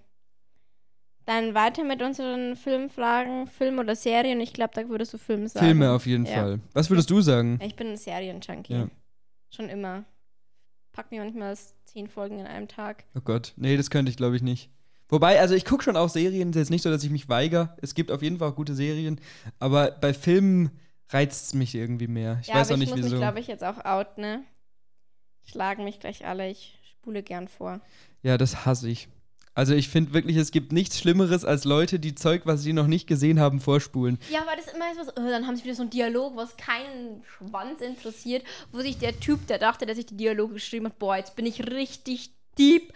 Dann 1.26 1.54
weiter 1.54 1.84
mit 1.84 2.02
unseren 2.02 2.56
Filmfragen, 2.56 3.48
Film 3.48 3.80
oder 3.80 3.96
Serien. 3.96 4.42
Ich 4.42 4.54
glaube, 4.54 4.74
da 4.74 4.90
würdest 4.90 5.14
du 5.14 5.18
Film 5.18 5.48
sagen. 5.48 5.66
Filme 5.66 5.92
auf 5.92 6.06
jeden 6.06 6.26
Ja. 6.26 6.34
Fall. 6.34 6.60
Was 6.74 6.90
würdest 6.90 7.10
du 7.10 7.22
sagen? 7.22 7.60
Ich 7.64 7.76
bin 7.76 7.88
ein 7.88 7.98
Serien-Junkie. 7.98 8.74
Ja. 8.74 8.88
Schon 9.50 9.70
immer. 9.70 10.04
Pack 10.94 11.12
mir 11.12 11.24
manchmal 11.24 11.58
zehn 11.86 12.08
Folgen 12.08 12.40
in 12.40 12.48
einem 12.48 12.68
Tag. 12.68 13.06
Oh 13.16 13.22
Gott, 13.24 13.54
nee, 13.56 13.78
das 13.78 13.90
könnte 13.90 14.10
ich 14.10 14.18
glaube 14.18 14.36
ich 14.36 14.42
nicht. 14.42 14.70
Wobei, 15.10 15.40
also 15.40 15.56
ich 15.56 15.66
gucke 15.66 15.84
schon 15.84 15.98
auch 15.98 16.10
Serien, 16.10 16.50
es 16.50 16.56
ist 16.56 16.60
jetzt 16.62 16.70
nicht 16.70 16.82
so, 16.84 16.90
dass 16.90 17.04
ich 17.04 17.10
mich 17.12 17.28
weigere. 17.30 17.76
Es 17.82 17.96
gibt 17.96 18.12
auf 18.12 18.22
jeden 18.22 18.38
Fall 18.40 18.50
auch 18.50 18.56
gute 18.56 18.76
Serien, 18.76 19.20
aber 19.60 19.92
bei 19.92 20.14
Filmen 20.14 20.72
reizt 21.12 21.48
es 21.48 21.54
mich 21.54 21.76
irgendwie 21.76 22.08
mehr. 22.08 22.40
Ich 22.42 22.48
ja, 22.48 22.56
weiß 22.56 22.68
aber 22.68 22.76
auch 22.76 22.82
ich 22.82 22.90
nicht 22.90 22.90
muss 22.92 23.06
wieso. 23.06 23.16
mich, 23.16 23.22
glaube 23.22 23.40
ich, 23.40 23.48
jetzt 23.48 23.64
auch 23.64 23.86
out, 23.86 24.18
ne? 24.18 24.44
Schlagen 25.44 25.84
mich 25.84 26.00
gleich 26.00 26.26
alle. 26.26 26.50
Ich 26.50 26.78
spule 26.90 27.24
gern 27.24 27.48
vor. 27.48 27.82
ja, 28.22 28.38
das 28.38 28.66
hasse 28.66 28.90
ich. 28.90 29.08
Also 29.54 29.74
ich 29.74 29.90
finde 29.90 30.14
wirklich, 30.14 30.38
es 30.38 30.52
gibt 30.52 30.72
nichts 30.72 30.98
Schlimmeres 30.98 31.44
als 31.44 31.66
Leute, 31.66 32.00
die 32.00 32.16
Zeug, 32.16 32.44
was 32.46 32.62
sie 32.62 32.72
noch 32.72 32.88
nicht 32.88 33.06
gesehen 33.06 33.40
haben, 33.40 33.60
vorspulen. 33.60 34.18
Ja, 34.30 34.42
aber 34.44 34.56
das 34.56 34.68
ist 34.68 34.76
immer 34.76 34.86
so, 34.96 35.12
äh, 35.12 35.30
dann 35.30 35.46
haben 35.46 35.58
sie 35.58 35.66
wieder 35.66 35.76
so 35.76 35.82
einen 35.82 35.90
Dialog, 35.90 36.38
was 36.38 36.56
keinen 36.56 37.22
Schwanz 37.26 37.82
interessiert, 37.82 38.46
wo 38.72 38.80
sich 38.80 38.98
der 38.98 39.20
Typ, 39.20 39.48
der 39.48 39.60
dachte, 39.60 39.86
der 39.86 39.96
sich 39.96 40.06
die 40.06 40.16
Dialoge 40.16 40.54
geschrieben 40.54 40.86
hat, 40.86 41.00
boah, 41.00 41.18
jetzt 41.18 41.36
bin 41.36 41.46
ich 41.46 41.68
richtig 41.68 42.32
deep. 42.58 42.94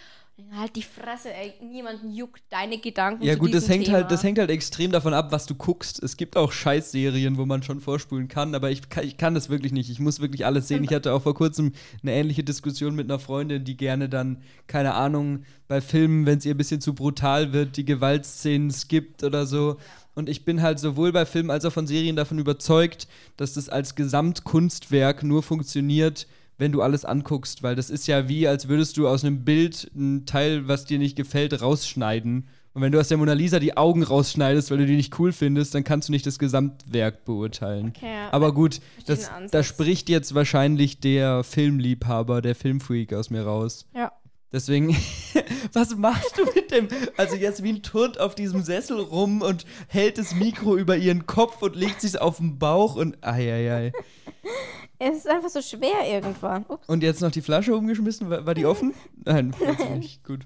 Halt 0.53 0.75
die 0.75 0.83
Fresse, 0.83 1.33
ey, 1.33 1.53
niemanden 1.63 2.11
juckt 2.11 2.43
deine 2.49 2.77
Gedanken. 2.77 3.23
Ja 3.23 3.35
gut, 3.35 3.53
das 3.53 3.69
hängt 3.69 3.85
Thema. 3.85 3.99
halt, 3.99 4.11
das 4.11 4.21
hängt 4.21 4.37
halt 4.37 4.49
extrem 4.49 4.91
davon 4.91 5.13
ab, 5.13 5.31
was 5.31 5.45
du 5.45 5.55
guckst. 5.55 6.03
Es 6.03 6.17
gibt 6.17 6.35
auch 6.35 6.51
Scheißserien, 6.51 7.37
wo 7.37 7.45
man 7.45 7.63
schon 7.63 7.79
vorspulen 7.79 8.27
kann, 8.27 8.53
aber 8.53 8.69
ich 8.69 8.89
kann, 8.89 9.05
ich 9.05 9.15
kann 9.15 9.33
das 9.33 9.47
wirklich 9.47 9.71
nicht. 9.71 9.89
Ich 9.89 9.99
muss 9.99 10.19
wirklich 10.19 10.45
alles 10.45 10.67
sehen. 10.67 10.83
Ich 10.83 10.93
hatte 10.93 11.13
auch 11.13 11.21
vor 11.21 11.35
kurzem 11.35 11.71
eine 12.01 12.13
ähnliche 12.13 12.43
Diskussion 12.43 12.95
mit 12.95 13.09
einer 13.09 13.17
Freundin, 13.17 13.63
die 13.63 13.77
gerne 13.77 14.09
dann, 14.09 14.41
keine 14.67 14.95
Ahnung, 14.95 15.45
bei 15.69 15.79
Filmen, 15.79 16.25
wenn 16.25 16.37
es 16.39 16.45
ihr 16.45 16.53
ein 16.53 16.57
bisschen 16.57 16.81
zu 16.81 16.93
brutal 16.93 17.53
wird, 17.53 17.77
die 17.77 17.85
Gewaltszenen 17.85 18.71
skippt 18.71 19.23
oder 19.23 19.45
so. 19.45 19.77
Und 20.15 20.27
ich 20.27 20.43
bin 20.43 20.61
halt 20.61 20.79
sowohl 20.79 21.13
bei 21.13 21.25
Filmen 21.25 21.49
als 21.49 21.63
auch 21.63 21.73
von 21.73 21.87
Serien 21.87 22.17
davon 22.17 22.39
überzeugt, 22.39 23.07
dass 23.37 23.53
das 23.53 23.69
als 23.69 23.95
Gesamtkunstwerk 23.95 25.23
nur 25.23 25.43
funktioniert, 25.43 26.27
wenn 26.57 26.71
du 26.71 26.81
alles 26.81 27.05
anguckst, 27.05 27.63
weil 27.63 27.75
das 27.75 27.89
ist 27.89 28.07
ja 28.07 28.29
wie, 28.29 28.47
als 28.47 28.67
würdest 28.67 28.97
du 28.97 29.07
aus 29.07 29.23
einem 29.23 29.43
Bild 29.43 29.91
ein 29.95 30.25
Teil, 30.25 30.67
was 30.67 30.85
dir 30.85 30.99
nicht 30.99 31.15
gefällt, 31.15 31.61
rausschneiden. 31.61 32.47
Und 32.73 32.81
wenn 32.81 32.91
du 32.91 32.99
aus 32.99 33.07
der 33.07 33.17
Mona 33.17 33.33
Lisa 33.33 33.59
die 33.59 33.77
Augen 33.77 34.03
rausschneidest, 34.03 34.69
weil 34.69 34.79
du 34.79 34.85
die 34.85 34.97
nicht 34.97 35.17
cool 35.17 35.31
findest, 35.31 35.73
dann 35.73 35.85
kannst 35.85 36.09
du 36.09 36.11
nicht 36.11 36.25
das 36.25 36.39
Gesamtwerk 36.39 37.23
beurteilen. 37.23 37.93
Okay, 37.95 38.13
ja. 38.13 38.33
Aber 38.33 38.53
gut, 38.53 38.81
das, 39.05 39.31
da 39.49 39.63
spricht 39.63 40.09
jetzt 40.09 40.35
wahrscheinlich 40.35 40.99
der 40.99 41.45
Filmliebhaber, 41.45 42.41
der 42.41 42.53
Filmfreak 42.53 43.13
aus 43.13 43.29
mir 43.29 43.43
raus. 43.43 43.85
Ja. 43.95 44.11
Deswegen, 44.51 44.95
was 45.73 45.95
machst 45.95 46.37
du 46.37 46.45
mit 46.53 46.71
dem? 46.71 46.87
Also 47.17 47.35
Jasmin 47.35 47.81
turnt 47.81 48.19
auf 48.19 48.35
diesem 48.35 48.61
Sessel 48.61 48.99
rum 48.99 49.41
und 49.41 49.65
hält 49.87 50.17
das 50.17 50.35
Mikro 50.35 50.77
über 50.77 50.97
ihren 50.97 51.25
Kopf 51.25 51.61
und 51.61 51.75
legt 51.75 52.01
sich 52.01 52.19
auf 52.19 52.37
den 52.37 52.59
Bauch 52.59 52.95
und 52.95 53.21
eieiei. 53.21 53.91
Es 54.99 55.17
ist 55.17 55.27
einfach 55.29 55.49
so 55.49 55.61
schwer 55.61 56.07
irgendwann. 56.07 56.65
Ups. 56.67 56.87
Und 56.87 57.03
jetzt 57.03 57.21
noch 57.21 57.31
die 57.31 57.41
Flasche 57.41 57.75
umgeschmissen? 57.75 58.29
War, 58.29 58.45
war 58.45 58.53
die 58.53 58.65
offen? 58.65 58.93
Nein, 59.25 59.53
nicht. 59.95 60.23
Gut. 60.23 60.45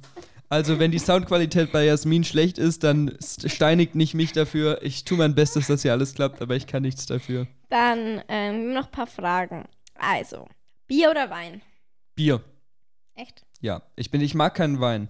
Also, 0.52 0.80
wenn 0.80 0.90
die 0.92 0.98
Soundqualität 1.00 1.72
bei 1.72 1.86
Jasmin 1.86 2.24
schlecht 2.24 2.58
ist, 2.58 2.84
dann 2.84 3.12
st- 3.18 3.50
steinigt 3.50 3.94
nicht 3.94 4.16
mich 4.16 4.32
dafür. 4.32 4.80
Ich 4.82 5.04
tue 5.06 5.18
mein 5.20 5.36
Bestes, 5.36 5.68
dass 5.68 5.84
hier 5.84 5.92
alles 5.92 6.16
klappt, 6.16 6.42
aber 6.42 6.56
ich 6.56 6.66
kann 6.66 6.82
nichts 6.82 7.06
dafür. 7.06 7.46
Dann 7.70 8.24
ähm, 8.28 8.74
noch 8.74 8.86
ein 8.86 8.92
paar 8.92 9.06
Fragen. 9.06 9.66
Also, 9.94 10.48
Bier 10.88 11.12
oder 11.12 11.30
Wein? 11.30 11.62
Bier. 12.16 12.42
Echt? 13.14 13.46
Ja, 13.62 13.84
ich 13.96 14.10
bin, 14.10 14.22
ich 14.22 14.34
mag 14.34 14.56
keinen 14.56 14.80
Wein. 14.80 15.10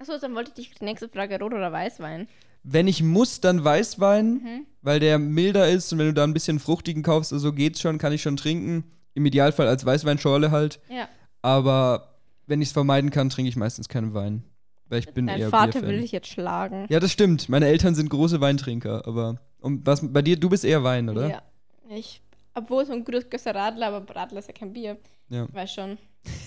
Achso, 0.00 0.18
dann 0.18 0.34
wollte 0.34 0.50
ich 0.50 0.54
dich 0.68 0.74
die 0.78 0.84
nächste 0.84 1.08
Frage 1.08 1.38
Rot 1.38 1.54
oder 1.54 1.70
Weißwein. 1.70 2.26
Wenn 2.64 2.86
ich 2.88 3.02
muss, 3.02 3.40
dann 3.40 3.64
Weißwein, 3.64 4.34
Mhm. 4.34 4.66
weil 4.82 5.00
der 5.00 5.18
milder 5.18 5.68
ist 5.68 5.92
und 5.92 5.98
wenn 5.98 6.06
du 6.06 6.14
da 6.14 6.24
ein 6.24 6.32
bisschen 6.34 6.58
fruchtigen 6.60 7.02
kaufst, 7.02 7.30
so 7.30 7.52
geht's 7.52 7.80
schon, 7.80 7.98
kann 7.98 8.12
ich 8.12 8.22
schon 8.22 8.36
trinken. 8.36 8.84
Im 9.14 9.26
Idealfall 9.26 9.68
als 9.68 9.84
Weißweinschorle 9.84 10.50
halt. 10.50 10.80
Ja. 10.88 11.08
Aber 11.42 12.14
wenn 12.46 12.62
ich 12.62 12.68
es 12.68 12.72
vermeiden 12.72 13.10
kann, 13.10 13.28
trinke 13.30 13.48
ich 13.48 13.56
meistens 13.56 13.88
keinen 13.88 14.14
Wein. 14.14 14.44
Weil 14.88 15.00
ich 15.00 15.12
bin 15.12 15.26
Dein 15.26 15.40
eher 15.40 15.48
Vater 15.50 15.72
Bierfan. 15.80 15.88
will 15.88 16.00
dich 16.02 16.12
jetzt 16.12 16.28
schlagen. 16.28 16.86
Ja, 16.88 17.00
das 17.00 17.10
stimmt. 17.12 17.48
Meine 17.48 17.66
Eltern 17.66 17.94
sind 17.94 18.10
große 18.10 18.40
Weintrinker, 18.40 19.06
aber 19.06 19.36
um, 19.60 19.84
was 19.86 20.00
bei 20.12 20.22
dir, 20.22 20.36
du 20.38 20.48
bist 20.48 20.64
eher 20.64 20.84
Wein, 20.84 21.08
oder? 21.08 21.28
Ja. 21.28 21.42
Ich, 21.90 22.20
obwohl 22.54 22.84
so 22.86 22.92
ein 22.92 23.04
gutes 23.04 23.28
Gösser 23.28 23.54
Radler, 23.54 23.88
aber 23.88 24.14
Radler 24.14 24.38
ist 24.38 24.48
ja 24.48 24.54
kein 24.54 24.72
Bier. 24.72 24.98
Ja. 25.30 25.46
Weiß 25.52 25.72
schon. 25.72 25.98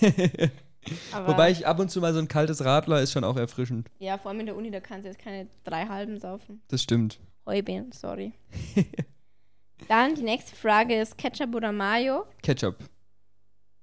Aber, 1.12 1.28
Wobei 1.28 1.50
ich 1.50 1.66
ab 1.66 1.78
und 1.78 1.90
zu 1.90 2.00
mal 2.00 2.12
so 2.12 2.18
ein 2.18 2.28
kaltes 2.28 2.64
Radler 2.64 3.00
ist 3.00 3.12
schon 3.12 3.24
auch 3.24 3.36
erfrischend. 3.36 3.88
Ja, 3.98 4.18
vor 4.18 4.30
allem 4.30 4.40
in 4.40 4.46
der 4.46 4.56
Uni, 4.56 4.70
da 4.70 4.80
kannst 4.80 5.04
du 5.04 5.08
jetzt 5.08 5.18
keine 5.18 5.48
drei 5.64 5.86
halben 5.86 6.18
saufen. 6.18 6.62
Das 6.68 6.82
stimmt. 6.82 7.20
Heubeeren, 7.46 7.92
sorry. 7.92 8.32
Dann 9.88 10.14
die 10.14 10.22
nächste 10.22 10.56
Frage 10.56 11.00
ist 11.00 11.18
Ketchup 11.18 11.54
oder 11.54 11.72
Mayo? 11.72 12.24
Ketchup. 12.42 12.76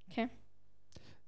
Okay. 0.09 0.27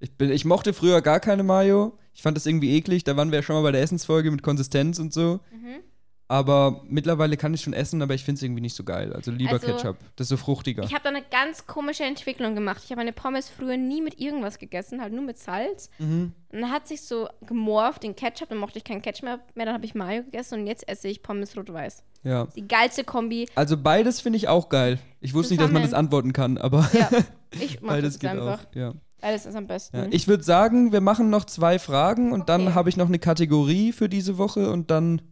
Ich, 0.00 0.16
bin, 0.16 0.30
ich 0.30 0.44
mochte 0.44 0.72
früher 0.72 1.00
gar 1.00 1.20
keine 1.20 1.42
Mayo. 1.42 1.98
Ich 2.12 2.22
fand 2.22 2.36
das 2.36 2.46
irgendwie 2.46 2.74
eklig. 2.76 3.04
Da 3.04 3.16
waren 3.16 3.30
wir 3.30 3.38
ja 3.38 3.42
schon 3.42 3.56
mal 3.56 3.62
bei 3.62 3.72
der 3.72 3.82
Essensfolge 3.82 4.30
mit 4.30 4.42
Konsistenz 4.42 4.98
und 4.98 5.12
so. 5.12 5.40
Mhm. 5.50 5.82
Aber 6.28 6.82
mittlerweile 6.88 7.36
kann 7.36 7.54
ich 7.54 7.60
schon 7.60 7.72
essen, 7.72 8.02
aber 8.02 8.14
ich 8.14 8.24
finde 8.24 8.38
es 8.38 8.42
irgendwie 8.42 8.60
nicht 8.60 8.74
so 8.74 8.82
geil. 8.82 9.12
Also 9.12 9.30
lieber 9.30 9.52
Also, 9.52 9.66
Ketchup. 9.68 9.96
Das 10.16 10.24
ist 10.24 10.28
so 10.30 10.36
fruchtiger. 10.36 10.82
Ich 10.82 10.92
habe 10.92 11.04
da 11.04 11.10
eine 11.10 11.22
ganz 11.22 11.66
komische 11.68 12.02
Entwicklung 12.02 12.56
gemacht. 12.56 12.82
Ich 12.84 12.90
habe 12.90 12.98
meine 13.00 13.12
Pommes 13.12 13.48
früher 13.48 13.76
nie 13.76 14.02
mit 14.02 14.20
irgendwas 14.20 14.58
gegessen, 14.58 15.00
halt 15.00 15.12
nur 15.12 15.22
mit 15.22 15.38
Salz. 15.38 15.88
Mhm. 16.00 16.32
Und 16.52 16.60
dann 16.60 16.70
hat 16.72 16.88
sich 16.88 17.02
so 17.02 17.28
gemorpht 17.46 18.02
in 18.02 18.16
Ketchup, 18.16 18.48
dann 18.48 18.58
mochte 18.58 18.78
ich 18.78 18.84
keinen 18.84 19.02
Ketchup 19.02 19.22
mehr, 19.24 19.40
mehr 19.54 19.66
dann 19.66 19.74
habe 19.74 19.84
ich 19.84 19.94
Mayo 19.94 20.24
gegessen 20.24 20.60
und 20.60 20.66
jetzt 20.66 20.88
esse 20.88 21.06
ich 21.06 21.22
Pommes 21.22 21.56
rot-weiß. 21.56 22.02
Ja. 22.24 22.46
Die 22.56 22.66
geilste 22.66 23.04
Kombi. 23.04 23.46
Also 23.54 23.76
beides 23.76 24.20
finde 24.20 24.38
ich 24.38 24.48
auch 24.48 24.68
geil. 24.68 24.98
Ich 25.20 25.32
wusste 25.32 25.54
nicht, 25.54 25.62
dass 25.62 25.70
man 25.70 25.82
das 25.82 25.90
Zusammen. 25.90 26.06
antworten 26.06 26.32
kann, 26.32 26.58
aber 26.58 26.88
Ja, 26.92 27.08
ich 27.52 27.80
mag 27.82 27.90
beides 27.94 28.14
das 28.14 28.20
geht 28.20 28.30
einfach. 28.30 28.64
auch. 28.66 28.74
Ja. 28.74 28.94
Beides 29.20 29.46
ist 29.46 29.54
am 29.54 29.66
besten. 29.68 29.96
Ja, 29.96 30.06
ich 30.10 30.26
würde 30.26 30.42
sagen, 30.42 30.90
wir 30.92 31.00
machen 31.00 31.30
noch 31.30 31.44
zwei 31.44 31.78
Fragen 31.78 32.32
und 32.32 32.48
dann 32.48 32.62
Okay. 32.66 32.74
habe 32.74 32.88
ich 32.88 32.96
noch 32.96 33.06
eine 33.06 33.18
Kategorie 33.20 33.92
für 33.92 34.08
diese 34.08 34.38
Woche 34.38 34.70
und 34.72 34.90
dann. 34.90 35.22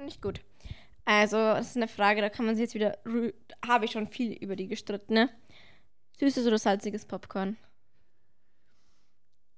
Finde 0.00 0.14
ich 0.14 0.22
gut. 0.22 0.40
Also, 1.04 1.36
das 1.36 1.68
ist 1.68 1.76
eine 1.76 1.86
Frage, 1.86 2.22
da 2.22 2.30
kann 2.30 2.46
man 2.46 2.54
sich 2.54 2.62
jetzt 2.62 2.74
wieder. 2.74 2.96
Habe 3.68 3.84
ich 3.84 3.90
schon 3.90 4.06
viel 4.06 4.32
über 4.32 4.56
die 4.56 4.66
gestritten, 4.66 5.12
ne? 5.12 5.28
Süßes 6.18 6.46
oder 6.46 6.56
salziges 6.56 7.04
Popcorn? 7.04 7.58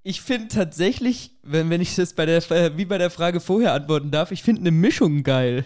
Ich 0.02 0.20
finde 0.20 0.48
tatsächlich, 0.48 1.30
wenn, 1.44 1.70
wenn 1.70 1.80
ich 1.80 1.94
das 1.94 2.14
bei 2.14 2.26
der, 2.26 2.38
äh, 2.50 2.76
wie 2.76 2.86
bei 2.86 2.98
der 2.98 3.10
Frage 3.10 3.38
vorher 3.38 3.72
antworten 3.72 4.10
darf, 4.10 4.32
ich 4.32 4.42
finde 4.42 4.62
eine 4.62 4.72
Mischung 4.72 5.22
geil. 5.22 5.64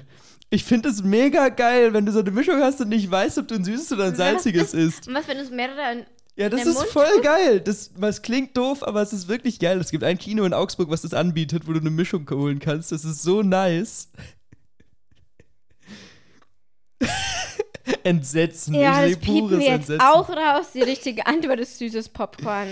Ich 0.50 0.64
finde 0.64 0.90
es 0.90 1.02
mega 1.02 1.48
geil, 1.48 1.94
wenn 1.94 2.04
du 2.04 2.12
so 2.12 2.18
eine 2.18 2.30
Mischung 2.30 2.60
hast 2.60 2.82
und 2.82 2.90
nicht 2.90 3.10
weißt, 3.10 3.38
ob 3.38 3.48
du 3.48 3.54
ein 3.54 3.64
süßes 3.64 3.92
oder 3.92 4.04
ein 4.04 4.14
salziges 4.14 4.74
isst. 4.74 5.08
Und 5.08 5.14
was, 5.14 5.26
wenn 5.26 5.38
du 5.38 5.54
mehrere. 5.54 6.04
Ja, 6.36 6.50
das 6.50 6.66
ist 6.66 6.74
Mund 6.74 6.88
voll 6.88 7.20
geil. 7.22 7.60
Das, 7.60 7.92
das 7.98 8.20
klingt 8.20 8.54
doof, 8.58 8.86
aber 8.86 9.00
es 9.00 9.14
ist 9.14 9.26
wirklich 9.26 9.58
geil. 9.58 9.80
Es 9.80 9.90
gibt 9.90 10.04
ein 10.04 10.18
Kino 10.18 10.44
in 10.44 10.52
Augsburg, 10.52 10.90
was 10.90 11.00
das 11.00 11.14
anbietet, 11.14 11.66
wo 11.66 11.72
du 11.72 11.80
eine 11.80 11.88
Mischung 11.88 12.28
holen 12.28 12.58
kannst. 12.58 12.92
Das 12.92 13.06
ist 13.06 13.22
so 13.22 13.42
nice. 13.42 14.10
Entsetzen. 18.02 18.74
Ja, 18.74 19.04
ich 19.04 19.14
das 19.16 19.20
piepen 19.20 19.40
pures 19.48 19.58
wir 19.60 19.66
jetzt 19.66 19.90
Entsetzen. 19.90 20.00
auch 20.00 20.28
raus. 20.28 20.66
Die 20.74 20.82
richtige 20.82 21.26
Antwort 21.26 21.60
ist 21.60 21.78
süßes 21.78 22.08
Popcorn. 22.08 22.68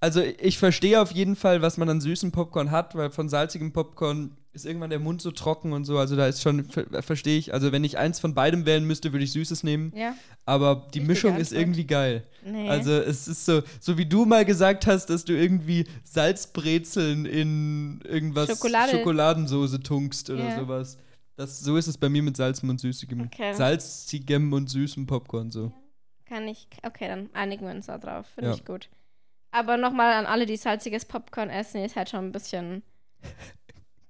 Also 0.00 0.20
ich 0.22 0.58
verstehe 0.58 1.00
auf 1.00 1.10
jeden 1.10 1.34
Fall, 1.36 1.60
was 1.62 1.76
man 1.76 1.88
an 1.88 2.00
süßem 2.00 2.30
Popcorn 2.30 2.70
hat, 2.70 2.94
weil 2.94 3.10
von 3.10 3.28
salzigem 3.28 3.72
Popcorn 3.72 4.36
ist 4.52 4.64
irgendwann 4.64 4.90
der 4.90 5.00
Mund 5.00 5.20
so 5.22 5.30
trocken 5.32 5.72
und 5.72 5.84
so. 5.84 5.98
Also 5.98 6.14
da 6.16 6.26
ist 6.28 6.40
schon, 6.42 6.64
ver 6.64 7.02
verstehe 7.02 7.36
ich. 7.38 7.52
Also 7.52 7.72
wenn 7.72 7.82
ich 7.84 7.98
eins 7.98 8.20
von 8.20 8.32
beidem 8.34 8.64
wählen 8.64 8.84
müsste, 8.84 9.12
würde 9.12 9.24
ich 9.24 9.32
Süßes 9.32 9.64
nehmen. 9.64 9.92
Ja? 9.96 10.14
Aber 10.46 10.86
die 10.94 11.00
Richtige 11.00 11.06
Mischung 11.06 11.36
ist 11.36 11.48
Antwort. 11.48 11.60
irgendwie 11.60 11.84
geil. 11.86 12.24
Nee. 12.44 12.68
Also 12.68 12.92
es 12.92 13.26
ist 13.26 13.44
so, 13.44 13.62
so 13.80 13.98
wie 13.98 14.06
du 14.06 14.24
mal 14.24 14.44
gesagt 14.44 14.86
hast, 14.86 15.06
dass 15.06 15.24
du 15.24 15.32
irgendwie 15.32 15.84
Salzbrezeln 16.04 17.26
in 17.26 18.00
irgendwas 18.04 18.48
Schokolade. 18.48 18.92
Schokoladensoße 18.92 19.80
tunkst 19.82 20.30
oder 20.30 20.44
Ja. 20.48 20.60
sowas. 20.60 20.96
Das, 21.38 21.60
so 21.60 21.76
ist 21.76 21.86
es 21.86 21.96
bei 21.96 22.08
mir 22.08 22.22
mit 22.22 22.36
salzigem 22.36 22.70
und 22.70 22.80
süßigem. 22.80 23.20
Okay. 23.26 23.54
Salzigem 23.54 24.52
und 24.52 24.68
süßem 24.68 25.06
Popcorn 25.06 25.52
so. 25.52 25.70
Kann 26.26 26.48
ich. 26.48 26.66
Okay, 26.82 27.06
dann 27.06 27.30
einigen 27.32 27.64
wir 27.64 27.72
uns 27.72 27.86
da 27.86 27.96
drauf. 27.96 28.26
Finde 28.34 28.50
Ja. 28.50 28.56
ich 28.56 28.64
gut. 28.64 28.88
Aber 29.52 29.76
nochmal 29.76 30.14
an 30.14 30.26
alle, 30.26 30.46
die 30.46 30.56
salziges 30.56 31.04
Popcorn 31.04 31.48
essen, 31.48 31.82
ist 31.84 31.94
halt 31.94 32.10
schon 32.10 32.24
ein 32.26 32.32
bisschen 32.32 32.82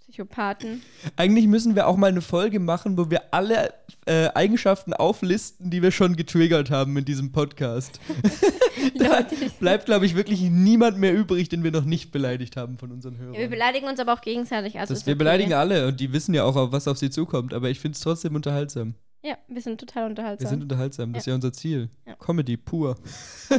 Psychopathen. 0.09 0.83
Eigentlich 1.17 1.47
müssen 1.47 1.75
wir 1.75 1.87
auch 1.87 1.97
mal 1.97 2.07
eine 2.07 2.23
Folge 2.23 2.61
machen, 2.61 2.97
wo 2.97 3.11
wir 3.11 3.35
alle 3.35 3.75
äh, 4.07 4.29
Eigenschaften 4.35 4.95
auflisten, 4.95 5.71
die 5.71 5.83
wir 5.83 5.91
schon 5.91 6.17
getriggert 6.17 6.71
haben 6.71 6.97
in 6.97 7.05
diesem 7.05 7.31
Podcast. 7.33 8.01
Die- 8.79 9.49
Bleibt, 9.61 9.87
glaube 9.87 10.07
ich, 10.07 10.15
wirklich 10.15 10.41
niemand 10.43 10.99
mehr 10.99 11.15
übrig, 11.15 11.49
den 11.49 11.63
wir 11.65 11.73
noch 11.73 11.85
nicht 11.85 12.11
beleidigt 12.11 12.57
haben 12.57 12.79
von 12.79 12.91
unseren 12.93 13.15
Ja, 13.15 13.21
wir 13.33 13.37
Hörern. 13.39 13.51
beleidigen 13.51 13.87
uns 13.87 14.01
aber 14.01 14.15
auch 14.15 14.21
gegenseitig. 14.21 14.79
Also 14.79 14.95
Das, 14.95 15.05
wir 15.07 15.13
okay. 15.13 15.19
beleidigen 15.19 15.53
alle 15.53 15.87
und 15.89 16.01
die 16.01 16.13
wissen 16.13 16.33
ja 16.35 16.45
auch, 16.45 16.73
was 16.73 16.89
auf 16.89 16.97
sie 16.99 17.11
zukommt, 17.11 17.53
aber 17.53 17.69
ich 17.69 17.81
finde 17.81 17.97
es 17.97 18.01
trotzdem 18.01 18.35
unterhaltsam. 18.35 18.95
Ja, 19.23 19.37
wir 19.49 19.61
sind 19.61 19.79
total 19.81 20.05
Wir 20.05 20.11
unterhaltsam. 20.11 20.49
sind 20.49 20.63
unterhaltsam, 20.63 21.13
das 21.13 21.23
ist 21.23 21.27
ja 21.27 21.35
unser 21.35 21.53
Ziel. 21.53 21.91
Ja. 22.07 22.15
Comedy 22.15 22.57
pur. 22.57 22.97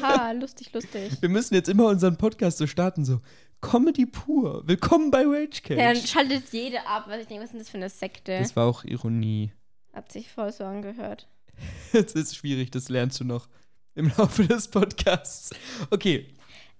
Ha, 0.02 0.32
lustig, 0.40 0.72
lustig. 0.74 1.12
Wir 1.20 1.30
müssen 1.30 1.54
jetzt 1.54 1.68
immer 1.70 1.86
unseren 1.88 2.16
Podcast 2.16 2.58
so 2.58 2.66
starten, 2.66 3.04
so 3.04 3.20
Comedy 3.62 4.06
pur. 4.06 4.64
Willkommen 4.68 5.12
bei 5.12 5.24
Rage 5.26 5.62
Ja, 5.70 5.76
dann 5.76 5.96
Cage. 5.96 6.10
schaltet 6.10 6.44
jede 6.52 6.86
ab, 6.88 7.06
weil 7.08 7.22
ich 7.22 7.28
denke, 7.28 7.44
was 7.44 7.50
ist 7.50 7.54
denn 7.54 7.60
das 7.60 7.70
für 7.70 7.78
eine 7.78 7.90
Sekte? 7.90 8.40
Das 8.40 8.56
war 8.56 8.66
auch 8.68 8.84
Ironie. 8.86 9.52
Hat 9.94 10.12
sich 10.12 10.30
voll 10.32 10.52
so 10.52 10.64
angehört. 10.64 11.28
Das 11.92 12.14
ist 12.14 12.38
schwierig, 12.38 12.72
das 12.72 12.88
lernst 12.88 13.20
du 13.20 13.26
noch 13.26 13.50
im 13.96 14.12
Laufe 14.18 14.46
des 14.48 14.70
Podcasts. 14.70 15.50
Okay, 15.90 16.28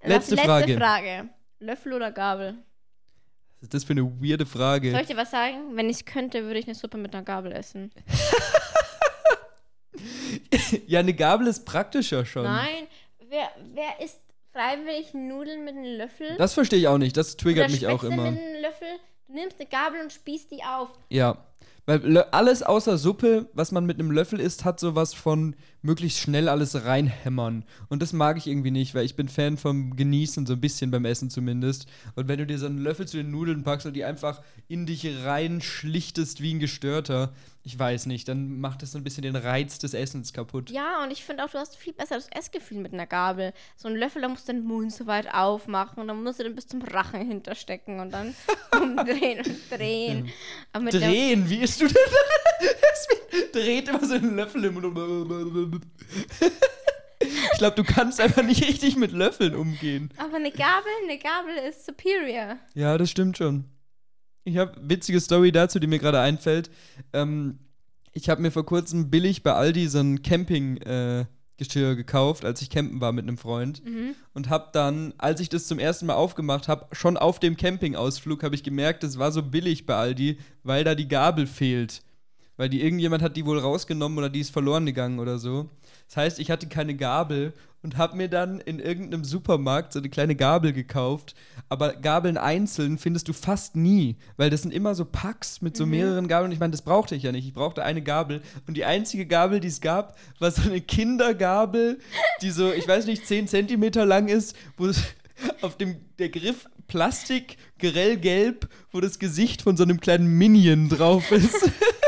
Letzte 0.02 0.36
letzte 0.36 0.38
Frage. 0.48 0.78
Frage. 0.78 1.30
Löffel 1.60 1.92
oder 1.94 2.12
Gabel? 2.12 2.56
was 3.56 3.64
ist 3.64 3.74
das 3.74 3.84
für 3.84 3.92
eine 3.92 4.06
weirde 4.22 4.46
Frage? 4.46 4.92
Soll 4.92 5.02
ich 5.02 5.08
dir 5.08 5.18
was 5.18 5.32
sagen? 5.32 5.76
Wenn 5.76 5.90
ich 5.90 6.06
könnte, 6.06 6.44
würde 6.46 6.60
ich 6.60 6.66
eine 6.66 6.76
Suppe 6.76 6.98
mit 6.98 7.14
einer 7.14 7.26
Gabel 7.26 7.52
essen. 7.52 7.92
Ja, 10.88 11.00
eine 11.00 11.14
Gabel 11.14 11.48
ist 11.48 11.66
praktischer 11.66 12.24
schon. 12.26 12.44
Nein, 12.44 12.88
wer, 13.28 13.50
wer 13.74 14.00
isst 14.06 14.20
freiwillig 14.52 15.14
Nudeln 15.14 15.66
mit 15.66 15.76
einem 15.76 15.98
Löffel? 15.98 16.36
Das 16.38 16.54
verstehe 16.54 16.80
ich 16.80 16.88
auch 16.88 16.98
nicht. 16.98 17.16
Das 17.18 17.38
triggert 17.38 17.66
Oder 17.66 17.74
mich 17.74 17.88
auch 17.88 18.04
immer. 18.04 18.32
mit 18.32 18.42
einem 18.42 18.62
Löffel? 18.62 18.88
Du 19.28 19.34
nimmst 19.34 19.60
eine 19.60 19.70
Gabel 19.70 20.02
und 20.02 20.12
spießt 20.12 20.52
die 20.52 20.64
auf. 20.64 20.90
Ja. 21.10 21.46
Weil 21.86 22.18
alles 22.32 22.62
außer 22.62 22.98
Suppe, 22.98 23.50
was 23.54 23.72
man 23.72 23.86
mit 23.86 24.00
einem 24.00 24.12
Löffel 24.12 24.40
isst, 24.40 24.64
hat 24.66 24.80
sowas 24.80 25.14
von 25.14 25.56
möglichst 25.82 26.20
schnell 26.20 26.50
alles 26.50 26.86
reinhämmern. 26.86 27.64
Und 27.88 28.02
das 28.02 28.14
mag 28.14 28.38
ich 28.38 28.48
irgendwie 28.48 28.72
nicht, 28.72 28.96
weil 28.96 29.06
ich 29.06 29.16
bin 29.16 29.30
Fan 29.30 29.58
vom 29.58 29.96
Genießen, 29.96 30.46
so 30.46 30.54
ein 30.54 30.62
bisschen 30.62 30.92
beim 30.92 31.06
Essen 31.06 31.30
zumindest. 31.30 31.88
Und 32.16 32.28
wenn 32.28 32.40
du 32.40 32.46
dir 32.46 32.58
so 32.58 32.66
einen 32.66 32.80
Löffel 32.80 33.08
zu 33.08 33.18
den 33.18 33.32
Nudeln 33.32 33.64
packst 33.64 33.86
und 33.86 33.94
die 33.94 34.06
einfach 34.06 34.42
in 34.68 34.86
dich 34.86 35.08
reinschlichtest 35.24 36.42
wie 36.42 36.54
ein 36.54 36.60
Gestörter, 36.60 37.34
ich 37.64 37.78
weiß 37.78 38.06
nicht, 38.08 38.28
dann 38.28 38.60
macht 38.60 38.82
das 38.82 38.94
so 38.94 38.98
ein 38.98 39.04
bisschen 39.04 39.24
den 39.24 39.36
Reiz 39.36 39.80
des 39.80 39.94
Essens 39.94 40.34
kaputt. 40.34 40.70
Ja, 40.70 41.04
und 41.04 41.12
ich 41.12 41.24
finde 41.24 41.44
auch, 41.44 41.50
du 41.50 41.58
hast 41.58 41.76
viel 41.76 41.94
besseres 41.94 42.28
Essgefühl 42.32 42.80
mit 42.80 42.94
einer 42.94 43.06
Gabel. 43.06 43.54
So 43.76 43.88
ein 43.88 43.96
Löffel, 43.96 44.22
da 44.22 44.28
musst 44.28 44.48
du 44.48 44.54
den 44.54 44.64
Mund 44.64 44.92
so 44.92 45.08
weit 45.08 45.32
aufmachen 45.34 46.00
und 46.00 46.08
dann 46.08 46.24
musst 46.24 46.40
du 46.40 46.44
den 46.44 46.56
bis 46.56 46.68
zum 46.68 46.82
Rachen 46.82 47.28
hinterstecken 47.28 48.00
und 48.00 48.12
dann 48.12 48.34
umdrehen 48.82 49.46
und 49.46 49.80
drehen. 49.80 50.32
Drehen, 50.74 51.50
wie 51.50 51.58
isst 51.58 51.82
du 51.82 51.88
denn? 51.88 51.98
Das 53.32 53.52
dreht 53.52 53.88
immer 53.90 54.06
so 54.06 54.14
einen 54.16 54.36
Löffel 54.36 54.66
im 54.66 54.74
Mund. 54.76 55.86
Ich 57.22 57.58
glaube, 57.58 57.76
du 57.76 57.84
kannst 57.84 58.22
einfach 58.22 58.44
nicht 58.44 58.66
richtig 58.68 58.96
mit 58.96 59.12
Löffeln 59.12 59.56
umgehen. 59.56 60.10
aber 60.18 60.38
eine 60.38 60.52
Gabel, 60.52 60.92
eine 61.04 61.18
Gabel 61.18 61.56
ist 61.70 61.86
superior. 61.86 62.58
Ja, 62.74 62.98
das 62.98 63.10
stimmt 63.12 63.38
schon. 63.38 63.66
Ich 64.46 64.58
habe 64.58 64.74
witzige 64.82 65.20
Story 65.20 65.52
dazu, 65.52 65.80
die 65.80 65.88
mir 65.88 66.00
gerade 66.00 66.20
einfällt. 66.20 66.70
Ähm, 67.14 67.60
ich 68.14 68.30
habe 68.30 68.42
mir 68.42 68.52
vor 68.52 68.66
kurzem 68.66 69.10
billig 69.10 69.44
bei 69.44 69.54
Aldi 69.54 69.88
so 69.88 70.00
ein 70.00 70.22
Campinggeschirr 70.22 71.22
äh, 71.22 71.26
Geschirr 71.58 71.96
gekauft, 71.98 72.46
als 72.46 72.62
ich 72.62 72.70
campen 72.70 73.02
war 73.02 73.12
mit 73.12 73.24
einem 73.28 73.38
Freund. 73.38 73.82
Und 74.34 74.50
habe 74.50 74.70
dann, 74.72 75.14
als 75.18 75.42
ich 75.42 75.50
das 75.50 75.68
zum 75.68 75.78
ersten 75.78 76.06
Mal 76.06 76.14
aufgemacht 76.16 76.70
habe, 76.70 76.88
schon 76.96 77.18
auf 77.18 77.40
dem 77.40 77.58
Campingausflug, 77.58 78.44
habe 78.44 78.56
ich 78.56 78.64
gemerkt, 78.64 79.04
es 79.04 79.20
war 79.20 79.34
so 79.34 79.44
billig 79.44 79.86
bei 79.86 79.96
Aldi, 79.96 80.40
weil 80.64 80.86
da 80.86 80.96
die 80.96 81.10
Gabel 81.10 81.48
fehlt. 81.48 82.02
Weil 82.60 82.68
die 82.68 82.82
irgendjemand 82.82 83.24
hat 83.24 83.38
die 83.38 83.46
wohl 83.46 83.58
rausgenommen 83.58 84.18
oder 84.18 84.30
die 84.30 84.42
ist 84.42 84.52
verloren 84.52 84.86
gegangen 84.86 85.20
oder 85.20 85.40
so. 85.40 85.70
Das 86.08 86.18
heißt, 86.18 86.40
ich 86.40 86.52
hatte 86.52 86.68
keine 86.68 86.94
Gabel 86.94 87.54
und 87.82 87.96
habe 87.96 88.18
mir 88.18 88.28
dann 88.28 88.60
in 88.60 88.80
irgendeinem 88.80 89.24
Supermarkt 89.24 89.94
so 89.94 90.00
eine 90.00 90.10
kleine 90.10 90.36
Gabel 90.36 90.74
gekauft. 90.74 91.36
Aber 91.70 91.94
Gabeln 91.94 92.36
einzeln 92.36 92.98
findest 92.98 93.30
du 93.30 93.34
fast 93.34 93.78
nie, 93.78 94.18
weil 94.36 94.50
das 94.50 94.64
sind 94.64 94.74
immer 94.74 94.94
so 94.94 95.06
Packs 95.06 95.62
mit 95.62 95.78
so 95.78 95.86
mehreren 95.86 96.28
Gabeln. 96.28 96.52
Ich 96.52 96.60
meine, 96.60 96.72
das 96.72 96.82
brauchte 96.82 97.16
ich 97.16 97.24
ja 97.24 97.32
nicht. 97.32 97.48
Ich 97.48 97.54
brauchte 97.54 97.82
eine 97.82 98.02
Gabel. 98.02 98.42
Und 98.68 98.76
die 98.76 98.84
einzige 98.84 99.26
Gabel, 99.26 99.62
die 99.62 99.70
es 99.70 99.80
gab, 99.80 100.18
war 100.40 100.52
so 100.52 100.64
eine 100.64 100.82
Kindergabel, 100.82 102.00
die 102.42 102.52
so, 102.52 102.74
ich 102.74 102.86
weiß 102.86 103.06
nicht, 103.06 103.26
10 103.26 103.48
Zentimeter 103.48 104.06
lang 104.06 104.28
ist, 104.28 104.54
wo 104.76 104.88
es 104.88 105.02
auf 105.62 105.78
dem 105.78 105.96
der 106.18 106.28
Griff 106.28 106.68
Plastik, 106.88 107.56
grellgelb, 107.78 108.68
wo 108.92 109.00
das 109.00 109.18
Gesicht 109.18 109.62
von 109.62 109.78
so 109.78 109.84
einem 109.84 110.02
kleinen 110.02 110.28
Minion 110.28 110.90
drauf 110.90 111.32
ist. 111.32 111.72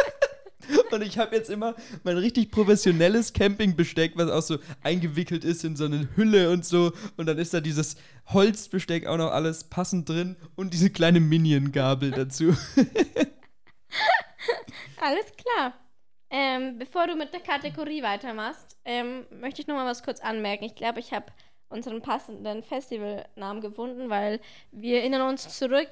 Und 0.93 1.01
ich 1.01 1.17
habe 1.17 1.35
jetzt 1.35 1.49
immer 1.49 1.75
mein 2.03 2.17
richtig 2.17 2.51
professionelles 2.51 3.33
Campingbesteck, 3.33 4.13
was 4.15 4.29
auch 4.29 4.41
so 4.41 4.57
eingewickelt 4.83 5.43
ist 5.43 5.63
in 5.63 5.75
so 5.75 5.85
eine 5.85 6.09
Hülle 6.15 6.51
und 6.51 6.65
so. 6.65 6.91
Und 7.17 7.25
dann 7.27 7.37
ist 7.37 7.53
da 7.53 7.61
dieses 7.61 7.95
Holzbesteck 8.27 9.07
auch 9.07 9.17
noch 9.17 9.31
alles 9.31 9.65
passend 9.65 10.07
drin 10.09 10.35
und 10.55 10.73
diese 10.73 10.89
kleine 10.89 11.19
Minion-Gabel 11.19 12.11
dazu. 12.11 12.55
Alles 15.01 15.25
klar. 15.35 15.73
Ähm, 16.29 16.77
bevor 16.77 17.07
du 17.07 17.15
mit 17.15 17.33
der 17.33 17.41
Kategorie 17.41 18.03
weitermachst, 18.03 18.77
ähm, 18.85 19.25
möchte 19.31 19.61
ich 19.61 19.67
noch 19.67 19.75
mal 19.75 19.85
was 19.85 20.03
kurz 20.03 20.21
anmerken. 20.21 20.63
Ich 20.63 20.75
glaube, 20.75 20.99
ich 20.99 21.11
habe 21.11 21.25
unseren 21.67 22.01
passenden 22.01 22.63
Festivalnamen 22.63 23.61
gefunden, 23.61 24.09
weil 24.09 24.39
wir 24.71 24.99
erinnern 24.99 25.27
uns 25.27 25.57
zurück. 25.57 25.89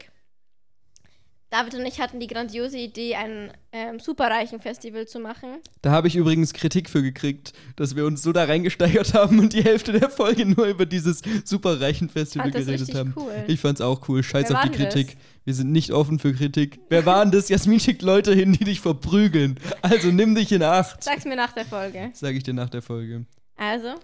David 1.49 1.73
und 1.73 1.85
ich 1.85 1.99
hatten 1.99 2.19
die 2.19 2.27
grandiose 2.27 2.77
Idee, 2.77 3.15
ein 3.15 3.51
ähm, 3.71 3.99
superreichen 3.99 4.59
Festival 4.61 5.07
zu 5.07 5.19
machen. 5.19 5.57
Da 5.81 5.89
habe 5.91 6.07
ich 6.07 6.15
übrigens 6.15 6.53
Kritik 6.53 6.89
für 6.89 7.01
gekriegt, 7.01 7.53
dass 7.75 7.95
wir 7.95 8.05
uns 8.05 8.21
so 8.21 8.31
da 8.31 8.43
reingesteigert 8.43 9.13
haben 9.15 9.39
und 9.39 9.53
die 9.53 9.63
Hälfte 9.63 9.93
der 9.93 10.11
Folge 10.11 10.45
nur 10.45 10.67
über 10.67 10.85
dieses 10.85 11.21
superreichen 11.43 12.09
Festival 12.09 12.51
Fand 12.51 12.55
das 12.55 12.65
geredet 12.65 12.93
haben. 12.95 13.13
cool. 13.15 13.45
Ich 13.47 13.59
fand's 13.59 13.81
auch 13.81 14.07
cool. 14.07 14.21
Scheiß 14.21 14.49
Wer 14.49 14.57
auf 14.59 14.63
die 14.63 14.77
Kritik. 14.77 15.07
das? 15.07 15.17
Wir 15.45 15.53
sind 15.55 15.71
nicht 15.71 15.91
offen 15.91 16.19
für 16.19 16.33
Kritik. 16.33 16.79
Wer 16.89 17.07
waren 17.07 17.31
das? 17.31 17.49
Jasmin 17.49 17.79
schickt 17.79 18.03
Leute 18.03 18.33
hin, 18.33 18.53
die 18.53 18.65
dich 18.65 18.81
verprügeln. 18.81 19.59
Also 19.81 20.09
nimm 20.09 20.35
dich 20.35 20.51
in 20.51 20.61
Acht. 20.61 21.03
Sag's 21.03 21.25
mir 21.25 21.35
nach 21.35 21.53
der 21.53 21.65
Folge. 21.65 22.11
Sage 22.13 22.37
ich 22.37 22.43
dir 22.43 22.53
nach 22.53 22.69
der 22.69 22.83
Folge. 22.83 23.25
Also, 23.55 23.95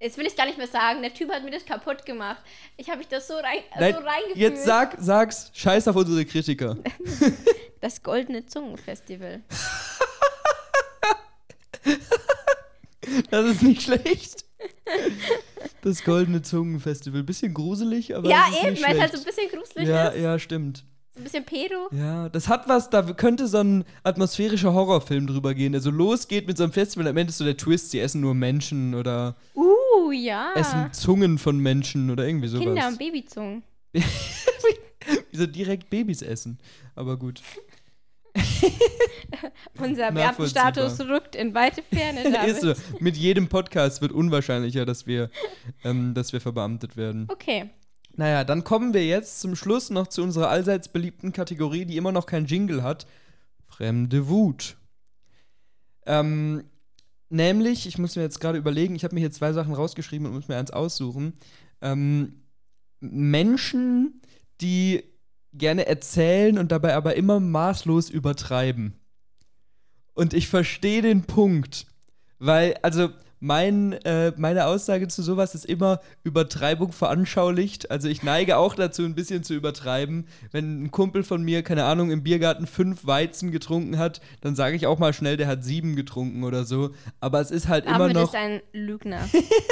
jetzt 0.00 0.18
will 0.18 0.26
ich 0.26 0.36
gar 0.36 0.46
nicht 0.46 0.58
mehr 0.58 0.66
sagen. 0.68 1.02
Der 1.02 1.12
Typ 1.14 1.30
hat 1.30 1.42
mir 1.44 1.50
das 1.50 1.64
kaputt 1.64 2.04
gemacht. 2.06 2.42
Ich 2.76 2.88
habe 2.88 2.98
mich 2.98 3.08
das 3.08 3.26
so, 3.28 3.34
rein, 3.34 3.60
Nein, 3.78 3.94
so 3.94 4.00
reingefühlt. 4.00 4.36
jetzt 4.36 4.64
sag, 4.64 4.96
sag's. 4.98 5.50
Scheiß 5.54 5.88
auf 5.88 5.96
unsere 5.96 6.24
Kritiker. 6.24 6.76
Das 7.80 8.02
Goldene 8.02 8.46
Zungenfestival. 8.46 9.42
Das 13.30 13.46
ist 13.46 13.62
nicht 13.62 13.82
schlecht. 13.82 14.44
Das 15.82 16.02
Goldene 16.02 16.42
Zungenfestival. 16.42 17.22
Bisschen 17.22 17.54
gruselig, 17.54 18.16
aber. 18.16 18.28
ja, 18.28 18.46
eben, 18.64 18.82
weil 18.82 18.94
es 18.96 19.00
halt 19.00 19.12
so 19.12 19.18
ein 19.18 19.24
bisschen 19.24 19.48
gruselig 19.50 19.88
Ja, 19.88 20.08
ist. 20.08 20.22
ja, 20.22 20.38
stimmt. 20.38 20.84
Ein 21.16 21.24
bisschen 21.24 21.44
pedo. 21.44 21.88
Ja, 21.92 22.28
das 22.28 22.48
hat 22.48 22.68
was, 22.68 22.90
da 22.90 23.02
könnte 23.02 23.46
so 23.46 23.58
ein 23.58 23.84
atmosphärischer 24.02 24.74
Horrorfilm 24.74 25.26
drüber 25.26 25.54
gehen, 25.54 25.72
der 25.72 25.80
so 25.80 25.90
losgeht 25.90 26.46
mit 26.46 26.58
so 26.58 26.64
einem 26.64 26.72
Festival, 26.74 27.08
am 27.08 27.16
Ende 27.16 27.30
ist 27.30 27.38
so 27.38 27.44
der 27.44 27.56
Twist, 27.56 27.90
sie 27.90 28.00
essen 28.00 28.20
nur 28.20 28.34
Menschen 28.34 28.94
oder 28.94 29.34
Uh, 29.54 30.12
ja. 30.12 30.52
essen 30.54 30.92
Zungen 30.92 31.38
von 31.38 31.58
Menschen 31.58 32.10
oder 32.10 32.26
irgendwie 32.26 32.48
sowas. 32.48 32.64
Kinder- 32.66 32.88
und 32.88 32.98
Babyzungen. 32.98 33.62
Wieso 35.30 35.46
direkt 35.46 35.88
Babys 35.88 36.20
essen? 36.20 36.58
Aber 36.94 37.16
gut. 37.16 37.40
Unser 39.78 40.12
Beamtenstatus 40.12 41.00
rückt 41.00 41.34
in 41.36 41.54
weite 41.54 41.82
Ferne. 41.82 42.30
David. 42.30 42.48
Ist 42.48 42.60
so. 42.62 42.74
Mit 43.00 43.16
jedem 43.16 43.48
Podcast 43.48 44.02
wird 44.02 44.12
unwahrscheinlicher, 44.12 44.84
dass 44.84 45.06
wir, 45.06 45.30
ähm, 45.84 46.12
dass 46.14 46.32
wir 46.32 46.40
verbeamtet 46.40 46.96
werden. 46.96 47.26
Okay. 47.30 47.70
Naja, 48.16 48.44
dann 48.44 48.64
kommen 48.64 48.94
wir 48.94 49.06
jetzt 49.06 49.40
zum 49.40 49.54
Schluss 49.54 49.90
noch 49.90 50.06
zu 50.06 50.22
unserer 50.22 50.48
allseits 50.48 50.88
beliebten 50.88 51.32
Kategorie, 51.32 51.84
die 51.84 51.98
immer 51.98 52.12
noch 52.12 52.26
kein 52.26 52.46
Jingle 52.46 52.82
hat. 52.82 53.06
Fremde 53.68 54.28
Wut. 54.28 54.76
Ähm, 56.06 56.64
nämlich, 57.28 57.86
ich 57.86 57.98
muss 57.98 58.16
mir 58.16 58.22
jetzt 58.22 58.40
gerade 58.40 58.56
überlegen, 58.56 58.94
ich 58.94 59.04
habe 59.04 59.14
mir 59.14 59.20
hier 59.20 59.32
zwei 59.32 59.52
Sachen 59.52 59.74
rausgeschrieben 59.74 60.26
und 60.26 60.32
muss 60.32 60.48
mir 60.48 60.56
eins 60.56 60.70
aussuchen. 60.70 61.34
Ähm, 61.82 62.40
Menschen, 63.00 64.22
die 64.62 65.04
gerne 65.52 65.86
erzählen 65.86 66.58
und 66.58 66.72
dabei 66.72 66.94
aber 66.94 67.16
immer 67.16 67.38
maßlos 67.38 68.08
übertreiben. 68.08 68.98
Und 70.14 70.32
ich 70.32 70.48
verstehe 70.48 71.02
den 71.02 71.24
Punkt. 71.24 71.86
Weil, 72.38 72.78
also, 72.82 73.10
mein, 73.40 73.92
äh, 74.04 74.32
meine 74.36 74.66
Aussage 74.66 75.08
zu 75.08 75.22
sowas 75.22 75.54
ist 75.54 75.66
immer 75.66 76.00
Übertreibung 76.24 76.92
veranschaulicht. 76.92 77.90
Also 77.90 78.08
ich 78.08 78.22
neige 78.22 78.56
auch 78.56 78.74
dazu, 78.74 79.02
ein 79.02 79.14
bisschen 79.14 79.44
zu 79.44 79.54
übertreiben. 79.54 80.26
Wenn 80.52 80.84
ein 80.84 80.90
Kumpel 80.90 81.22
von 81.22 81.42
mir, 81.42 81.62
keine 81.62 81.84
Ahnung, 81.84 82.10
im 82.10 82.22
Biergarten 82.22 82.66
fünf 82.66 83.06
Weizen 83.06 83.50
getrunken 83.50 83.98
hat, 83.98 84.20
dann 84.40 84.56
sage 84.56 84.76
ich 84.76 84.86
auch 84.86 84.98
mal 84.98 85.12
schnell, 85.12 85.36
der 85.36 85.48
hat 85.48 85.64
sieben 85.64 85.96
getrunken 85.96 86.44
oder 86.44 86.64
so. 86.64 86.90
Aber 87.20 87.40
es 87.40 87.50
ist 87.50 87.68
halt 87.68 87.84
immer 87.84 88.04
Ahmed 88.04 88.14
noch. 88.14 88.32
ist 88.32 88.34
ein 88.34 88.62
Lügner. 88.72 89.20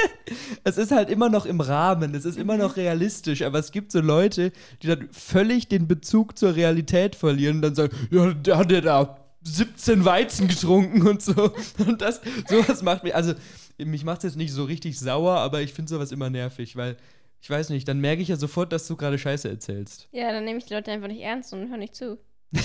es 0.65 0.77
ist 0.77 0.93
halt 0.93 1.09
immer 1.09 1.31
noch 1.31 1.47
im 1.47 1.61
Rahmen, 1.61 2.15
es 2.15 2.25
ist 2.25 2.39
immer 2.39 2.57
noch 2.57 2.77
realistisch, 2.77 3.43
aber 3.43 3.59
es 3.59 3.73
gibt 3.73 3.93
so 3.93 4.01
Leute, 4.01 4.53
die 4.83 4.89
dann 4.89 5.09
völlig 5.11 5.69
den 5.69 5.89
Bezug 5.89 6.39
zur 6.39 6.55
Realität 6.55 7.17
verlieren 7.17 7.57
und 7.57 7.63
dann 7.63 7.75
sagen, 7.75 7.97
ja, 8.11 8.33
der 8.33 8.59
hat 8.59 8.73
ja 8.73 8.81
da 8.81 9.24
17 9.45 10.05
Weizen 10.05 10.49
getrunken 10.49 11.07
und 11.07 11.23
so. 11.23 11.53
Und 11.87 12.01
das, 12.01 12.21
sowas 12.49 12.83
macht 12.83 13.05
mich, 13.05 13.15
also 13.15 13.35
mich 13.79 14.05
macht 14.05 14.19
es 14.19 14.25
jetzt 14.25 14.37
nicht 14.37 14.53
so 14.53 14.65
richtig 14.65 14.99
sauer, 14.99 15.37
aber 15.39 15.61
ich 15.63 15.73
finde 15.73 15.91
sowas 15.91 16.13
immer 16.13 16.31
nervig, 16.31 16.77
weil, 16.77 16.97
ich 17.41 17.51
weiß 17.51 17.69
nicht, 17.71 17.87
dann 17.87 18.01
merke 18.01 18.23
ich 18.23 18.29
ja 18.29 18.37
sofort, 18.37 18.73
dass 18.73 18.87
du 18.87 18.97
gerade 18.97 19.19
Scheiße 19.19 19.49
erzählst. 19.49 20.09
ja, 20.13 20.33
dann 20.33 20.45
nehme 20.45 20.59
ich 20.59 20.65
die 20.65 20.75
Leute 20.75 20.91
einfach 20.93 21.09
nicht 21.09 21.21
ernst 21.21 21.53
und 21.53 21.69
höre 21.69 21.77
nicht 21.77 21.95
zu. 21.95 22.19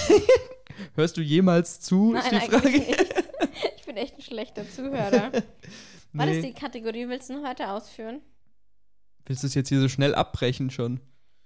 Hörst 0.95 1.17
du 1.17 1.21
jemals 1.21 1.79
zu, 1.81 2.13
Nein, 2.13 2.23
ist 2.23 2.31
die 2.45 2.49
Frage. 2.51 2.69
nicht. 2.69 3.05
Ich 3.77 3.85
bin 3.85 3.97
echt 3.97 4.17
ein 4.17 4.21
schlechter 4.21 4.69
Zuhörer. 4.69 5.31
Was 6.13 6.25
Nee. 6.27 6.37
ist 6.37 6.45
die 6.45 6.53
Kategorie? 6.53 7.07
Willst 7.09 7.29
du 7.29 7.33
noch 7.33 7.43
weiter 7.43 7.73
ausführen? 7.73 8.21
Willst 9.25 9.41
du 9.41 9.47
es 9.47 9.55
jetzt 9.55 9.69
hier 9.69 9.79
so 9.81 9.89
schnell 9.89 10.13
abbrechen 10.13 10.69
schon? 10.69 10.99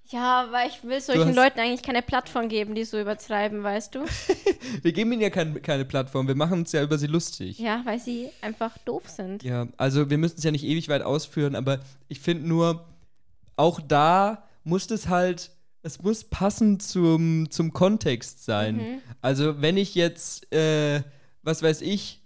Ja, 0.09 0.47
weil 0.51 0.69
ich 0.69 0.83
will 0.83 0.99
solchen 1.01 1.29
hast- 1.29 1.35
Leuten 1.35 1.59
eigentlich 1.59 1.81
keine 1.81 2.01
Plattform 2.01 2.49
geben, 2.49 2.75
die 2.75 2.83
so 2.83 2.99
übertreiben, 2.99 3.63
weißt 3.63 3.95
du? 3.95 4.05
Wir 4.83 4.91
geben 4.91 5.11
ihnen 5.13 5.21
ja 5.21 5.29
kein, 5.29 5.61
keine 5.61 5.85
Plattform, 5.85 6.27
wir 6.27 6.35
machen 6.35 6.59
uns 6.59 6.71
ja 6.71 6.83
über 6.83 6.97
sie 6.97 7.07
lustig. 7.07 7.57
Ja, 7.59 7.81
weil 7.85 7.99
sie 7.99 8.29
einfach 8.41 8.77
doof 8.79 9.07
sind. 9.09 9.43
Ja, 9.43 9.67
also 9.77 10.09
wir 10.09 10.17
müssen 10.17 10.35
es 10.37 10.43
ja 10.43 10.51
nicht 10.51 10.63
ewig 10.65 10.89
weit 10.89 11.01
ausführen, 11.03 11.55
aber 11.55 11.79
ich 12.09 12.19
finde 12.19 12.47
nur, 12.47 12.85
auch 13.55 13.79
da 13.79 14.47
muss 14.63 14.89
es 14.91 15.07
halt, 15.07 15.51
es 15.83 16.01
muss 16.01 16.23
passend 16.23 16.81
zum, 16.83 17.49
zum 17.51 17.71
Kontext 17.73 18.43
sein. 18.45 18.77
Mhm. 18.77 19.01
Also 19.21 19.61
wenn 19.61 19.77
ich 19.77 19.95
jetzt, 19.95 20.51
äh, 20.53 21.01
was 21.43 21.61
weiß 21.63 21.81
ich, 21.81 22.21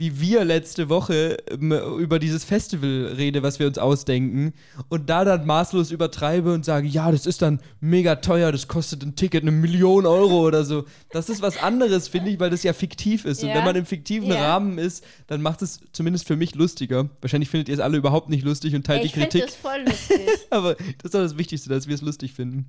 wie 0.00 0.18
wir 0.18 0.44
letzte 0.46 0.88
Woche 0.88 1.36
ähm, 1.50 1.72
über 1.98 2.18
dieses 2.18 2.42
Festival 2.42 3.12
rede, 3.16 3.42
was 3.42 3.58
wir 3.58 3.66
uns 3.66 3.76
ausdenken, 3.76 4.54
und 4.88 5.10
da 5.10 5.26
dann 5.26 5.46
maßlos 5.46 5.90
übertreibe 5.90 6.54
und 6.54 6.64
sage, 6.64 6.88
ja, 6.88 7.12
das 7.12 7.26
ist 7.26 7.42
dann 7.42 7.60
mega 7.80 8.16
teuer, 8.16 8.50
das 8.50 8.66
kostet 8.66 9.02
ein 9.02 9.14
Ticket 9.14 9.42
eine 9.42 9.50
Million 9.50 10.06
Euro 10.06 10.40
oder 10.46 10.64
so. 10.64 10.86
Das 11.10 11.28
ist 11.28 11.42
was 11.42 11.58
anderes, 11.62 12.08
finde 12.08 12.30
ich, 12.30 12.40
weil 12.40 12.48
das 12.48 12.62
ja 12.62 12.72
fiktiv 12.72 13.26
ist. 13.26 13.42
Und 13.42 13.50
Ja. 13.50 13.56
wenn 13.56 13.64
man 13.64 13.76
im 13.76 13.84
fiktiven 13.84 14.30
Ja. 14.30 14.52
Rahmen 14.52 14.78
ist, 14.78 15.04
dann 15.26 15.42
macht 15.42 15.60
es 15.60 15.80
zumindest 15.92 16.26
für 16.26 16.36
mich 16.36 16.54
lustiger. 16.54 17.10
Wahrscheinlich 17.20 17.50
findet 17.50 17.68
ihr 17.68 17.74
es 17.74 17.80
alle 17.80 17.98
überhaupt 17.98 18.30
nicht 18.30 18.42
lustig 18.44 18.74
und 18.74 18.86
teilt 18.86 19.00
Ey, 19.00 19.02
die 19.02 19.06
ich 19.08 19.12
finde 19.12 19.28
Kritik. 19.28 19.46
das 19.48 19.54
voll 19.54 19.80
lustig. 19.86 20.20
Aber 20.50 20.74
das 20.76 20.84
ist 21.04 21.14
doch 21.14 21.20
das 21.20 21.36
Wichtigste, 21.36 21.68
dass 21.68 21.86
wir 21.86 21.94
es 21.94 22.00
lustig 22.00 22.32
finden. 22.32 22.66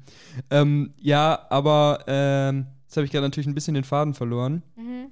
Ähm, 0.49 0.93
ja, 0.99 1.47
aber 1.49 2.03
ähm, 2.07 2.67
jetzt 2.83 2.97
habe 2.97 3.05
ich 3.05 3.11
gerade 3.11 3.25
natürlich 3.25 3.47
ein 3.47 3.55
bisschen 3.55 3.73
den 3.73 3.85
Faden 3.85 4.13
verloren. 4.13 4.63
mhm. 4.75 5.07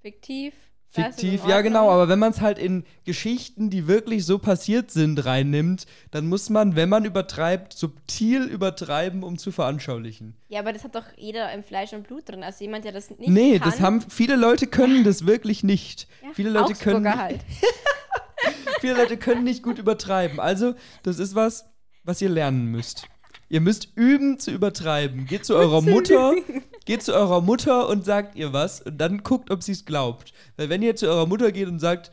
Fiktiv. 0.00 0.52
Fiktiv, 0.94 1.46
ja 1.46 1.62
genau, 1.62 1.90
aber 1.90 2.08
wenn 2.08 2.18
man 2.18 2.32
es 2.32 2.42
halt 2.42 2.58
in 2.58 2.84
Geschichten, 3.04 3.70
die 3.70 3.86
wirklich 3.86 4.26
so 4.26 4.38
passiert 4.38 4.90
sind, 4.90 5.24
reinnimmt, 5.24 5.86
dann 6.10 6.28
muss 6.28 6.50
man, 6.50 6.76
wenn 6.76 6.90
man 6.90 7.06
übertreibt, 7.06 7.72
subtil 7.72 8.42
übertreiben, 8.42 9.22
um 9.22 9.38
zu 9.38 9.52
veranschaulichen. 9.52 10.34
Ja, 10.48 10.60
aber 10.60 10.74
das 10.74 10.84
hat 10.84 10.94
doch 10.94 11.06
jeder 11.16 11.50
im 11.54 11.64
Fleisch 11.64 11.94
und 11.94 12.06
Blut 12.06 12.28
drin. 12.28 12.42
Also 12.42 12.62
jemand, 12.62 12.84
der 12.84 12.92
das 12.92 13.08
nicht 13.08 13.26
nee, 13.26 13.58
kann. 13.58 13.70
das 13.70 13.80
haben 13.80 14.02
viele 14.02 14.36
Leute 14.36 14.66
können 14.66 15.02
das 15.02 15.24
wirklich 15.24 15.64
nicht. 15.64 16.08
ja, 16.22 16.28
viele 16.34 16.50
Leute 16.50 16.72
Augsburger 16.72 17.00
können 17.00 17.18
halt. 17.18 17.40
viele 18.80 18.94
Leute 18.94 19.16
können 19.16 19.44
nicht 19.44 19.62
gut 19.62 19.78
übertreiben. 19.78 20.40
Also, 20.40 20.74
das 21.02 21.18
ist 21.18 21.34
was, 21.34 21.64
was 22.04 22.20
ihr 22.20 22.28
lernen 22.28 22.66
müsst. 22.66 23.08
Ihr 23.48 23.62
müsst 23.62 23.88
üben 23.96 24.38
zu 24.38 24.50
übertreiben. 24.50 25.26
Geht 25.26 25.46
zu 25.46 25.54
eurer 25.54 25.80
Mutter, 25.80 26.34
geht 26.84 27.02
zu 27.02 27.14
eurer 27.14 27.40
Mutter 27.40 27.88
und 27.88 28.04
sagt 28.04 28.34
ihr 28.36 28.52
was 28.52 28.80
und 28.80 28.98
dann 28.98 29.22
guckt, 29.22 29.50
ob 29.50 29.62
sie 29.62 29.72
es 29.72 29.84
glaubt. 29.84 30.32
Weil 30.56 30.68
wenn 30.68 30.82
ihr 30.82 30.96
zu 30.96 31.06
eurer 31.08 31.26
Mutter 31.26 31.52
geht 31.52 31.68
und 31.68 31.78
sagt, 31.78 32.10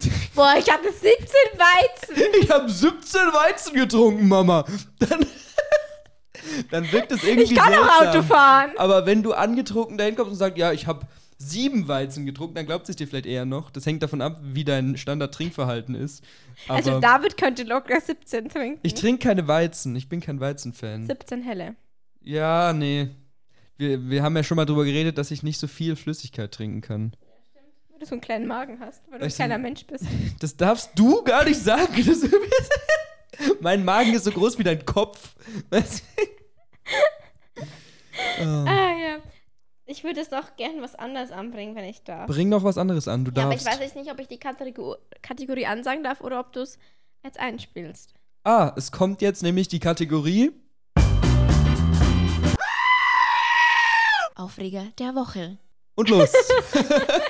Boah, 0.34 0.54
ich 0.58 0.70
hatte 0.70 0.90
17 0.92 1.08
Weizen. 1.56 2.22
ich 2.40 2.50
habe 2.50 2.68
17 2.68 3.20
Weizen 3.32 3.74
getrunken, 3.74 4.26
Mama, 4.28 4.64
dann, 4.98 5.24
dann 6.70 6.90
wirkt 6.92 7.12
es 7.12 7.22
irgendwie 7.22 7.54
Ich 7.54 7.54
kann 7.54 7.72
auch 7.74 8.00
seltsam. 8.00 8.08
Auto 8.08 8.22
fahren. 8.22 8.70
Aber 8.76 9.06
wenn 9.06 9.22
du 9.22 9.32
angetrunken 9.32 9.96
dahin 9.96 10.16
kommst 10.16 10.32
und 10.32 10.38
sagst, 10.38 10.58
ja, 10.58 10.72
ich 10.72 10.86
habe 10.86 11.06
sieben 11.38 11.88
Weizen 11.88 12.26
getrunken, 12.26 12.54
dann 12.54 12.66
glaubt 12.66 12.88
es 12.88 12.96
dir 12.96 13.06
vielleicht 13.06 13.26
eher 13.26 13.44
noch. 13.44 13.70
Das 13.70 13.86
hängt 13.86 14.02
davon 14.02 14.20
ab, 14.20 14.38
wie 14.42 14.64
dein 14.64 14.96
Standard-Trinkverhalten 14.96 15.94
ist. 15.94 16.24
Aber 16.66 16.76
Also 16.76 17.00
David 17.00 17.36
könnte 17.36 17.62
locker 17.64 18.00
17 18.00 18.48
trinken. 18.48 18.80
ich 18.82 18.94
trinke 18.94 19.28
keine 19.28 19.46
Weizen. 19.46 19.94
Ich 19.96 20.08
bin 20.08 20.20
kein 20.20 20.40
Weizenfan. 20.40 21.06
17 21.06 21.42
helle. 21.42 21.76
Ja, 22.20 22.72
nee. 22.72 23.10
Wir, 23.76 24.08
wir 24.08 24.22
haben 24.22 24.36
ja 24.36 24.42
schon 24.42 24.56
mal 24.56 24.64
drüber 24.66 24.84
geredet, 24.84 25.18
dass 25.18 25.30
ich 25.30 25.42
nicht 25.42 25.58
so 25.58 25.66
viel 25.66 25.96
Flüssigkeit 25.96 26.52
trinken 26.52 26.80
kann. 26.80 27.16
Weil 27.88 27.98
du 27.98 28.06
so 28.06 28.12
einen 28.12 28.20
kleinen 28.20 28.46
Magen 28.46 28.78
hast, 28.80 29.02
weil 29.10 29.18
du 29.18 29.24
ein 29.24 29.30
kleiner 29.30 29.58
Mensch 29.58 29.86
bist. 29.86 30.04
Das 30.40 30.56
darfst 30.56 30.90
du 30.94 31.22
gar 31.24 31.44
nicht 31.44 31.60
sagen. 31.60 32.04
Das 32.06 32.20
mein 33.60 33.84
Magen 33.84 34.14
ist 34.14 34.24
so 34.24 34.30
groß 34.30 34.58
wie 34.58 34.62
dein 34.64 34.84
Kopf. 34.84 35.34
Weißt 35.70 36.04
du? 36.16 37.62
oh. 38.40 38.44
Ah 38.66 38.92
ja. 38.98 39.18
Ich 39.86 40.02
würde 40.02 40.20
es 40.20 40.30
doch 40.30 40.56
gern 40.56 40.80
was 40.80 40.94
anderes 40.94 41.30
anbringen, 41.30 41.74
wenn 41.76 41.84
ich 41.84 42.04
darf. 42.04 42.26
Bring 42.26 42.48
noch 42.48 42.64
was 42.64 42.78
anderes 42.78 43.06
an, 43.06 43.24
du 43.24 43.32
Ja, 43.32 43.44
aber 43.44 43.54
ich 43.54 43.62
darfst. 43.64 43.80
weiß 43.80 43.84
jetzt 43.84 43.96
nicht, 43.96 44.10
ob 44.10 44.18
ich 44.18 44.28
die 44.28 44.38
Kategor 44.38 44.98
Kategorie 45.20 45.66
ansagen 45.66 46.02
darf 46.02 46.20
oder 46.22 46.40
ob 46.40 46.52
du 46.52 46.60
es 46.60 46.78
jetzt 47.22 47.38
einspielst. 47.38 48.14
ah, 48.44 48.72
es 48.76 48.92
kommt 48.92 49.20
jetzt 49.20 49.42
nämlich 49.42 49.68
die 49.68 49.80
Kategorie. 49.80 50.52
Aufreger 54.34 54.86
der 54.98 55.14
Woche. 55.14 55.58
Und 55.94 56.08
los. 56.08 56.32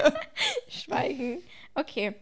Schweigen. 0.69 1.43
Okay. 1.75 2.15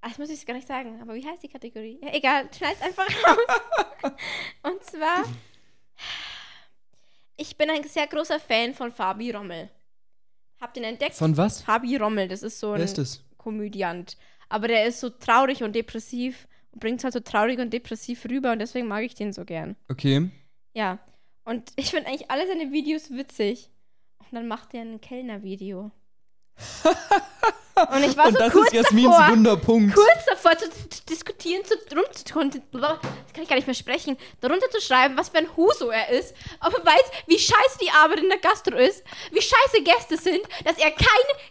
Ach, 0.00 0.10
das 0.10 0.18
muss 0.18 0.30
ich 0.30 0.46
gar 0.46 0.54
nicht 0.54 0.68
sagen. 0.68 1.00
Aber 1.02 1.14
wie 1.14 1.26
heißt 1.26 1.42
die 1.42 1.48
Kategorie? 1.48 1.98
Ja, 2.00 2.14
egal, 2.14 2.48
schneid's 2.56 2.80
einfach 2.80 3.08
raus. 3.08 4.12
Und 4.62 4.84
zwar, 4.84 5.24
ich 7.36 7.56
bin 7.56 7.70
ein 7.70 7.82
sehr 7.84 8.06
großer 8.06 8.38
Fan 8.38 8.72
von 8.72 8.92
Fabi 8.92 9.32
Rommel. 9.32 9.68
Habt 10.60 10.76
ihr 10.76 10.84
ihn 10.84 10.90
entdeckt? 10.90 11.16
Von 11.16 11.36
was? 11.36 11.60
Fabi 11.62 11.96
Rommel, 11.96 12.28
das 12.28 12.42
ist 12.42 12.60
so 12.60 12.72
ein 12.72 12.80
ist? 12.80 13.24
Komödiant. 13.36 14.16
Aber 14.48 14.68
der 14.68 14.86
ist 14.86 15.00
so 15.00 15.10
traurig 15.10 15.62
und 15.64 15.74
depressiv 15.74 16.46
und 16.70 16.80
bringt 16.80 16.98
es 17.00 17.04
halt 17.04 17.14
so 17.14 17.20
traurig 17.20 17.58
und 17.58 17.72
depressiv 17.72 18.24
rüber 18.26 18.52
und 18.52 18.60
deswegen 18.60 18.86
mag 18.86 19.02
ich 19.02 19.14
den 19.14 19.32
so 19.32 19.44
gern. 19.44 19.76
Okay. 19.88 20.30
Ja. 20.72 20.98
Und 21.46 21.72
ich 21.76 21.90
finde 21.90 22.08
eigentlich 22.08 22.30
alle 22.30 22.46
seine 22.46 22.72
Videos 22.72 23.10
witzig. 23.10 23.70
Und 24.18 24.32
dann 24.32 24.48
macht 24.48 24.74
er 24.74 24.82
ein 24.82 25.00
Kellner-Video. 25.00 25.92
und 27.92 28.02
ich 28.02 28.16
war 28.16 28.26
Und 28.26 28.32
so 28.32 28.38
das 28.38 28.52
kurz 28.52 28.66
ist 28.66 28.72
Jasmins 28.72 29.10
davor, 29.10 29.28
Wunderpunkt. 29.30 29.94
kurz 29.94 30.24
davor 30.28 30.58
zu, 30.58 30.68
diskutieren, 31.08 31.64
zu, 31.64 31.74
rum 31.94 32.04
zu, 32.12 32.24
das 32.24 32.32
kann 32.32 33.42
ich 33.42 33.48
gar 33.48 33.54
nicht 33.54 33.68
mehr 33.68 33.74
sprechen, 33.74 34.16
darunter 34.40 34.68
zu 34.70 34.80
schreiben, 34.80 35.16
was 35.16 35.28
für 35.28 35.38
ein 35.38 35.56
Huso 35.56 35.90
er 35.90 36.08
ist, 36.08 36.34
ob 36.60 36.76
er 36.76 36.84
weiß, 36.84 37.10
wie 37.26 37.38
scheiße 37.38 37.78
die 37.80 37.90
Arbeit 37.90 38.20
in 38.20 38.28
der 38.28 38.38
Gastro 38.38 38.74
ist, 38.74 39.04
wie 39.30 39.40
scheiße 39.40 39.84
Gäste 39.84 40.16
sind, 40.16 40.42
dass 40.64 40.78
er 40.78 40.90
kein, 40.90 41.06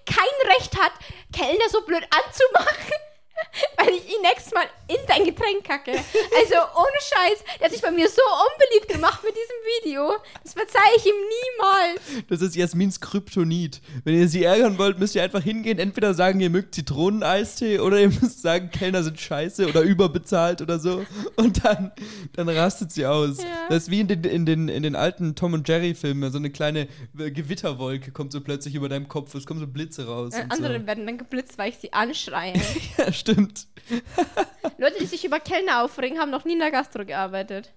kein 0.06 0.52
Recht 0.58 0.78
hat, 0.78 0.92
Kellner 1.32 1.70
so 1.70 1.82
blöd 1.86 2.04
anzumachen, 2.04 2.94
weil 3.78 3.90
ich 3.90 4.08
ihn 4.08 4.22
nächstes 4.22 4.54
Mal 4.54 4.66
in 4.88 4.98
sein 5.08 5.26
Getränk 5.26 5.46
reinkacke. 5.46 5.92
Also 5.92 6.56
ohne 6.76 7.00
Scheiß, 7.00 7.44
der 7.60 7.66
hat 7.66 7.72
sich 7.72 7.82
bei 7.82 7.92
mir 7.92 8.08
so 8.08 8.22
unbeliebt 8.22 8.94
gemacht 8.94 9.24
mit 9.24 9.34
diesem 9.34 9.84
Video. 9.84 10.16
Das 10.44 10.54
verzeihe 10.54 10.96
ich 10.98 11.06
ihm 11.06 11.16
niemals. 11.16 12.26
Das 12.30 12.42
ist 12.42 12.56
Jasmins 12.56 13.00
Kryptonit. 13.00 13.82
Wenn 14.04 14.16
ihr 14.16 14.28
sie 14.28 14.44
ärgern 14.44 14.78
wollt, 14.78 15.00
müsst 15.00 15.16
ihr 15.16 15.24
einfach 15.24 15.44
hingehen. 15.44 15.80
Entweder 15.80 16.14
sagen, 16.14 16.40
ihr 16.40 16.50
mögt 16.50 16.76
Zitroneneistee 16.76 17.80
oder 17.80 18.00
ihr 18.00 18.10
müsst 18.10 18.42
sagen, 18.42 18.70
Kellner 18.72 19.04
sind 19.04 19.20
scheiße 19.20 19.68
oder 19.68 19.82
überbezahlt 19.82 20.62
oder 20.62 20.80
so. 20.80 21.06
Und 21.36 21.64
dann, 21.64 21.92
dann 22.34 22.50
rastet 22.50 22.92
sie 22.92 23.06
aus. 23.06 23.42
Ja. 23.42 23.48
Das 23.70 23.84
ist 23.84 23.92
wie 23.92 24.00
in 24.00 24.08
den, 24.08 24.24
in, 24.24 24.46
den, 24.46 24.68
in 24.68 24.84
den 24.84 24.96
alten 24.96 25.36
Tom 25.36 25.54
und 25.54 25.68
Jerry-Filmen. 25.68 26.32
So 26.32 26.38
eine 26.38 26.50
kleine 26.50 26.88
äh, 27.18 27.32
Gewitterwolke 27.32 28.12
kommt 28.12 28.32
so 28.32 28.42
plötzlich 28.42 28.76
über 28.76 28.90
deinem 28.90 29.08
Kopf. 29.08 29.34
Es 29.36 29.46
kommen 29.46 29.60
so 29.60 29.68
Blitze 29.68 30.08
raus. 30.08 30.34
Äh, 30.34 30.46
andere 30.50 30.86
werden 30.86 31.06
dann 31.06 31.18
geblitzt, 31.18 31.58
weil 31.58 31.70
ich 31.70 31.78
sie 31.78 31.94
anschreie. 31.94 32.54
so. 32.58 32.66
Ja, 32.98 33.12
stimmt. 33.12 33.25
Leute, 34.78 34.96
die 35.00 35.06
sich 35.06 35.24
über 35.26 35.40
Kellner 35.40 35.84
aufregen, 35.84 36.20
haben 36.20 36.32
noch 36.32 36.46
nie 36.46 36.54
in 36.54 36.60
der 36.60 36.72
Gastro 36.72 37.06
gearbeitet. 37.06 37.74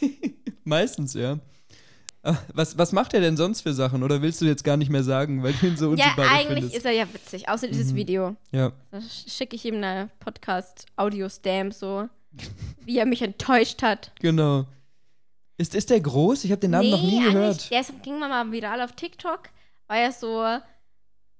Meistens, 0.64 1.14
ja. 1.14 1.38
Ah, 2.22 2.36
Was, 2.52 2.76
was 2.76 2.92
macht 2.92 3.14
er 3.14 3.20
denn 3.22 3.36
sonst 3.36 3.62
für 3.62 3.72
Sachen? 3.72 4.02
Oder 4.02 4.20
willst 4.20 4.40
du 4.42 4.44
jetzt 4.44 4.62
gar 4.62 4.76
nicht 4.76 4.90
mehr 4.90 5.02
sagen, 5.02 5.42
weil 5.42 5.54
du 5.54 5.66
ihn 5.68 5.76
so 5.76 5.86
Ja, 5.86 5.90
unsympathisch 6.08 6.30
eigentlich 6.32 6.54
findest? 6.58 6.76
ist 6.76 6.84
er 6.84 6.92
ja 6.92 7.14
witzig, 7.14 7.48
außer 7.48 7.66
dieses 7.68 7.94
Video. 7.94 8.36
ja. 8.52 8.72
Da 8.90 8.98
sch- 8.98 9.30
schicke 9.34 9.56
ich 9.56 9.64
ihm 9.64 9.76
eine 9.76 10.10
Podcast-Audio-Stamp, 10.20 11.72
so, 11.72 12.08
wie 12.84 12.98
er 12.98 13.06
mich 13.06 13.22
enttäuscht 13.22 13.82
hat. 13.82 14.12
Genau. 14.20 14.66
Ist, 15.56 15.74
ist 15.74 15.90
der 15.90 16.00
groß? 16.00 16.44
Ich 16.44 16.50
habe 16.52 16.60
den 16.60 16.70
Namen 16.72 16.90
noch 16.90 17.02
nie 17.02 17.22
gehört. 17.22 17.70
Der 17.70 17.82
ging 18.02 18.18
mal 18.18 18.50
viral 18.52 18.82
auf 18.82 18.92
TikTok, 18.92 19.48
weil 19.88 20.02
er 20.04 20.12
so, 20.12 20.42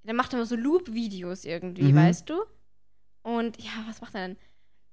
der 0.05 0.15
macht 0.15 0.33
immer 0.33 0.47
so 0.47 0.57
Loop-Videos 0.57 1.45
irgendwie, 1.45 1.93
Mhm. 1.93 1.97
weißt 1.97 2.29
du? 2.31 2.43
Und 3.23 3.63
ja, 3.63 3.71
was 3.87 4.01
macht 4.01 4.15
er 4.15 4.29
denn? 4.29 4.37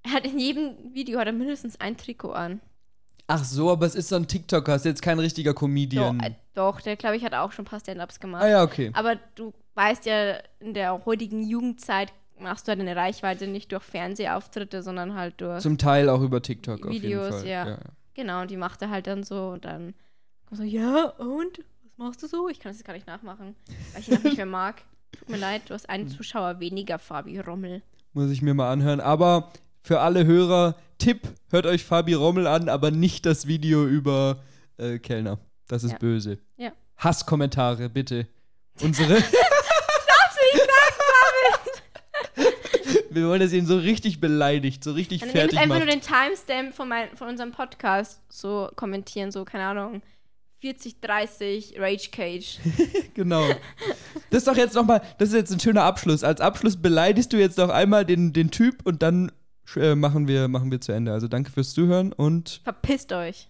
Er 0.04 0.12
hat 0.12 0.26
in 0.26 0.40
jedem 0.40 0.94
Video 0.94 1.20
hat 1.20 1.28
er 1.28 1.34
mindestens 1.34 1.80
ein 1.80 1.98
Trikot 1.98 2.32
an. 2.32 2.62
Ach 3.28 3.44
so, 3.44 3.72
aber 3.72 3.86
es 3.86 3.96
ist 3.96 4.08
so 4.08 4.16
ein 4.16 4.28
TikToker, 4.28 4.76
ist 4.76 4.86
jetzt 4.86 5.02
kein 5.02 5.20
richtiger 5.20 5.54
Comedian. 5.54 6.18
Doch, 6.20 6.26
äh, 6.26 6.32
doch 6.54 6.82
der 6.82 6.96
glaube 6.96 7.18
ich 7.18 7.24
hat 7.26 7.34
auch 7.34 7.52
schon 7.52 7.66
ein 7.66 7.68
paar 7.68 7.80
Stand-Ups 7.82 8.20
gemacht. 8.22 8.44
ah 8.44 8.48
ja, 8.48 8.64
okay. 8.64 8.92
Aber 8.94 9.18
du 9.36 9.54
weißt 9.76 10.06
ja, 10.06 10.38
in 10.60 10.74
der 10.74 11.06
heutigen 11.06 11.44
Jugendzeit 11.44 12.14
machst 12.40 12.68
du 12.68 12.70
halt 12.70 12.80
eine 12.80 12.96
Reichweite 12.96 13.48
nicht 13.48 13.72
durch 13.72 13.84
Fernsehauftritte, 13.84 14.82
sondern 14.82 15.16
halt 15.16 15.42
durch. 15.42 15.62
Zum 15.62 15.78
Teil 15.78 16.08
auch 16.10 16.22
über 16.22 16.42
TikTok 16.42 16.86
auf 16.86 16.92
Videos, 16.92 17.44
jeden 17.44 17.66
Fall. 17.66 17.70
ja. 17.70 17.78
Genau, 18.14 18.42
und 18.42 18.52
die 18.52 18.58
macht 18.58 18.82
er 18.82 18.90
halt 18.90 19.08
dann 19.08 19.24
so 19.24 19.50
und 19.50 19.66
dann 19.66 19.94
kommt 20.46 20.58
so, 20.60 20.64
ja, 20.64 21.06
und? 21.18 21.60
Was 21.98 21.98
machst 21.98 22.24
du 22.24 22.28
so? 22.28 22.48
Ich 22.48 22.60
kann 22.60 22.70
das 22.72 22.78
jetzt 22.78 22.86
gar 22.88 22.94
nicht 22.94 23.08
nachmachen, 23.08 23.56
weil 23.94 24.02
ich 24.02 24.08
ihn 24.08 24.18
auch 24.18 24.24
nicht 24.24 24.38
mehr 24.38 24.46
mag. 24.46 24.84
Tut 25.12 25.30
mir 25.30 25.38
leid, 25.38 25.64
du 25.68 25.74
hast 25.74 25.90
einen 25.90 26.08
Zuschauer 26.08 26.60
weniger, 26.60 26.98
Fabi 27.00 27.40
Rommel. 27.40 27.82
Muss 28.18 28.32
ich 28.32 28.42
mir 28.42 28.56
mal 28.56 28.72
anhören. 28.72 29.00
Aber 29.00 29.52
für 29.84 30.00
alle 30.00 30.26
Hörer, 30.26 30.74
Tipp, 30.98 31.22
hört 31.52 31.68
euch 31.68 31.86
Fabi 31.86 32.16
Rommel 32.16 32.48
an, 32.48 32.68
aber 32.68 32.90
nicht 32.90 33.28
das 33.28 33.46
Video 33.46 33.86
über 33.86 34.40
äh, 34.78 34.98
Kellner. 34.98 35.38
Das 35.68 35.84
ist 35.84 35.92
Ja. 35.92 35.98
böse. 36.00 36.40
Ja. 36.58 36.72
Hasskommentare, 36.98 37.90
bitte. 37.90 38.26
Unsere. 38.82 39.22
Wir 43.12 43.28
wollen, 43.28 43.42
ihr 43.42 43.54
ihn 43.54 43.68
so 43.68 43.78
richtig 43.78 44.20
beleidigt, 44.20 44.84
so 44.84 44.94
richtig 44.94 45.24
fertig 45.24 45.60
einfach 45.60 45.76
macht. 45.76 45.86
nur 45.86 45.94
den 45.94 46.02
Timestamp 46.02 46.74
von, 46.74 46.88
mein, 46.88 47.16
von 47.16 47.28
unserem 47.28 47.52
Podcast 47.52 48.22
so 48.30 48.72
kommentieren, 48.76 49.30
so, 49.32 49.46
keine 49.46 49.66
Ahnung, 49.66 50.02
40, 50.68 51.00
30, 51.00 51.80
Rage 51.80 52.10
Cage. 52.12 52.60
Genau. 53.14 53.48
Das 54.30 54.40
ist 54.40 54.48
doch 54.48 54.58
jetzt 54.58 54.76
nochmal, 54.76 55.02
das 55.18 55.30
ist 55.30 55.36
jetzt 55.36 55.52
ein 55.52 55.60
schöner 55.60 55.84
Abschluss. 55.84 56.24
Als 56.24 56.40
Abschluss 56.40 56.78
beleidigst 56.78 57.34
du 57.34 57.38
jetzt 57.38 57.58
noch 57.58 57.70
einmal 57.70 58.06
den, 58.06 58.32
den 58.32 58.52
Typ 58.52 58.86
und 58.86 59.02
dann 59.02 59.32
äh, 59.76 59.96
machen, 59.96 60.28
wir, 60.28 60.48
machen 60.48 60.70
wir 60.70 60.80
zu 60.82 60.92
Ende. 60.92 61.14
Also 61.14 61.28
danke 61.28 61.52
fürs 61.52 61.74
Zuhören 61.74 62.14
und 62.14 62.62
Verpisst 62.64 63.12
euch. 63.14 63.50